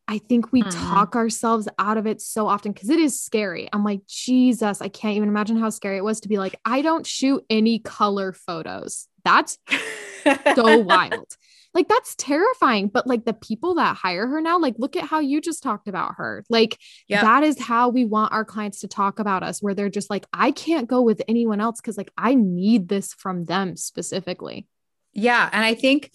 I 0.06 0.18
think 0.18 0.52
we 0.52 0.62
mm-hmm. 0.62 0.94
talk 0.94 1.16
ourselves 1.16 1.68
out 1.78 1.98
of 1.98 2.06
it 2.06 2.22
so 2.22 2.48
often 2.48 2.72
because 2.72 2.88
it 2.88 2.98
is 2.98 3.22
scary. 3.22 3.68
I'm 3.72 3.84
like, 3.84 4.06
Jesus, 4.06 4.80
I 4.80 4.88
can't 4.88 5.16
even 5.16 5.28
imagine 5.28 5.58
how 5.58 5.68
scary 5.68 5.98
it 5.98 6.04
was 6.04 6.20
to 6.20 6.28
be 6.28 6.38
like, 6.38 6.58
I 6.64 6.80
don't 6.80 7.06
shoot 7.06 7.44
any 7.50 7.78
color 7.78 8.32
photos. 8.32 9.06
That's 9.24 9.58
so 10.54 10.78
wild 10.78 11.26
like 11.74 11.88
that's 11.88 12.14
terrifying 12.16 12.88
but 12.88 13.06
like 13.06 13.24
the 13.24 13.32
people 13.32 13.74
that 13.74 13.96
hire 13.96 14.26
her 14.26 14.40
now 14.40 14.58
like 14.58 14.74
look 14.78 14.96
at 14.96 15.04
how 15.04 15.20
you 15.20 15.40
just 15.40 15.62
talked 15.62 15.88
about 15.88 16.14
her. 16.16 16.44
Like 16.48 16.78
yep. 17.08 17.22
that 17.22 17.44
is 17.44 17.58
how 17.58 17.88
we 17.88 18.04
want 18.04 18.32
our 18.32 18.44
clients 18.44 18.80
to 18.80 18.88
talk 18.88 19.18
about 19.18 19.42
us 19.42 19.62
where 19.62 19.74
they're 19.74 19.88
just 19.88 20.10
like 20.10 20.26
i 20.32 20.50
can't 20.50 20.88
go 20.88 21.02
with 21.02 21.22
anyone 21.28 21.60
else 21.60 21.80
because 21.80 21.96
like 21.96 22.10
i 22.16 22.34
need 22.34 22.88
this 22.88 23.14
from 23.14 23.44
them 23.44 23.76
specifically. 23.76 24.66
Yeah 25.12 25.48
and 25.52 25.64
i 25.64 25.74
think 25.74 26.10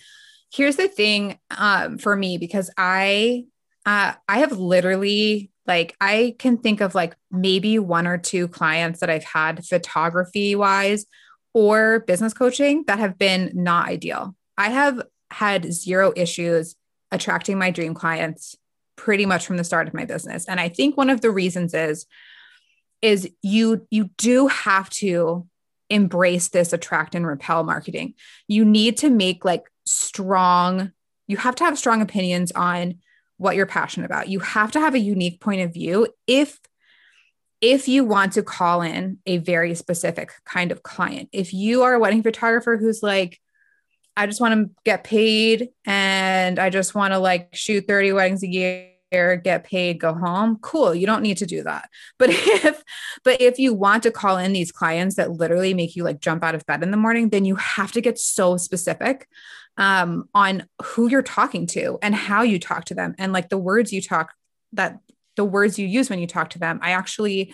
here's 0.51 0.75
the 0.75 0.87
thing 0.87 1.39
um, 1.51 1.97
for 1.97 2.15
me 2.15 2.37
because 2.37 2.69
i 2.77 3.45
uh, 3.85 4.13
i 4.27 4.39
have 4.39 4.57
literally 4.57 5.51
like 5.65 5.95
i 5.99 6.35
can 6.39 6.57
think 6.57 6.81
of 6.81 6.95
like 6.95 7.15
maybe 7.31 7.79
one 7.79 8.07
or 8.07 8.17
two 8.17 8.47
clients 8.47 8.99
that 8.99 9.09
i've 9.09 9.23
had 9.23 9.65
photography 9.65 10.55
wise 10.55 11.05
or 11.53 12.01
business 12.01 12.33
coaching 12.33 12.83
that 12.87 12.99
have 12.99 13.17
been 13.17 13.51
not 13.53 13.87
ideal. 13.87 14.35
I 14.57 14.69
have 14.69 15.01
had 15.33 15.73
zero 15.73 16.13
issues 16.15 16.75
attracting 17.11 17.57
my 17.57 17.71
dream 17.71 17.93
clients 17.93 18.55
pretty 18.95 19.25
much 19.25 19.45
from 19.45 19.57
the 19.57 19.63
start 19.63 19.87
of 19.87 19.93
my 19.93 20.05
business. 20.05 20.45
And 20.47 20.59
I 20.59 20.69
think 20.69 20.95
one 20.95 21.09
of 21.09 21.21
the 21.21 21.31
reasons 21.31 21.73
is 21.73 22.05
is 23.01 23.29
you 23.41 23.85
you 23.89 24.09
do 24.17 24.47
have 24.47 24.89
to 24.89 25.45
embrace 25.89 26.49
this 26.49 26.71
attract 26.71 27.15
and 27.15 27.27
repel 27.27 27.63
marketing. 27.63 28.13
You 28.47 28.63
need 28.63 28.97
to 28.97 29.09
make 29.09 29.43
like 29.43 29.69
strong 29.85 30.91
you 31.27 31.37
have 31.37 31.55
to 31.55 31.63
have 31.63 31.77
strong 31.77 32.01
opinions 32.01 32.51
on 32.51 32.95
what 33.37 33.55
you're 33.55 33.65
passionate 33.65 34.05
about. 34.05 34.27
You 34.27 34.39
have 34.39 34.71
to 34.73 34.79
have 34.79 34.93
a 34.93 34.99
unique 34.99 35.39
point 35.39 35.61
of 35.61 35.73
view 35.73 36.07
if 36.27 36.59
if 37.61 37.87
you 37.87 38.03
want 38.03 38.33
to 38.33 38.43
call 38.43 38.81
in 38.81 39.19
a 39.25 39.37
very 39.37 39.73
specific 39.73 40.31
kind 40.45 40.71
of 40.71 40.83
client. 40.83 41.29
If 41.31 41.53
you 41.53 41.83
are 41.83 41.93
a 41.93 41.99
wedding 41.99 42.21
photographer 42.21 42.75
who's 42.77 43.01
like 43.01 43.39
I 44.15 44.25
just 44.27 44.41
want 44.41 44.53
to 44.53 44.75
get 44.83 45.03
paid 45.03 45.69
and 45.85 46.59
I 46.59 46.69
just 46.69 46.93
want 46.93 47.13
to 47.13 47.19
like 47.19 47.55
shoot 47.55 47.87
30 47.87 48.13
weddings 48.13 48.43
a 48.43 48.47
year 48.47 48.89
get 49.43 49.63
paid 49.63 49.99
go 49.99 50.11
home. 50.11 50.57
Cool 50.61 50.95
you 50.95 51.05
don't 51.05 51.21
need 51.21 51.37
to 51.37 51.45
do 51.45 51.63
that. 51.63 51.89
But 52.17 52.29
if 52.31 52.83
but 53.23 53.41
if 53.41 53.59
you 53.59 53.73
want 53.73 54.03
to 54.03 54.11
call 54.11 54.37
in 54.37 54.53
these 54.53 54.71
clients 54.71 55.17
that 55.17 55.31
literally 55.31 55.73
make 55.73 55.95
you 55.95 56.03
like 56.03 56.19
jump 56.19 56.43
out 56.43 56.55
of 56.55 56.65
bed 56.65 56.81
in 56.81 56.91
the 56.91 56.97
morning 56.97 57.29
then 57.29 57.45
you 57.45 57.55
have 57.55 57.91
to 57.91 58.01
get 58.01 58.17
so 58.17 58.57
specific 58.57 59.27
um, 59.77 60.29
on 60.33 60.67
who 60.81 61.09
you're 61.09 61.21
talking 61.21 61.67
to 61.67 61.99
and 62.01 62.15
how 62.15 62.41
you 62.41 62.59
talk 62.59 62.85
to 62.85 62.95
them. 62.95 63.13
And 63.19 63.33
like 63.33 63.49
the 63.49 63.57
words 63.57 63.93
you 63.93 64.01
talk 64.01 64.33
that 64.73 64.99
the 65.35 65.45
words 65.45 65.79
you 65.79 65.87
use 65.87 66.09
when 66.09 66.19
you 66.19 66.27
talk 66.27 66.51
to 66.51 66.59
them 66.59 66.79
i 66.81 66.91
actually 66.91 67.53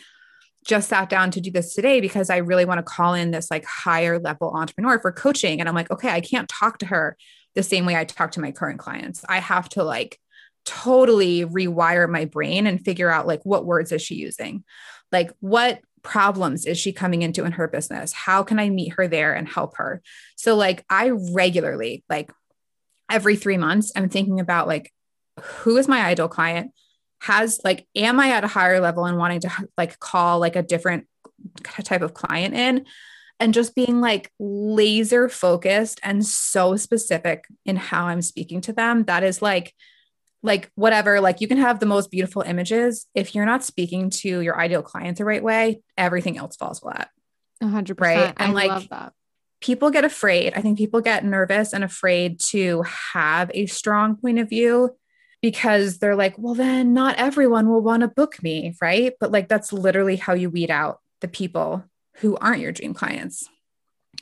just 0.70 0.88
sat 0.88 1.09
down 1.09 1.32
to 1.32 1.41
do 1.41 1.49
this 1.49 1.74
today 1.74 1.99
because 1.99 2.30
I 2.30 2.38
really 2.38 2.63
want 2.63 2.78
to 2.78 2.84
call 2.84 3.15
in 3.15 3.32
this 3.32 3.49
like 3.49 3.65
higher 3.65 4.20
level 4.20 4.51
entrepreneur 4.53 4.99
for 4.99 5.11
coaching. 5.11 5.59
And 5.59 5.67
I'm 5.67 5.74
like, 5.74 5.89
okay, 5.89 6.09
I 6.09 6.22
can't 6.22 6.47
talk 6.47 6.78
to 6.78 6.86
her 6.86 7.17
the 7.55 7.63
same 7.63 7.88
way 7.88 7.95
I 7.95 8.05
talk 8.05 8.32
to 8.34 8.39
my 8.39 8.51
current 8.51 8.78
clients. 8.78 9.26
I 9.28 9.39
have 9.39 9.67
to 9.70 9.84
like 9.84 10.20
totally 10.65 11.43
rewire 11.43 12.07
my 12.07 12.26
brain 12.26 12.67
and 12.67 12.86
figure 12.86 13.09
out 13.09 13.26
like 13.26 13.41
what 13.43 13.65
words 13.65 13.91
is 13.91 14.03
she 14.03 14.13
using? 14.13 14.63
Like 15.11 15.32
what 15.39 15.80
problems 16.03 16.67
is 16.67 16.78
she 16.78 16.93
coming 16.93 17.24
into 17.24 17.45
in 17.45 17.53
her 17.53 17.67
business? 17.67 18.13
How 18.13 18.43
can 18.43 18.59
I 18.59 18.70
meet 18.70 18.93
her 18.93 19.07
there 19.07 19.34
and 19.34 19.49
help 19.49 19.78
her? 19.78 20.03
So 20.36 20.55
like 20.55 20.86
I 20.88 21.09
regularly 21.09 22.03
like 22.07 22.32
every 23.09 23.36
3 23.36 23.57
months 23.57 23.91
I'm 23.95 24.07
thinking 24.07 24.39
about 24.39 24.67
like 24.67 24.93
who 25.41 25.78
is 25.78 25.88
my 25.88 26.01
ideal 26.05 26.28
client? 26.28 26.74
Has 27.22 27.59
like 27.63 27.88
am 27.95 28.20
i 28.20 28.32
at 28.32 28.43
a 28.43 28.47
higher 28.47 28.80
level 28.80 29.05
and 29.05 29.17
wanting 29.17 29.41
to 29.41 29.51
like 29.78 29.99
call 29.99 30.39
like 30.39 30.55
a 30.55 30.63
different 30.63 31.07
type 31.63 32.01
of 32.01 32.13
client 32.13 32.53
in? 32.55 32.86
And 33.41 33.53
just 33.53 33.74
being 33.74 34.01
like 34.01 34.34
laser 34.38 35.30
focused 35.30 36.01
and 36.03 36.26
so 36.26 36.76
specific 36.76 37.45
in 37.65 37.78
how 37.78 38.07
i'm 38.07 38.22
speaking 38.22 38.59
to 38.61 38.74
them 38.74 39.05
that 39.05 39.24
is 39.24 39.41
like 39.41 39.74
like 40.41 40.72
whatever 40.76 41.20
like 41.20 41.41
you 41.41 41.47
can 41.47 41.57
have 41.57 41.80
the 41.80 41.86
most 41.86 42.11
beautiful 42.11 42.41
images. 42.41 43.07
If 43.13 43.36
you're 43.36 43.45
not 43.45 43.63
speaking 43.63 44.09
to 44.22 44.39
your 44.41 44.59
ideal 44.59 44.82
client 44.82 45.17
the 45.17 45.26
right 45.26 45.43
way 45.43 45.82
everything 45.97 46.38
else 46.38 46.55
falls 46.55 46.80
flat. 46.80 47.09
100% 47.61 47.99
right? 47.99 48.34
And 48.38 48.51
I 48.51 48.53
like 48.53 48.70
love 48.70 48.89
that. 48.89 49.13
people 49.61 49.89
get 49.89 50.05
afraid. 50.05 50.53
I 50.55 50.61
think 50.61 50.78
people 50.78 51.01
get 51.01 51.26
nervous 51.26 51.74
and 51.74 51.84
afraid 51.84 52.39
to 52.51 52.84
have 53.13 53.51
a 53.53 53.65
strong 53.65 54.15
point 54.15 54.39
of 54.39 54.49
view 54.49 54.95
because 55.42 56.00
they're 56.00 56.16
like, 56.16 56.36
well, 56.38 56.56
then 56.56 56.94
not 56.94 57.18
everyone 57.18 57.70
will 57.70 57.82
want 57.82 58.02
to 58.02 58.08
book 58.08 58.42
me. 58.44 58.76
Right. 58.82 59.14
But 59.20 59.32
like, 59.32 59.48
that's 59.48 59.72
literally 59.74 60.16
how 60.16 60.34
you 60.34 60.50
weed 60.50 60.72
out 60.72 61.00
the 61.22 61.28
people 61.28 61.84
who 62.18 62.38
aren't 62.38 62.62
your 62.62 62.72
dream 62.72 62.94
clients. 62.94 63.48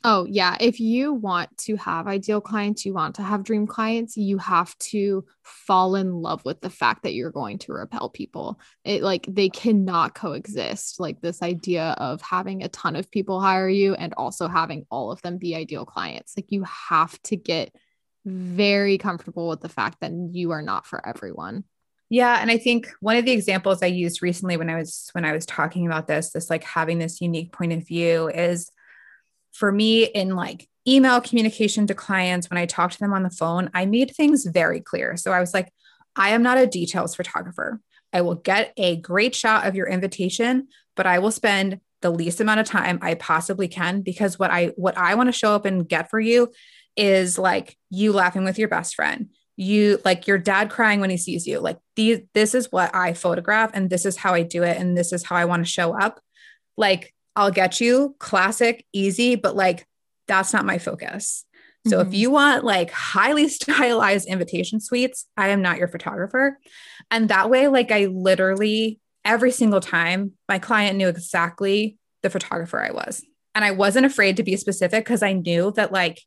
Oh, 0.03 0.27
yeah. 0.29 0.57
If 0.59 0.79
you 0.79 1.13
want 1.13 1.57
to 1.59 1.75
have 1.77 2.07
ideal 2.07 2.39
clients, 2.39 2.85
you 2.85 2.93
want 2.93 3.15
to 3.15 3.23
have 3.23 3.43
dream 3.43 3.65
clients, 3.65 4.15
you 4.15 4.37
have 4.37 4.77
to 4.79 5.25
fall 5.41 5.95
in 5.95 6.13
love 6.13 6.45
with 6.45 6.61
the 6.61 6.69
fact 6.69 7.03
that 7.03 7.13
you're 7.13 7.31
going 7.31 7.57
to 7.59 7.73
repel 7.73 8.09
people. 8.09 8.59
It 8.83 9.01
like 9.01 9.25
they 9.27 9.49
cannot 9.49 10.13
coexist. 10.13 10.99
Like 10.99 11.21
this 11.21 11.41
idea 11.41 11.95
of 11.97 12.21
having 12.21 12.61
a 12.61 12.69
ton 12.69 12.95
of 12.95 13.09
people 13.09 13.41
hire 13.41 13.69
you 13.69 13.95
and 13.95 14.13
also 14.17 14.47
having 14.47 14.85
all 14.91 15.11
of 15.11 15.21
them 15.23 15.37
be 15.37 15.55
ideal 15.55 15.85
clients. 15.85 16.33
Like 16.37 16.51
you 16.51 16.63
have 16.63 17.19
to 17.23 17.35
get 17.35 17.73
very 18.27 18.97
comfortable 18.97 19.47
with 19.47 19.61
the 19.61 19.69
fact 19.69 20.01
that 20.01 20.11
you 20.31 20.51
are 20.51 20.61
not 20.61 20.85
for 20.85 21.05
everyone. 21.07 21.63
Yeah, 22.09 22.37
and 22.39 22.49
I 22.49 22.57
think 22.57 22.89
one 23.01 23.17
of 23.17 23.25
the 23.25 23.31
examples 23.31 23.81
I 23.81 23.87
used 23.87 24.21
recently 24.21 24.55
when 24.57 24.69
I 24.69 24.75
was 24.75 25.09
when 25.13 25.25
I 25.25 25.33
was 25.33 25.45
talking 25.45 25.85
about 25.85 26.07
this, 26.07 26.31
this 26.31 26.49
like 26.49 26.63
having 26.63 26.99
this 26.99 27.19
unique 27.19 27.51
point 27.51 27.73
of 27.73 27.85
view 27.85 28.29
is 28.29 28.69
for 29.51 29.71
me 29.71 30.05
in 30.05 30.35
like 30.35 30.67
email 30.87 31.19
communication 31.19 31.85
to 31.87 31.93
clients 31.93 32.49
when 32.49 32.57
I 32.57 32.65
talk 32.65 32.91
to 32.91 32.99
them 32.99 33.13
on 33.13 33.23
the 33.23 33.29
phone, 33.29 33.69
I 33.73 33.85
made 33.85 34.15
things 34.15 34.45
very 34.45 34.79
clear. 34.79 35.17
So 35.17 35.31
I 35.31 35.41
was 35.41 35.53
like, 35.53 35.71
I 36.15 36.29
am 36.29 36.43
not 36.43 36.57
a 36.57 36.67
details 36.67 37.15
photographer. 37.15 37.81
I 38.13 38.21
will 38.21 38.35
get 38.35 38.73
a 38.77 38.95
great 38.95 39.35
shot 39.35 39.67
of 39.67 39.75
your 39.75 39.87
invitation, 39.87 40.69
but 40.95 41.05
I 41.05 41.19
will 41.19 41.31
spend 41.31 41.81
the 42.01 42.09
least 42.09 42.39
amount 42.39 42.61
of 42.61 42.67
time 42.67 42.99
I 43.01 43.15
possibly 43.15 43.67
can 43.67 44.01
because 44.01 44.39
what 44.39 44.51
I 44.51 44.67
what 44.75 44.97
I 44.97 45.15
want 45.15 45.27
to 45.27 45.33
show 45.33 45.55
up 45.55 45.65
and 45.65 45.87
get 45.87 46.09
for 46.09 46.19
you 46.19 46.51
is 46.97 47.37
like 47.37 47.77
you 47.91 48.11
laughing 48.11 48.43
with 48.43 48.57
your 48.57 48.67
best 48.67 48.95
friend. 48.95 49.29
You 49.55 49.99
like 50.03 50.27
your 50.27 50.37
dad 50.37 50.69
crying 50.69 50.99
when 50.99 51.09
he 51.09 51.17
sees 51.17 51.47
you. 51.47 51.59
Like 51.59 51.77
these 51.95 52.19
this 52.33 52.53
is 52.53 52.71
what 52.71 52.93
i 52.93 53.13
photograph 53.13 53.71
and 53.73 53.89
this 53.89 54.05
is 54.05 54.17
how 54.17 54.33
i 54.33 54.41
do 54.41 54.63
it 54.63 54.77
and 54.77 54.97
this 54.97 55.13
is 55.13 55.23
how 55.23 55.35
i 55.35 55.45
want 55.45 55.65
to 55.65 55.71
show 55.71 55.97
up. 55.97 56.19
Like 56.75 57.13
i'll 57.35 57.51
get 57.51 57.79
you 57.79 58.15
classic 58.19 58.85
easy 58.91 59.35
but 59.35 59.55
like 59.55 59.87
that's 60.27 60.51
not 60.51 60.65
my 60.65 60.79
focus. 60.79 61.45
So 61.87 61.99
mm-hmm. 61.99 62.07
if 62.09 62.13
you 62.13 62.31
want 62.31 62.65
like 62.65 62.91
highly 62.91 63.47
stylized 63.49 64.27
invitation 64.27 64.79
suites 64.79 65.27
i 65.37 65.49
am 65.49 65.61
not 65.61 65.77
your 65.77 65.87
photographer. 65.87 66.59
And 67.11 67.29
that 67.29 67.49
way 67.49 67.67
like 67.67 67.91
i 67.91 68.05
literally 68.05 68.99
every 69.23 69.51
single 69.51 69.81
time 69.81 70.33
my 70.49 70.57
client 70.57 70.97
knew 70.97 71.07
exactly 71.07 71.97
the 72.23 72.29
photographer 72.29 72.83
i 72.83 72.91
was. 72.91 73.23
And 73.55 73.63
i 73.63 73.71
wasn't 73.71 74.05
afraid 74.05 74.37
to 74.37 74.43
be 74.43 74.55
specific 74.55 75.03
because 75.03 75.23
i 75.23 75.33
knew 75.33 75.71
that 75.75 75.91
like 75.91 76.21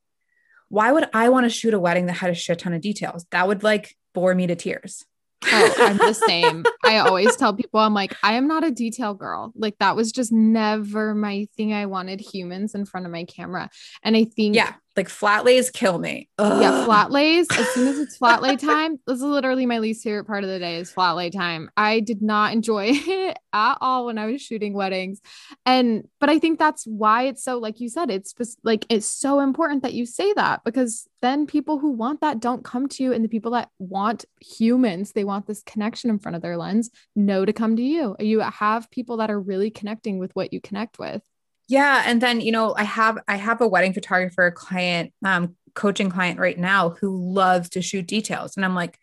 why 0.70 0.90
would 0.92 1.10
I 1.12 1.28
want 1.28 1.44
to 1.44 1.50
shoot 1.50 1.74
a 1.74 1.78
wedding 1.78 2.06
that 2.06 2.14
had 2.14 2.30
a 2.30 2.34
shit 2.34 2.60
ton 2.60 2.72
of 2.72 2.80
details? 2.80 3.26
That 3.32 3.46
would 3.46 3.62
like 3.62 3.96
bore 4.14 4.34
me 4.34 4.46
to 4.46 4.56
tears. 4.56 5.04
Oh, 5.44 5.74
I'm 5.78 5.96
the 5.96 6.12
same. 6.12 6.64
I 6.84 6.98
always 6.98 7.34
tell 7.36 7.54
people, 7.54 7.80
I'm 7.80 7.94
like, 7.94 8.14
I 8.22 8.34
am 8.34 8.46
not 8.46 8.62
a 8.62 8.70
detail 8.70 9.14
girl. 9.14 9.52
Like, 9.56 9.78
that 9.78 9.96
was 9.96 10.12
just 10.12 10.30
never 10.30 11.14
my 11.14 11.48
thing. 11.56 11.72
I 11.72 11.86
wanted 11.86 12.20
humans 12.20 12.74
in 12.74 12.84
front 12.84 13.06
of 13.06 13.12
my 13.12 13.24
camera. 13.24 13.70
And 14.02 14.16
I 14.16 14.24
think, 14.24 14.54
yeah, 14.54 14.74
like 14.96 15.08
flat 15.08 15.44
lays 15.44 15.70
kill 15.70 15.98
me. 15.98 16.28
Ugh. 16.38 16.62
Yeah, 16.62 16.84
flat 16.84 17.10
lays. 17.10 17.46
As 17.50 17.68
soon 17.68 17.88
as 17.88 17.98
it's 17.98 18.16
flat 18.16 18.42
lay 18.42 18.56
time, 18.56 18.98
this 19.06 19.16
is 19.16 19.22
literally 19.22 19.66
my 19.66 19.78
least 19.78 20.02
favorite 20.02 20.26
part 20.26 20.44
of 20.44 20.50
the 20.50 20.58
day 20.58 20.76
is 20.76 20.90
flat 20.90 21.12
lay 21.12 21.30
time. 21.30 21.70
I 21.76 22.00
did 22.00 22.22
not 22.22 22.52
enjoy 22.52 22.86
it 22.90 23.38
at 23.52 23.78
all 23.80 24.06
when 24.06 24.18
I 24.18 24.26
was 24.26 24.42
shooting 24.42 24.74
weddings. 24.74 25.20
And 25.64 26.08
but 26.18 26.28
I 26.28 26.38
think 26.38 26.58
that's 26.58 26.84
why 26.84 27.24
it's 27.24 27.44
so 27.44 27.58
like 27.58 27.80
you 27.80 27.88
said, 27.88 28.10
it's 28.10 28.34
like 28.64 28.84
it's 28.88 29.06
so 29.06 29.40
important 29.40 29.82
that 29.82 29.94
you 29.94 30.06
say 30.06 30.32
that 30.34 30.62
because 30.64 31.08
then 31.22 31.46
people 31.46 31.78
who 31.78 31.90
want 31.90 32.20
that 32.22 32.40
don't 32.40 32.64
come 32.64 32.88
to 32.88 33.02
you 33.02 33.12
and 33.12 33.24
the 33.24 33.28
people 33.28 33.52
that 33.52 33.70
want 33.78 34.24
humans, 34.40 35.12
they 35.12 35.24
want 35.24 35.46
this 35.46 35.62
connection 35.62 36.10
in 36.10 36.18
front 36.18 36.36
of 36.36 36.42
their 36.42 36.56
lens, 36.56 36.90
know 37.14 37.44
to 37.44 37.52
come 37.52 37.76
to 37.76 37.82
you. 37.82 38.16
You 38.18 38.40
have 38.40 38.90
people 38.90 39.18
that 39.18 39.30
are 39.30 39.40
really 39.40 39.70
connecting 39.70 40.18
with 40.18 40.34
what 40.34 40.52
you 40.52 40.60
connect 40.60 40.98
with. 40.98 41.22
Yeah, 41.70 42.02
and 42.04 42.20
then 42.20 42.40
you 42.40 42.50
know, 42.50 42.74
I 42.76 42.82
have 42.82 43.18
I 43.28 43.36
have 43.36 43.60
a 43.60 43.68
wedding 43.68 43.92
photographer 43.92 44.50
client, 44.50 45.12
um, 45.24 45.54
coaching 45.74 46.10
client 46.10 46.40
right 46.40 46.58
now 46.58 46.90
who 46.90 47.16
loves 47.32 47.68
to 47.70 47.80
shoot 47.80 48.08
details, 48.08 48.56
and 48.56 48.64
I'm 48.64 48.74
like, 48.74 48.98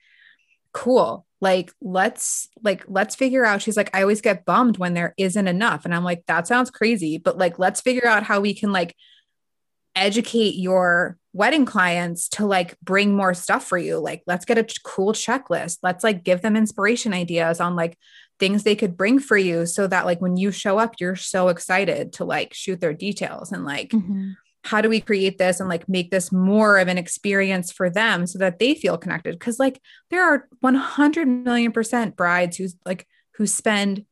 cool. 0.73 1.25
Like 1.39 1.71
let's 1.81 2.49
like 2.63 2.83
let's 2.89 3.15
figure 3.15 3.45
out. 3.45 3.61
She's 3.61 3.77
like, 3.77 3.89
I 3.95 4.01
always 4.01 4.19
get 4.19 4.43
bummed 4.43 4.77
when 4.79 4.95
there 4.95 5.13
isn't 5.17 5.47
enough, 5.47 5.85
and 5.85 5.95
I'm 5.95 6.03
like, 6.03 6.25
that 6.27 6.45
sounds 6.45 6.69
crazy, 6.69 7.17
but 7.17 7.37
like 7.37 7.57
let's 7.57 7.79
figure 7.79 8.05
out 8.07 8.23
how 8.23 8.41
we 8.41 8.53
can 8.53 8.73
like 8.73 8.95
educate 9.95 10.55
your 10.55 11.17
wedding 11.33 11.65
clients 11.65 12.27
to 12.29 12.45
like 12.45 12.77
bring 12.81 13.15
more 13.15 13.33
stuff 13.33 13.65
for 13.65 13.77
you. 13.77 13.97
Like, 13.97 14.23
let's 14.27 14.45
get 14.45 14.57
a 14.57 14.67
cool 14.83 15.13
checklist. 15.13 15.77
Let's 15.83 16.03
like 16.03 16.25
give 16.25 16.41
them 16.41 16.57
inspiration 16.57 17.13
ideas 17.13 17.61
on 17.61 17.77
like 17.77 17.97
things 18.39 18.63
they 18.63 18.75
could 18.75 18.97
bring 18.97 19.19
for 19.19 19.37
you 19.37 19.65
so 19.65 19.87
that 19.87 20.05
like 20.05 20.21
when 20.21 20.37
you 20.37 20.51
show 20.51 20.77
up 20.77 20.95
you're 20.99 21.15
so 21.15 21.47
excited 21.47 22.13
to 22.13 22.25
like 22.25 22.53
shoot 22.53 22.79
their 22.79 22.93
details 22.93 23.51
and 23.51 23.65
like 23.65 23.89
mm-hmm. 23.89 24.31
how 24.63 24.81
do 24.81 24.89
we 24.89 25.01
create 25.01 25.37
this 25.37 25.59
and 25.59 25.69
like 25.69 25.87
make 25.89 26.11
this 26.11 26.31
more 26.31 26.77
of 26.77 26.87
an 26.87 26.97
experience 26.97 27.71
for 27.71 27.89
them 27.89 28.27
so 28.27 28.37
that 28.37 28.59
they 28.59 28.75
feel 28.75 28.97
connected 28.97 29.37
because 29.37 29.59
like 29.59 29.81
there 30.09 30.23
are 30.23 30.47
100 30.59 31.27
million 31.27 31.71
percent 31.71 32.15
brides 32.15 32.57
who's 32.57 32.75
like 32.85 33.07
who 33.35 33.47
spend 33.47 34.05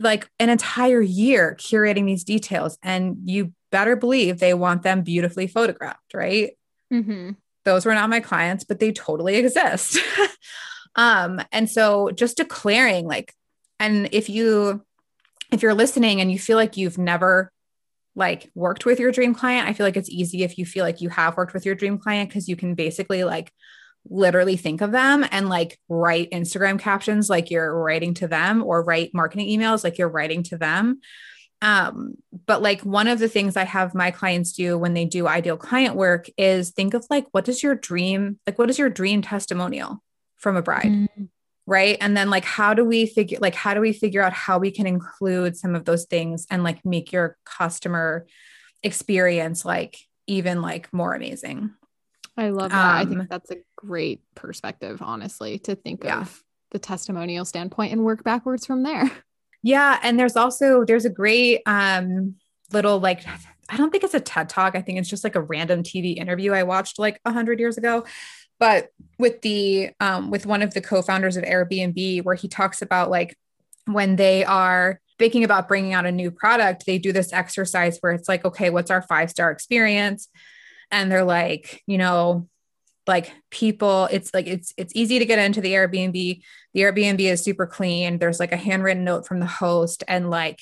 like 0.00 0.28
an 0.38 0.48
entire 0.48 1.02
year 1.02 1.56
curating 1.58 2.06
these 2.06 2.24
details 2.24 2.78
and 2.82 3.16
you 3.24 3.52
better 3.70 3.94
believe 3.94 4.38
they 4.38 4.54
want 4.54 4.82
them 4.82 5.02
beautifully 5.02 5.46
photographed 5.46 6.14
right 6.14 6.52
mm-hmm. 6.92 7.32
those 7.64 7.84
were 7.84 7.94
not 7.94 8.10
my 8.10 8.20
clients 8.20 8.64
but 8.64 8.80
they 8.80 8.90
totally 8.90 9.36
exist 9.36 9.98
Um, 10.96 11.40
and 11.52 11.70
so 11.70 12.10
just 12.10 12.36
declaring 12.38 13.06
like, 13.06 13.32
and 13.78 14.08
if 14.12 14.28
you 14.28 14.82
if 15.52 15.62
you're 15.62 15.74
listening 15.74 16.20
and 16.20 16.32
you 16.32 16.38
feel 16.38 16.56
like 16.56 16.76
you've 16.76 16.98
never 16.98 17.52
like 18.16 18.50
worked 18.54 18.84
with 18.84 18.98
your 18.98 19.12
dream 19.12 19.34
client, 19.34 19.68
I 19.68 19.74
feel 19.74 19.86
like 19.86 19.96
it's 19.96 20.10
easy 20.10 20.42
if 20.42 20.58
you 20.58 20.66
feel 20.66 20.84
like 20.84 21.00
you 21.00 21.10
have 21.10 21.36
worked 21.36 21.54
with 21.54 21.66
your 21.66 21.74
dream 21.74 21.98
client 21.98 22.30
because 22.30 22.48
you 22.48 22.56
can 22.56 22.74
basically 22.74 23.22
like 23.24 23.52
literally 24.08 24.56
think 24.56 24.80
of 24.80 24.92
them 24.92 25.24
and 25.30 25.48
like 25.48 25.78
write 25.88 26.30
Instagram 26.30 26.78
captions 26.78 27.28
like 27.28 27.50
you're 27.50 27.74
writing 27.78 28.14
to 28.14 28.28
them 28.28 28.62
or 28.62 28.82
write 28.82 29.12
marketing 29.12 29.48
emails 29.48 29.84
like 29.84 29.98
you're 29.98 30.08
writing 30.08 30.42
to 30.44 30.56
them. 30.56 31.00
Um, 31.62 32.14
but 32.46 32.62
like 32.62 32.82
one 32.82 33.08
of 33.08 33.18
the 33.18 33.28
things 33.28 33.56
I 33.56 33.64
have 33.64 33.94
my 33.94 34.10
clients 34.10 34.52
do 34.52 34.76
when 34.78 34.94
they 34.94 35.04
do 35.04 35.26
ideal 35.26 35.56
client 35.56 35.96
work 35.96 36.28
is 36.36 36.70
think 36.70 36.94
of 36.94 37.06
like 37.08 37.26
what 37.32 37.44
does 37.44 37.62
your 37.62 37.74
dream 37.74 38.38
like 38.46 38.58
what 38.58 38.70
is 38.70 38.78
your 38.78 38.90
dream 38.90 39.22
testimonial? 39.22 40.02
From 40.36 40.56
a 40.56 40.62
bride. 40.62 40.84
Mm-hmm. 40.86 41.24
Right. 41.68 41.96
And 42.00 42.16
then 42.16 42.30
like 42.30 42.44
how 42.44 42.74
do 42.74 42.84
we 42.84 43.06
figure 43.06 43.38
like 43.40 43.54
how 43.54 43.74
do 43.74 43.80
we 43.80 43.92
figure 43.92 44.22
out 44.22 44.32
how 44.32 44.58
we 44.58 44.70
can 44.70 44.86
include 44.86 45.56
some 45.56 45.74
of 45.74 45.84
those 45.84 46.04
things 46.04 46.46
and 46.48 46.62
like 46.62 46.84
make 46.84 47.10
your 47.12 47.36
customer 47.44 48.26
experience 48.82 49.64
like 49.64 49.98
even 50.26 50.62
like 50.62 50.92
more 50.92 51.14
amazing? 51.14 51.70
I 52.36 52.50
love 52.50 52.70
that. 52.70 52.84
I 52.96 53.00
Um, 53.02 53.08
think 53.08 53.28
that's 53.30 53.50
a 53.50 53.56
great 53.76 54.20
perspective, 54.34 55.00
honestly, 55.02 55.58
to 55.60 55.74
think 55.74 56.04
Yeah. 56.04 56.20
of 56.20 56.42
the 56.70 56.78
testimonial 56.78 57.44
standpoint 57.44 57.92
and 57.92 58.04
work 58.04 58.22
backwards 58.24 58.66
from 58.66 58.82
there. 58.82 59.10
Yeah, 59.62 59.98
and 60.04 60.16
there's 60.20 60.36
also 60.36 60.84
there's 60.84 61.06
a 61.06 61.10
great 61.10 61.62
um 61.66 62.36
little 62.70 63.00
like 63.00 63.24
I 63.68 63.76
don't 63.76 63.90
think 63.90 64.04
it's 64.04 64.14
a 64.14 64.20
TED 64.20 64.48
talk. 64.48 64.76
I 64.76 64.80
think 64.80 65.00
it's 65.00 65.08
just 65.08 65.24
like 65.24 65.34
a 65.34 65.40
random 65.40 65.82
TV 65.82 66.18
interview 66.18 66.52
I 66.52 66.62
watched 66.62 67.00
like 67.00 67.20
a 67.24 67.32
hundred 67.32 67.58
years 67.58 67.76
ago. 67.76 68.04
But 68.58 68.88
with 69.18 69.42
the 69.42 69.90
um 70.00 70.30
with 70.30 70.46
one 70.46 70.62
of 70.62 70.74
the 70.74 70.80
co-founders 70.80 71.36
of 71.36 71.44
Airbnb, 71.44 72.24
where 72.24 72.34
he 72.34 72.48
talks 72.48 72.82
about 72.82 73.10
like 73.10 73.36
when 73.86 74.16
they 74.16 74.44
are 74.44 75.00
thinking 75.18 75.44
about 75.44 75.68
bringing 75.68 75.94
out 75.94 76.06
a 76.06 76.12
new 76.12 76.30
product, 76.30 76.84
they 76.86 76.98
do 76.98 77.12
this 77.12 77.32
exercise 77.32 77.98
where 78.00 78.12
it's 78.12 78.28
like, 78.28 78.44
okay, 78.44 78.68
what's 78.70 78.90
our 78.90 79.02
five-star 79.02 79.50
experience? 79.50 80.28
And 80.90 81.10
they're 81.10 81.24
like, 81.24 81.82
you 81.86 81.96
know, 81.96 82.48
like 83.06 83.32
people, 83.50 84.08
it's 84.10 84.34
like 84.34 84.46
it's 84.46 84.74
it's 84.76 84.94
easy 84.94 85.18
to 85.18 85.24
get 85.24 85.38
into 85.38 85.60
the 85.60 85.72
Airbnb 85.72 86.42
the 86.76 86.82
Airbnb 86.82 87.20
is 87.20 87.42
super 87.42 87.66
clean. 87.66 88.18
There's 88.18 88.38
like 88.38 88.52
a 88.52 88.56
handwritten 88.58 89.02
note 89.02 89.26
from 89.26 89.40
the 89.40 89.46
host 89.46 90.04
and 90.06 90.28
like 90.28 90.60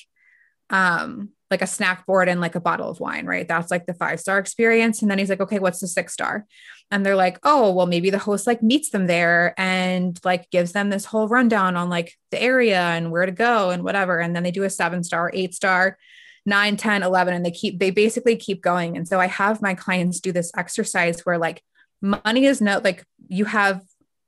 um 0.69 1.29
like 1.51 1.61
a 1.61 1.67
snack 1.67 2.05
board 2.05 2.29
and 2.29 2.39
like 2.39 2.55
a 2.55 2.61
bottle 2.61 2.89
of 2.89 3.01
wine, 3.01 3.25
right? 3.25 3.45
That's 3.45 3.69
like 3.69 3.85
the 3.85 3.93
five 3.93 4.21
star 4.21 4.39
experience. 4.39 5.01
And 5.01 5.11
then 5.11 5.19
he's 5.19 5.29
like, 5.29 5.41
okay, 5.41 5.59
what's 5.59 5.81
the 5.81 5.89
six 5.89 6.13
star? 6.13 6.45
And 6.91 7.05
they're 7.05 7.15
like, 7.15 7.39
oh, 7.43 7.71
well, 7.71 7.87
maybe 7.87 8.09
the 8.09 8.19
host 8.19 8.47
like 8.47 8.61
meets 8.61 8.89
them 8.89 9.07
there 9.07 9.53
and 9.57 10.19
like 10.23 10.49
gives 10.51 10.71
them 10.71 10.89
this 10.89 11.05
whole 11.05 11.27
rundown 11.27 11.75
on 11.75 11.89
like 11.89 12.13
the 12.31 12.41
area 12.41 12.79
and 12.79 13.11
where 13.11 13.25
to 13.25 13.31
go 13.31 13.71
and 13.71 13.83
whatever. 13.83 14.19
And 14.19 14.35
then 14.35 14.43
they 14.43 14.51
do 14.51 14.63
a 14.63 14.69
seven 14.69 15.03
star, 15.03 15.31
eight 15.33 15.55
star, 15.55 15.97
nine, 16.45 16.77
10, 16.77 17.01
11, 17.03 17.33
and 17.33 17.45
they 17.45 17.51
keep, 17.51 17.79
they 17.79 17.89
basically 17.89 18.35
keep 18.35 18.61
going. 18.61 18.95
And 18.95 19.07
so 19.07 19.19
I 19.19 19.27
have 19.27 19.61
my 19.61 19.73
clients 19.73 20.19
do 20.19 20.31
this 20.31 20.51
exercise 20.55 21.21
where 21.21 21.39
like 21.39 21.63
money 22.01 22.45
is 22.45 22.61
no, 22.61 22.79
like 22.83 23.03
you 23.27 23.45
have 23.45 23.81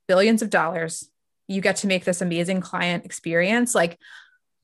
billions 0.08 0.42
of 0.42 0.50
dollars 0.50 1.08
you 1.48 1.62
get 1.62 1.76
to 1.76 1.86
make 1.86 2.04
this 2.04 2.20
amazing 2.20 2.60
client 2.60 3.04
experience, 3.04 3.74
like 3.74 3.98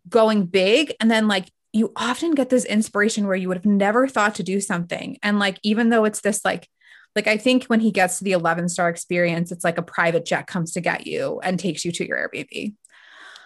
going 0.09 0.45
big. 0.45 0.95
And 1.01 1.11
then, 1.11 1.27
like, 1.27 1.51
you 1.73 1.93
often 1.97 2.35
get 2.35 2.51
this 2.51 2.65
inspiration 2.67 3.27
where 3.27 3.35
you 3.35 3.49
would 3.49 3.57
have 3.57 3.67
never 3.67 4.07
thought 4.07 4.37
to 4.37 4.43
do 4.43 4.61
something. 4.61 5.19
And, 5.23 5.39
like, 5.39 5.59
even 5.63 5.89
though 5.89 6.05
it's 6.05 6.21
this, 6.21 6.45
like, 6.45 6.69
like 7.15 7.27
I 7.27 7.37
think 7.37 7.65
when 7.67 7.81
he 7.81 7.91
gets 7.91 8.19
to 8.19 8.25
the 8.25 8.33
11 8.33 8.69
star 8.69 8.89
experience, 8.89 9.53
it's 9.53 9.65
like 9.65 9.79
a 9.79 9.83
private 9.83 10.25
jet 10.25 10.47
comes 10.47 10.73
to 10.73 10.81
get 10.81 11.07
you 11.07 11.41
and 11.43 11.59
takes 11.59 11.85
you 11.85 11.93
to 11.93 12.07
your 12.07 12.29
Airbnb. 12.29 12.75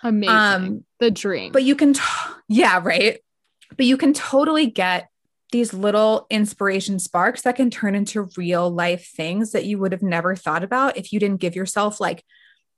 Amazing. 0.02 0.34
Um, 0.34 0.84
the 1.00 1.10
dream. 1.10 1.52
But 1.52 1.64
you 1.64 1.74
can, 1.74 1.92
t- 1.94 2.00
yeah, 2.48 2.80
right. 2.82 3.18
But 3.76 3.86
you 3.86 3.96
can 3.96 4.14
totally 4.14 4.66
get 4.66 5.08
these 5.50 5.72
little 5.72 6.26
inspiration 6.30 6.98
sparks 6.98 7.42
that 7.42 7.56
can 7.56 7.70
turn 7.70 7.94
into 7.94 8.28
real 8.36 8.70
life 8.70 9.10
things 9.14 9.52
that 9.52 9.64
you 9.64 9.78
would 9.78 9.92
have 9.92 10.02
never 10.02 10.36
thought 10.36 10.62
about 10.62 10.96
if 10.96 11.12
you 11.12 11.18
didn't 11.18 11.40
give 11.40 11.56
yourself 11.56 12.00
like 12.00 12.22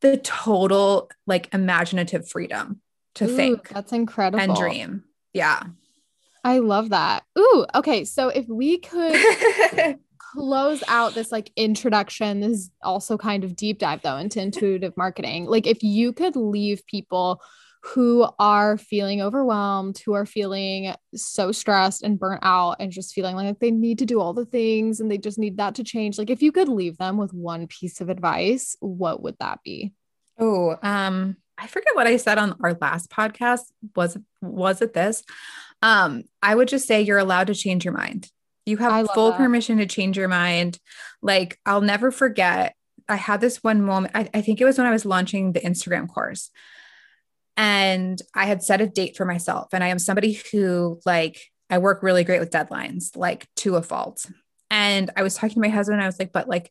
the 0.00 0.16
total 0.16 1.10
like 1.26 1.52
imaginative 1.52 2.28
freedom 2.28 2.80
to 3.14 3.26
Ooh, 3.26 3.36
think 3.36 3.68
that's 3.68 3.92
incredible. 3.92 4.40
and 4.40 4.54
dream. 4.54 5.04
Yeah. 5.32 5.62
I 6.42 6.58
love 6.58 6.90
that. 6.90 7.24
Ooh, 7.38 7.66
okay. 7.74 8.04
So 8.04 8.28
if 8.28 8.46
we 8.48 8.78
could 8.78 9.14
close 10.32 10.82
out 10.88 11.14
this 11.14 11.32
like 11.32 11.52
introduction, 11.56 12.40
this 12.40 12.52
is 12.52 12.70
also 12.82 13.16
kind 13.16 13.44
of 13.44 13.56
deep 13.56 13.78
dive 13.78 14.02
though 14.02 14.16
into 14.16 14.40
intuitive 14.40 14.96
marketing. 14.96 15.46
Like 15.46 15.66
if 15.66 15.82
you 15.82 16.12
could 16.12 16.36
leave 16.36 16.86
people 16.86 17.42
who 17.82 18.28
are 18.38 18.76
feeling 18.76 19.22
overwhelmed, 19.22 19.98
who 19.98 20.12
are 20.12 20.26
feeling 20.26 20.94
so 21.14 21.50
stressed 21.50 22.02
and 22.02 22.18
burnt 22.18 22.40
out 22.42 22.76
and 22.78 22.92
just 22.92 23.14
feeling 23.14 23.36
like 23.36 23.58
they 23.58 23.70
need 23.70 23.98
to 24.00 24.06
do 24.06 24.20
all 24.20 24.34
the 24.34 24.44
things 24.44 25.00
and 25.00 25.10
they 25.10 25.16
just 25.16 25.38
need 25.38 25.56
that 25.56 25.76
to 25.76 25.84
change. 25.84 26.18
Like 26.18 26.28
if 26.28 26.42
you 26.42 26.52
could 26.52 26.68
leave 26.68 26.98
them 26.98 27.16
with 27.16 27.32
one 27.32 27.66
piece 27.66 28.00
of 28.00 28.10
advice, 28.10 28.76
what 28.80 29.22
would 29.22 29.36
that 29.40 29.60
be? 29.64 29.94
oh, 30.40 30.76
um, 30.82 31.36
I 31.58 31.66
forget 31.66 31.94
what 31.94 32.06
I 32.06 32.16
said 32.16 32.38
on 32.38 32.56
our 32.64 32.76
last 32.80 33.10
podcast. 33.10 33.60
Was 33.94 34.16
was 34.40 34.80
it 34.80 34.94
this? 34.94 35.22
Um, 35.82 36.24
I 36.42 36.54
would 36.54 36.68
just 36.68 36.88
say 36.88 37.02
you're 37.02 37.18
allowed 37.18 37.48
to 37.48 37.54
change 37.54 37.84
your 37.84 37.94
mind. 37.94 38.30
You 38.66 38.76
have 38.78 39.08
full 39.14 39.30
that. 39.30 39.36
permission 39.38 39.78
to 39.78 39.86
change 39.86 40.16
your 40.16 40.28
mind. 40.28 40.78
Like 41.22 41.58
I'll 41.66 41.80
never 41.80 42.10
forget. 42.10 42.74
I 43.08 43.16
had 43.16 43.40
this 43.40 43.62
one 43.62 43.82
moment. 43.82 44.12
I, 44.14 44.28
I 44.32 44.40
think 44.42 44.60
it 44.60 44.64
was 44.64 44.78
when 44.78 44.86
I 44.86 44.90
was 44.92 45.04
launching 45.04 45.52
the 45.52 45.60
Instagram 45.60 46.08
course. 46.08 46.50
And 47.56 48.20
I 48.34 48.46
had 48.46 48.62
set 48.62 48.80
a 48.80 48.86
date 48.86 49.16
for 49.16 49.24
myself. 49.24 49.68
And 49.72 49.82
I 49.84 49.88
am 49.88 49.98
somebody 49.98 50.40
who 50.52 51.00
like 51.04 51.40
I 51.68 51.78
work 51.78 52.02
really 52.02 52.24
great 52.24 52.40
with 52.40 52.50
deadlines, 52.50 53.16
like 53.16 53.46
to 53.56 53.76
a 53.76 53.82
fault. 53.82 54.24
And 54.70 55.10
I 55.16 55.22
was 55.22 55.34
talking 55.34 55.54
to 55.54 55.60
my 55.60 55.68
husband, 55.68 56.00
I 56.00 56.06
was 56.06 56.18
like, 56.18 56.32
but 56.32 56.48
like, 56.48 56.70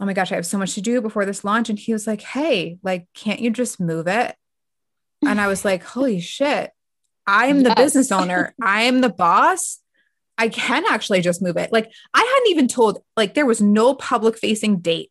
oh 0.00 0.06
my 0.06 0.14
gosh, 0.14 0.32
I 0.32 0.36
have 0.36 0.46
so 0.46 0.58
much 0.58 0.74
to 0.74 0.80
do 0.80 1.00
before 1.00 1.24
this 1.26 1.44
launch. 1.44 1.68
And 1.68 1.78
he 1.78 1.92
was 1.92 2.06
like, 2.06 2.22
Hey, 2.22 2.78
like, 2.82 3.06
can't 3.14 3.40
you 3.40 3.50
just 3.50 3.78
move 3.80 4.06
it? 4.08 4.34
And 5.24 5.40
I 5.40 5.46
was 5.48 5.64
like, 5.64 5.82
holy 5.82 6.20
shit. 6.20 6.70
I 7.26 7.46
am 7.46 7.62
the 7.62 7.70
Yes. 7.76 7.78
business 7.78 8.12
owner. 8.12 8.54
I 8.62 8.82
am 8.82 9.00
the 9.00 9.08
boss. 9.08 9.80
I 10.38 10.48
can 10.48 10.84
actually 10.86 11.20
just 11.20 11.42
move 11.42 11.56
it. 11.56 11.72
Like 11.72 11.90
I 12.12 12.20
hadn't 12.20 12.50
even 12.50 12.68
told, 12.68 12.98
like 13.16 13.34
there 13.34 13.46
was 13.46 13.60
no 13.60 13.94
public 13.94 14.36
facing 14.36 14.78
date. 14.78 15.10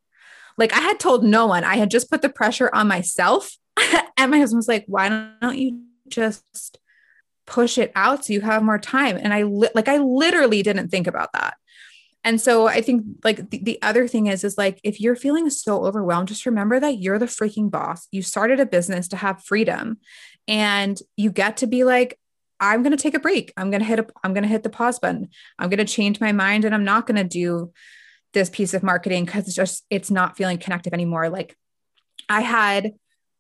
Like 0.57 0.73
I 0.73 0.79
had 0.79 0.99
told 0.99 1.23
no 1.23 1.47
one. 1.47 1.63
I 1.63 1.77
had 1.77 1.91
just 1.91 2.09
put 2.09 2.21
the 2.21 2.29
pressure 2.29 2.69
on 2.73 2.87
myself. 2.87 3.51
and 4.17 4.31
my 4.31 4.39
husband 4.39 4.57
was 4.57 4.67
like, 4.67 4.85
why 4.87 5.29
don't 5.41 5.57
you 5.57 5.81
just 6.07 6.79
push 7.45 7.77
it 7.77 7.91
out 7.95 8.25
so 8.25 8.33
you 8.33 8.41
have 8.41 8.63
more 8.63 8.79
time? 8.79 9.17
And 9.17 9.33
I 9.33 9.43
li- 9.43 9.69
like 9.75 9.87
I 9.87 9.97
literally 9.97 10.63
didn't 10.63 10.89
think 10.89 11.07
about 11.07 11.33
that. 11.33 11.55
And 12.23 12.41
so 12.41 12.67
I 12.67 12.81
think 12.81 13.05
like 13.23 13.51
the, 13.51 13.59
the 13.59 13.79
other 13.83 14.07
thing 14.07 14.27
is 14.27 14.43
is 14.43 14.57
like 14.57 14.79
if 14.83 14.99
you're 14.99 15.15
feeling 15.15 15.49
so 15.49 15.85
overwhelmed, 15.85 16.27
just 16.27 16.47
remember 16.47 16.79
that 16.79 16.99
you're 16.99 17.19
the 17.19 17.27
freaking 17.27 17.69
boss. 17.69 18.07
You 18.11 18.23
started 18.23 18.59
a 18.59 18.65
business 18.65 19.07
to 19.09 19.17
have 19.17 19.43
freedom 19.43 19.99
and 20.47 20.99
you 21.15 21.31
get 21.31 21.57
to 21.57 21.67
be 21.67 21.83
like 21.83 22.17
I'm 22.59 22.83
going 22.83 22.95
to 22.95 23.01
take 23.01 23.13
a 23.13 23.19
break. 23.19 23.53
I'm 23.57 23.69
going 23.69 23.81
to 23.81 23.85
hit 23.85 23.99
a 23.99 24.07
I'm 24.23 24.33
going 24.33 24.43
to 24.43 24.49
hit 24.49 24.63
the 24.63 24.69
pause 24.69 24.99
button. 24.99 25.29
I'm 25.59 25.69
going 25.69 25.85
to 25.85 25.93
change 25.93 26.19
my 26.19 26.31
mind 26.31 26.65
and 26.65 26.73
I'm 26.73 26.85
not 26.85 27.07
going 27.07 27.17
to 27.17 27.23
do 27.23 27.71
this 28.33 28.49
piece 28.49 28.73
of 28.73 28.83
marketing 28.83 29.25
cuz 29.25 29.47
it's 29.47 29.55
just 29.55 29.85
it's 29.89 30.11
not 30.11 30.37
feeling 30.37 30.57
connective 30.57 30.93
anymore. 30.93 31.29
Like 31.29 31.55
I 32.29 32.41
had 32.41 32.93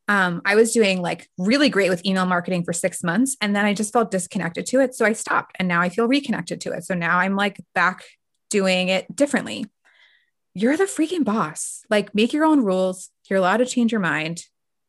um 0.07 0.41
I 0.45 0.55
was 0.55 0.73
doing 0.73 1.01
like 1.01 1.29
really 1.37 1.69
great 1.69 1.89
with 1.89 2.05
email 2.05 2.25
marketing 2.25 2.63
for 2.63 2.73
6 2.73 3.03
months 3.03 3.35
and 3.41 3.55
then 3.55 3.65
I 3.65 3.73
just 3.73 3.93
felt 3.93 4.11
disconnected 4.11 4.65
to 4.67 4.79
it 4.79 4.93
so 4.93 5.05
I 5.05 5.13
stopped 5.13 5.55
and 5.59 5.67
now 5.67 5.81
I 5.81 5.89
feel 5.89 6.07
reconnected 6.07 6.61
to 6.61 6.71
it. 6.73 6.83
So 6.83 6.93
now 6.93 7.17
I'm 7.19 7.35
like 7.35 7.59
back 7.73 8.03
doing 8.49 8.89
it 8.89 9.13
differently. 9.15 9.65
You're 10.53 10.77
the 10.77 10.85
freaking 10.85 11.25
boss. 11.25 11.83
Like 11.89 12.15
make 12.15 12.33
your 12.33 12.45
own 12.45 12.63
rules. 12.63 13.09
You're 13.29 13.39
allowed 13.39 13.57
to 13.57 13.65
change 13.65 13.91
your 13.91 14.01
mind 14.01 14.45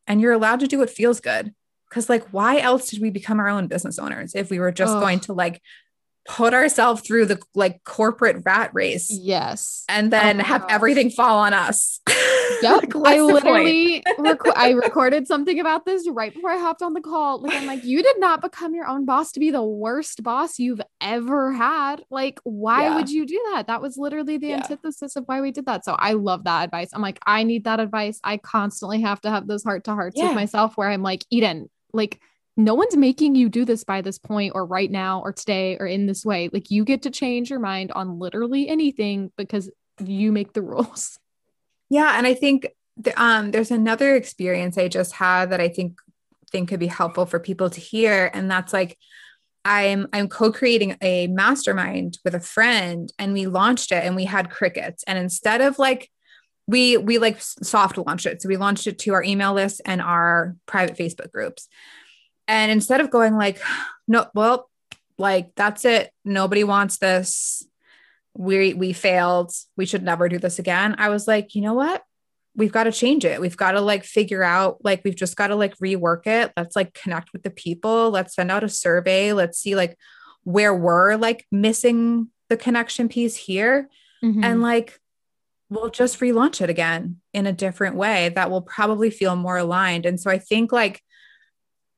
and 0.06 0.20
you're 0.20 0.32
allowed 0.32 0.60
to 0.60 0.68
do 0.68 0.78
what 0.78 0.90
feels 0.90 1.20
good. 1.20 1.54
Cause 1.90 2.08
like 2.08 2.26
why 2.30 2.58
else 2.58 2.90
did 2.90 3.00
we 3.00 3.10
become 3.10 3.38
our 3.40 3.48
own 3.48 3.68
business 3.68 3.98
owners 3.98 4.34
if 4.34 4.50
we 4.50 4.58
were 4.58 4.72
just 4.72 4.92
going 4.94 5.20
to 5.20 5.32
like 5.32 5.62
put 6.28 6.52
ourselves 6.52 7.02
through 7.02 7.24
the 7.26 7.40
like 7.54 7.84
corporate 7.84 8.42
rat 8.44 8.70
race 8.74 9.08
Yes. 9.10 9.84
and 9.88 10.12
then 10.12 10.40
Oh 10.40 10.44
have 10.44 10.62
gosh. 10.62 10.72
everything 10.72 11.10
fall 11.10 11.38
on 11.38 11.52
us? 11.54 12.00
Yep. 12.62 12.94
Like, 12.94 13.18
I 13.18 13.20
literally 13.20 14.02
reco- 14.18 14.52
I 14.56 14.70
recorded 14.70 15.26
something 15.26 15.60
about 15.60 15.84
this 15.84 16.08
right 16.08 16.32
before 16.32 16.50
I 16.50 16.56
hopped 16.56 16.80
on 16.80 16.94
the 16.94 17.02
call. 17.02 17.42
Like 17.42 17.54
I'm 17.54 17.66
like, 17.66 17.84
you 17.84 18.02
did 18.02 18.18
not 18.18 18.40
become 18.40 18.72
your 18.74 18.86
own 18.86 19.04
boss 19.04 19.30
to 19.32 19.40
be 19.40 19.50
the 19.50 19.62
worst 19.62 20.22
boss 20.22 20.58
you've 20.58 20.80
ever 21.02 21.52
had. 21.52 22.02
Like, 22.08 22.38
why 22.44 22.84
Yeah. 22.84 22.96
would 22.96 23.10
you 23.10 23.26
do 23.26 23.38
that? 23.52 23.66
That 23.66 23.82
was 23.82 23.98
literally 23.98 24.38
the 24.38 24.48
Yeah. 24.48 24.56
antithesis 24.58 25.16
of 25.16 25.24
why 25.26 25.42
we 25.42 25.50
did 25.50 25.66
that. 25.66 25.84
So 25.84 25.96
I 25.98 26.12
love 26.12 26.44
that 26.44 26.64
advice. 26.64 26.90
I'm 26.94 27.02
like, 27.02 27.18
I 27.26 27.42
need 27.42 27.64
that 27.64 27.78
advice. 27.78 28.20
I 28.24 28.38
constantly 28.38 29.02
have 29.02 29.20
to 29.22 29.30
have 29.30 29.46
those 29.48 29.62
heart 29.64 29.84
to 29.84 29.92
hearts 29.92 30.16
Yeah. 30.16 30.28
with 30.28 30.36
myself 30.36 30.76
where 30.78 30.88
I'm 30.88 31.02
like, 31.02 31.26
Eden, 31.30 31.68
like 31.96 32.20
no 32.56 32.74
one's 32.74 32.96
making 32.96 33.34
you 33.34 33.48
do 33.48 33.64
this 33.64 33.84
by 33.84 34.00
this 34.00 34.18
point 34.18 34.52
or 34.54 34.64
right 34.64 34.90
now 34.90 35.20
or 35.20 35.32
today 35.32 35.76
or 35.78 35.86
in 35.86 36.06
this 36.06 36.24
way. 36.24 36.48
Like 36.52 36.70
you 36.70 36.84
get 36.84 37.02
to 37.02 37.10
change 37.10 37.50
your 37.50 37.58
mind 37.58 37.92
on 37.92 38.18
literally 38.18 38.68
anything 38.68 39.30
because 39.36 39.70
you 40.02 40.32
make 40.32 40.52
the 40.52 40.62
rules. 40.62 41.18
Yeah, 41.90 42.16
and 42.16 42.26
I 42.26 42.34
think 42.34 42.68
um, 43.16 43.50
there's 43.50 43.70
another 43.70 44.14
experience 44.14 44.78
I 44.78 44.88
just 44.88 45.12
had 45.12 45.50
that 45.50 45.60
I 45.60 45.68
think 45.68 46.00
think 46.52 46.68
could 46.68 46.80
be 46.80 46.86
helpful 46.86 47.26
for 47.26 47.38
people 47.38 47.68
to 47.70 47.80
hear, 47.80 48.30
and 48.32 48.50
that's 48.50 48.72
like 48.72 48.96
I'm 49.64 50.08
I'm 50.12 50.28
co-creating 50.28 50.96
a 51.00 51.26
mastermind 51.28 52.18
with 52.24 52.34
a 52.34 52.40
friend, 52.40 53.12
and 53.18 53.32
we 53.32 53.46
launched 53.46 53.92
it, 53.92 54.04
and 54.04 54.16
we 54.16 54.24
had 54.24 54.50
crickets, 54.50 55.04
and 55.06 55.18
instead 55.18 55.60
of 55.60 55.78
like 55.78 56.10
we 56.66 56.96
we 56.96 57.18
like 57.18 57.40
soft 57.40 57.96
launched 57.96 58.26
it, 58.26 58.42
so 58.42 58.48
we 58.48 58.56
launched 58.56 58.86
it 58.86 58.98
to 59.00 59.14
our 59.14 59.22
email 59.22 59.52
list 59.52 59.80
and 59.84 60.00
our 60.00 60.56
private 60.66 60.96
Facebook 60.96 61.30
groups, 61.30 61.68
and 62.48 62.70
instead 62.72 63.00
of 63.00 63.10
going 63.10 63.36
like, 63.36 63.60
no, 64.08 64.26
well, 64.34 64.68
like 65.18 65.54
that's 65.54 65.84
it, 65.84 66.10
nobody 66.24 66.64
wants 66.64 66.98
this. 66.98 67.66
We 68.34 68.74
we 68.74 68.92
failed. 68.92 69.52
We 69.76 69.86
should 69.86 70.02
never 70.02 70.28
do 70.28 70.38
this 70.38 70.58
again. 70.58 70.96
I 70.98 71.08
was 71.08 71.26
like 71.26 71.54
you 71.54 71.62
know 71.62 71.74
what? 71.74 72.02
We've 72.54 72.72
got 72.72 72.84
to 72.84 72.92
change 72.92 73.24
it. 73.24 73.40
We've 73.40 73.56
got 73.56 73.72
to 73.72 73.80
like 73.80 74.04
figure 74.04 74.42
out 74.42 74.78
like 74.82 75.02
we've 75.04 75.16
just 75.16 75.36
got 75.36 75.48
to 75.48 75.56
like 75.56 75.76
rework 75.76 76.26
it. 76.26 76.52
Let's 76.56 76.74
like 76.74 76.94
connect 76.94 77.32
with 77.32 77.42
the 77.42 77.50
people. 77.50 78.10
Let's 78.10 78.34
send 78.34 78.50
out 78.50 78.64
a 78.64 78.68
survey. 78.68 79.32
Let's 79.34 79.58
see 79.58 79.76
like 79.76 79.98
where 80.44 80.74
we're 80.74 81.16
like 81.16 81.46
missing 81.52 82.28
the 82.48 82.56
connection 82.56 83.08
piece 83.08 83.36
here. 83.36 83.88
Mm-hmm. 84.24 84.42
and 84.42 84.62
like 84.62 84.98
we'll 85.68 85.90
just 85.90 86.20
relaunch 86.20 86.60
it 86.60 86.70
again 86.70 87.16
in 87.32 87.46
a 87.46 87.52
different 87.52 87.96
way 87.96 88.28
that 88.30 88.50
will 88.50 88.62
probably 88.62 89.10
feel 89.10 89.34
more 89.34 89.56
aligned. 89.56 90.06
And 90.06 90.20
so 90.20 90.30
I 90.30 90.38
think 90.38 90.72
like 90.72 91.02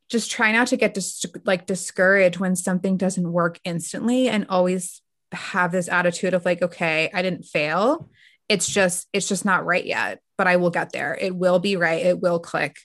just 0.09 0.31
try 0.31 0.53
not 0.53 0.69
to 0.69 0.77
get 0.77 0.95
dis- 0.95 1.27
like 1.45 1.67
discouraged 1.67 2.39
when 2.39 2.57
something 2.57 2.97
doesn't 2.97 3.31
work 3.31 3.61
instantly 3.65 4.29
and 4.29 4.47
always 4.49 5.03
have 5.33 5.71
this 5.71 5.89
attitude 5.89 6.33
of 6.33 6.47
like 6.47 6.63
okay 6.63 7.11
i 7.13 7.21
didn't 7.21 7.45
fail. 7.45 8.09
It's 8.49 8.67
just 8.67 9.07
it's 9.13 9.29
just 9.29 9.45
not 9.45 9.67
right 9.67 9.85
yet 9.85 10.21
but 10.39 10.47
i 10.47 10.57
will 10.57 10.71
get 10.71 10.93
there. 10.93 11.19
It 11.21 11.37
will 11.37 11.59
be 11.59 11.77
right. 11.77 12.07
It 12.07 12.21
will 12.21 12.39
click. 12.39 12.77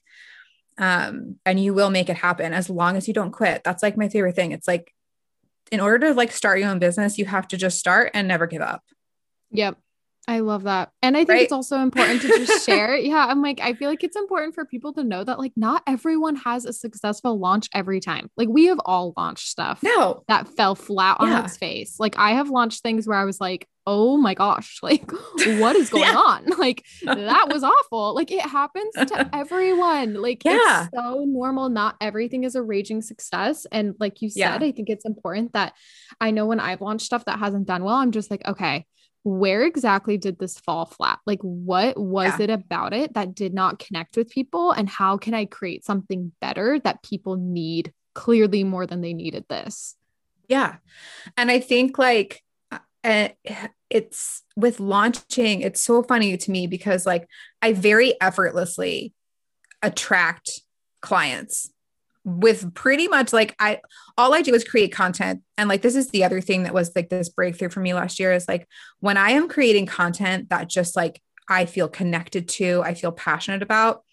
Um 0.77 1.37
and 1.45 1.57
you 1.57 1.73
will 1.73 1.89
make 1.89 2.09
it 2.09 2.17
happen 2.17 2.53
as 2.53 2.69
long 2.69 2.97
as 2.97 3.07
you 3.07 3.13
don't 3.13 3.31
quit. 3.31 3.63
That's 3.63 3.83
like 3.83 3.95
my 3.95 4.09
favorite 4.09 4.35
thing. 4.35 4.51
It's 4.51 4.67
like 4.67 4.93
in 5.71 5.79
order 5.79 6.09
to 6.09 6.13
like 6.13 6.33
start 6.33 6.59
your 6.59 6.69
own 6.69 6.79
business 6.79 7.17
you 7.17 7.25
have 7.25 7.47
to 7.47 7.57
just 7.57 7.79
start 7.79 8.11
and 8.13 8.27
never 8.27 8.47
give 8.47 8.61
up. 8.61 8.83
Yep 9.51 9.77
I 10.27 10.39
love 10.39 10.63
that. 10.63 10.89
And 11.01 11.17
I 11.17 11.21
think 11.21 11.29
right? 11.29 11.41
it's 11.43 11.51
also 11.51 11.79
important 11.79 12.21
to 12.21 12.27
just 12.27 12.65
share. 12.65 12.95
yeah. 12.97 13.25
I'm 13.27 13.41
like, 13.41 13.59
I 13.61 13.73
feel 13.73 13.89
like 13.89 14.03
it's 14.03 14.15
important 14.15 14.55
for 14.55 14.63
people 14.63 14.93
to 14.93 15.03
know 15.03 15.23
that 15.23 15.37
like 15.37 15.51
not 15.55 15.83
everyone 15.85 16.37
has 16.37 16.65
a 16.65 16.71
successful 16.71 17.37
launch 17.37 17.67
every 17.73 17.99
time. 17.99 18.29
Like 18.37 18.47
we 18.47 18.65
have 18.67 18.79
all 18.85 19.13
launched 19.17 19.47
stuff 19.47 19.83
no. 19.83 20.23
that 20.29 20.47
fell 20.47 20.75
flat 20.75 21.17
on 21.19 21.29
yeah. 21.29 21.43
its 21.43 21.57
face. 21.57 21.99
Like 21.99 22.17
I 22.17 22.31
have 22.31 22.49
launched 22.49 22.83
things 22.83 23.05
where 23.05 23.17
I 23.17 23.25
was 23.25 23.41
like, 23.41 23.67
oh 23.85 24.15
my 24.15 24.33
gosh, 24.33 24.79
like 24.83 25.11
what 25.11 25.75
is 25.75 25.89
going 25.89 26.03
yeah. 26.03 26.15
on? 26.15 26.45
Like 26.63 26.85
that 27.03 27.49
was 27.51 27.61
awful. 27.61 28.15
Like 28.15 28.31
it 28.31 28.39
happens 28.39 28.93
to 28.95 29.29
everyone. 29.33 30.13
Like 30.13 30.45
yeah. 30.45 30.83
it's 30.83 30.91
so 30.95 31.25
normal. 31.27 31.67
Not 31.67 31.97
everything 31.99 32.45
is 32.45 32.55
a 32.55 32.63
raging 32.63 33.01
success. 33.01 33.65
And 33.69 33.95
like 33.99 34.21
you 34.21 34.29
said, 34.29 34.61
yeah. 34.61 34.67
I 34.67 34.71
think 34.71 34.89
it's 34.89 35.03
important 35.03 35.51
that 35.53 35.73
I 36.21 36.31
know 36.31 36.45
when 36.45 36.61
I've 36.61 36.79
launched 36.79 37.05
stuff 37.05 37.25
that 37.25 37.39
hasn't 37.39 37.67
done 37.67 37.83
well, 37.83 37.95
I'm 37.95 38.11
just 38.11 38.31
like, 38.31 38.47
okay, 38.47 38.85
where 39.23 39.63
exactly 39.63 40.17
did 40.17 40.37
this 40.37 40.59
fall 40.59 40.85
flat? 40.85 41.19
Like, 41.25 41.39
what 41.41 41.97
was 41.97 42.37
yeah. 42.39 42.43
it 42.43 42.49
about 42.49 42.93
it 42.93 43.13
that 43.13 43.33
did 43.33 43.53
not 43.53 43.79
connect 43.79 44.17
with 44.17 44.29
people? 44.29 44.71
And 44.71 44.89
how 44.89 45.17
can 45.17 45.33
I 45.33 45.45
create 45.45 45.85
something 45.85 46.31
better 46.41 46.79
that 46.79 47.03
people 47.03 47.37
need 47.37 47.93
clearly 48.13 48.63
more 48.63 48.85
than 48.85 49.01
they 49.01 49.13
needed 49.13 49.45
this? 49.49 49.95
Yeah. 50.47 50.75
And 51.37 51.49
I 51.49 51.59
think, 51.59 51.97
like, 51.97 52.43
uh, 53.03 53.29
it's 53.89 54.43
with 54.55 54.79
launching, 54.79 55.61
it's 55.61 55.81
so 55.81 56.03
funny 56.03 56.35
to 56.37 56.51
me 56.51 56.67
because, 56.67 57.05
like, 57.05 57.27
I 57.61 57.73
very 57.73 58.19
effortlessly 58.21 59.13
attract 59.81 60.61
clients 61.01 61.69
with 62.25 62.73
pretty 62.73 63.07
much 63.07 63.33
like 63.33 63.55
I 63.59 63.81
all 64.17 64.33
I 64.33 64.41
do 64.41 64.53
is 64.53 64.63
create 64.63 64.93
content. 64.93 65.41
And 65.57 65.67
like 65.67 65.81
this 65.81 65.95
is 65.95 66.09
the 66.09 66.23
other 66.23 66.41
thing 66.41 66.63
that 66.63 66.73
was 66.73 66.91
like 66.95 67.09
this 67.09 67.29
breakthrough 67.29 67.69
for 67.69 67.81
me 67.81 67.93
last 67.93 68.19
year 68.19 68.31
is 68.31 68.47
like 68.47 68.67
when 68.99 69.17
I 69.17 69.31
am 69.31 69.49
creating 69.49 69.85
content 69.85 70.49
that 70.49 70.69
just 70.69 70.95
like 70.95 71.21
I 71.49 71.65
feel 71.65 71.89
connected 71.89 72.47
to, 72.49 72.81
I 72.83 72.93
feel 72.93 73.11
passionate 73.11 73.61
about, 73.61 74.03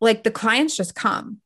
like 0.00 0.22
the 0.22 0.30
clients 0.30 0.76
just 0.76 0.94
come. 0.94 1.38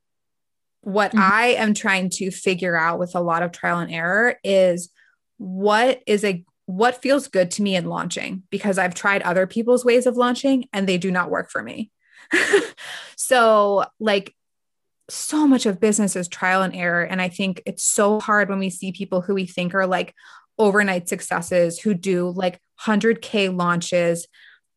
What 0.81 1.11
mm-hmm. 1.11 1.21
I 1.21 1.47
am 1.59 1.75
trying 1.75 2.11
to 2.11 2.31
figure 2.31 2.77
out 2.77 2.99
with 2.99 3.15
a 3.15 3.21
lot 3.21 3.43
of 3.43 3.53
trial 3.53 3.79
and 3.79 3.93
error 3.93 4.39
is 4.43 4.91
what 5.39 6.03
is 6.07 6.25
a 6.25 6.45
what 6.67 7.01
feels 7.01 7.29
good 7.29 7.53
to 7.53 7.63
me 7.63 7.77
in 7.77 7.87
launching 7.87 8.43
because 8.51 8.77
I've 8.77 8.95
tried 8.95 9.23
other 9.23 9.47
people's 9.47 9.85
ways 9.85 10.07
of 10.07 10.17
launching 10.17 10.69
and 10.73 10.89
they 10.89 10.99
do 10.99 11.13
not 11.13 11.31
work 11.31 11.51
for 11.51 11.63
me. 11.63 11.93
so 13.17 13.85
like 14.01 14.35
so 15.09 15.47
much 15.47 15.67
of 15.67 15.81
business 15.81 16.17
is 16.17 16.29
trial 16.29 16.63
and 16.63 16.75
error. 16.75 17.03
And 17.03 17.21
I 17.23 17.29
think 17.29 17.63
it's 17.67 17.83
so 17.83 18.21
hard 18.21 18.49
when 18.49 18.59
we 18.59 18.71
see 18.71 18.93
people 18.93 19.21
who 19.21 19.35
we 19.35 19.47
think 19.47 19.75
are 19.75 19.87
like 19.87 20.15
overnight 20.59 21.09
successes 21.09 21.79
who 21.79 21.95
do 21.95 22.31
like 22.31 22.61
100K 22.83 23.57
launches. 23.57 24.27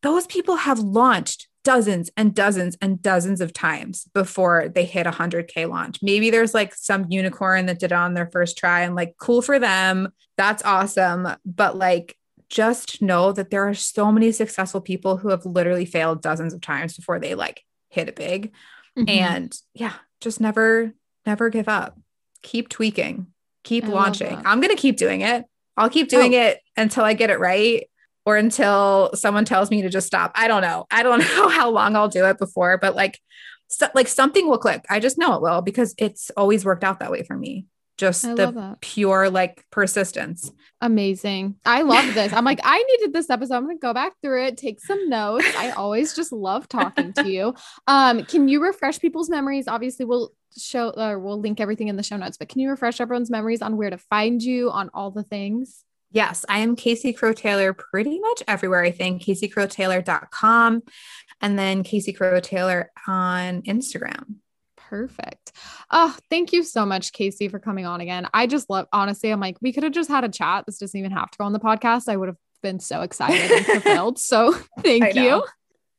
Those 0.01 0.27
people 0.27 0.57
have 0.57 0.79
launched 0.79 1.47
dozens 1.63 2.09
and 2.15 2.33
dozens 2.33 2.77
and 2.81 3.01
dozens 3.01 3.41
of 3.41 3.53
times 3.53 4.07
before 4.13 4.69
they 4.69 4.85
hit 4.85 5.07
a 5.07 5.11
100K 5.11 5.69
launch. 5.69 5.99
Maybe 6.01 6.29
there's 6.29 6.53
like 6.53 6.73
some 6.73 7.05
unicorn 7.09 7.65
that 7.65 7.79
did 7.79 7.91
it 7.91 7.95
on 7.95 8.13
their 8.13 8.29
first 8.31 8.57
try 8.57 8.81
and 8.81 8.95
like 8.95 9.15
cool 9.17 9.41
for 9.41 9.59
them. 9.59 10.09
That's 10.37 10.63
awesome. 10.63 11.27
But 11.45 11.77
like, 11.77 12.15
just 12.49 13.01
know 13.01 13.31
that 13.31 13.51
there 13.51 13.67
are 13.67 13.75
so 13.75 14.11
many 14.11 14.31
successful 14.31 14.81
people 14.81 15.17
who 15.17 15.29
have 15.29 15.45
literally 15.45 15.85
failed 15.85 16.21
dozens 16.21 16.53
of 16.53 16.61
times 16.61 16.95
before 16.95 17.19
they 17.19 17.35
like 17.35 17.63
hit 17.89 18.07
it 18.07 18.15
big. 18.15 18.53
Mm-hmm. 18.97 19.09
And 19.09 19.57
yeah, 19.73 19.93
just 20.21 20.39
never, 20.39 20.93
never 21.25 21.49
give 21.49 21.67
up. 21.67 21.97
Keep 22.41 22.69
tweaking, 22.69 23.27
keep 23.63 23.85
I 23.85 23.89
launching. 23.89 24.41
I'm 24.45 24.61
going 24.61 24.75
to 24.75 24.81
keep 24.81 24.97
doing 24.97 25.21
it. 25.21 25.45
I'll 25.77 25.89
keep 25.89 26.09
doing 26.09 26.35
oh. 26.35 26.39
it 26.39 26.59
until 26.77 27.03
I 27.03 27.13
get 27.13 27.29
it 27.29 27.39
right 27.39 27.89
or 28.25 28.37
until 28.37 29.11
someone 29.13 29.45
tells 29.45 29.69
me 29.69 29.81
to 29.81 29.89
just 29.89 30.07
stop. 30.07 30.31
I 30.35 30.47
don't 30.47 30.61
know. 30.61 30.85
I 30.91 31.03
don't 31.03 31.19
know 31.35 31.49
how 31.49 31.69
long 31.69 31.95
I'll 31.95 32.09
do 32.09 32.25
it 32.25 32.37
before, 32.37 32.77
but 32.77 32.95
like, 32.95 33.19
so, 33.67 33.87
like 33.93 34.07
something 34.07 34.47
will 34.47 34.57
click. 34.57 34.85
I 34.89 34.99
just 34.99 35.17
know 35.17 35.35
it 35.35 35.41
will 35.41 35.61
because 35.61 35.93
it's 35.97 36.31
always 36.31 36.65
worked 36.65 36.83
out 36.83 36.99
that 36.99 37.11
way 37.11 37.23
for 37.23 37.37
me 37.37 37.65
just 37.99 38.25
I 38.25 38.33
the 38.33 38.77
pure 38.81 39.29
like 39.29 39.65
persistence. 39.71 40.51
Amazing. 40.81 41.55
I 41.65 41.81
love 41.81 42.13
this. 42.13 42.31
I'm 42.31 42.45
like, 42.45 42.61
I 42.63 42.81
needed 42.81 43.13
this 43.13 43.29
episode. 43.29 43.55
I'm 43.55 43.65
gonna 43.65 43.77
go 43.77 43.93
back 43.93 44.13
through 44.21 44.45
it, 44.45 44.57
take 44.57 44.79
some 44.79 45.09
notes. 45.09 45.45
I 45.57 45.71
always 45.71 46.15
just 46.15 46.31
love 46.31 46.67
talking 46.67 47.13
to 47.13 47.29
you. 47.29 47.53
Um, 47.87 48.23
can 48.23 48.47
you 48.47 48.63
refresh 48.63 48.99
people's 48.99 49.29
memories? 49.29 49.67
Obviously, 49.67 50.05
we'll 50.05 50.31
show 50.57 50.91
or 50.91 51.19
we'll 51.19 51.39
link 51.39 51.59
everything 51.59 51.89
in 51.89 51.97
the 51.97 52.03
show 52.03 52.17
notes, 52.17 52.37
but 52.37 52.49
can 52.49 52.61
you 52.61 52.69
refresh 52.69 53.01
everyone's 53.01 53.29
memories 53.29 53.61
on 53.61 53.75
where 53.75 53.89
to 53.89 53.97
find 53.97 54.41
you 54.41 54.71
on 54.71 54.89
all 54.93 55.11
the 55.11 55.23
things? 55.23 55.83
Yes, 56.11 56.43
I 56.49 56.59
am 56.59 56.75
Casey 56.75 57.13
Crowe 57.13 57.33
Taylor 57.33 57.73
pretty 57.73 58.19
much 58.19 58.41
everywhere, 58.47 58.83
I 58.83 58.91
think. 58.91 59.21
CaseyCroweTaylor.com 59.23 60.83
and 61.41 61.59
then 61.59 61.83
Casey 61.83 62.13
Crowe 62.13 62.39
Taylor 62.39 62.91
on 63.07 63.61
Instagram. 63.63 64.37
Perfect. 64.89 65.51
Oh, 65.91 66.17
thank 66.31 66.51
you 66.51 66.63
so 66.63 66.83
much, 66.83 67.13
Casey, 67.13 67.47
for 67.47 67.59
coming 67.59 67.85
on 67.85 68.01
again. 68.01 68.27
I 68.33 68.47
just 68.47 68.71
love, 68.71 68.87
honestly, 68.91 69.29
I'm 69.29 69.39
like, 69.39 69.57
we 69.61 69.71
could 69.71 69.83
have 69.83 69.93
just 69.93 70.09
had 70.09 70.23
a 70.23 70.29
chat. 70.29 70.65
This 70.65 70.79
doesn't 70.79 70.99
even 70.99 71.11
have 71.11 71.29
to 71.29 71.37
go 71.37 71.45
on 71.45 71.53
the 71.53 71.59
podcast. 71.59 72.09
I 72.09 72.17
would 72.17 72.27
have 72.27 72.37
been 72.63 72.79
so 72.79 73.01
excited 73.01 73.51
and 73.51 73.65
fulfilled. 73.65 74.17
So 74.29 74.53
thank 74.79 75.13
you. 75.13 75.43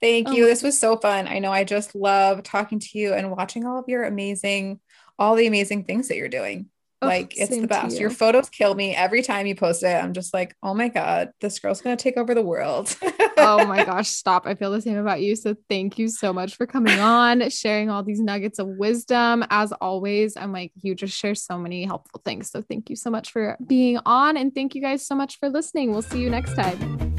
Thank 0.01 0.28
oh 0.28 0.32
you. 0.32 0.47
this 0.47 0.62
was 0.62 0.78
so 0.78 0.97
fun. 0.97 1.28
I 1.28 1.38
know 1.38 1.53
I 1.53 1.62
just 1.62 1.95
love 1.95 2.43
talking 2.43 2.80
to 2.80 2.99
you 2.99 3.12
and 3.12 3.30
watching 3.30 3.64
all 3.64 3.78
of 3.78 3.84
your 3.86 4.03
amazing, 4.03 4.80
all 5.18 5.36
the 5.36 5.47
amazing 5.47 5.84
things 5.84 6.09
that 6.09 6.16
you're 6.16 6.28
doing. 6.28 6.68
Oh, 7.03 7.07
like 7.07 7.39
it's 7.39 7.57
the 7.57 7.67
best. 7.67 7.95
You. 7.95 8.03
Your 8.03 8.11
photos 8.11 8.51
kill 8.51 8.75
me 8.75 8.95
every 8.95 9.23
time 9.23 9.47
you 9.47 9.55
post 9.55 9.83
it. 9.83 9.95
I'm 9.95 10.13
just 10.13 10.35
like, 10.35 10.55
oh 10.63 10.75
my 10.75 10.89
God, 10.89 11.31
this 11.41 11.59
girl's 11.59 11.81
gonna 11.81 11.97
take 11.97 12.19
over 12.19 12.35
the 12.35 12.43
world. 12.43 12.95
oh 13.39 13.65
my 13.67 13.85
gosh, 13.87 14.09
stop. 14.09 14.47
I 14.47 14.55
feel 14.55 14.71
the 14.71 14.83
same 14.83 14.99
about 14.99 15.23
you. 15.23 15.35
So 15.35 15.55
thank 15.71 15.99
you 15.99 16.09
so 16.09 16.33
much 16.33 16.57
for 16.57 16.67
coming 16.67 16.99
on, 16.99 17.49
sharing 17.49 17.89
all 17.89 18.03
these 18.03 18.21
nuggets 18.21 18.59
of 18.59 18.69
wisdom. 18.69 19.45
As 19.49 19.73
always, 19.73 20.37
I'm 20.37 20.53
like, 20.53 20.73
you 20.83 20.95
just 20.95 21.17
share 21.17 21.35
so 21.35 21.57
many 21.57 21.85
helpful 21.85 22.21
things. 22.23 22.51
So 22.51 22.61
thank 22.61 22.91
you 22.91 22.97
so 22.97 23.11
much 23.11 23.33
for 23.33 23.57
being 23.67 23.99
on. 24.05 24.37
And 24.37 24.55
thank 24.55 24.75
you 24.75 24.83
guys 24.83 25.07
so 25.07 25.15
much 25.15 25.39
for 25.39 25.49
listening. 25.49 25.93
We'll 25.93 26.03
see 26.03 26.21
you 26.21 26.29
next 26.29 26.55
time. 26.55 27.11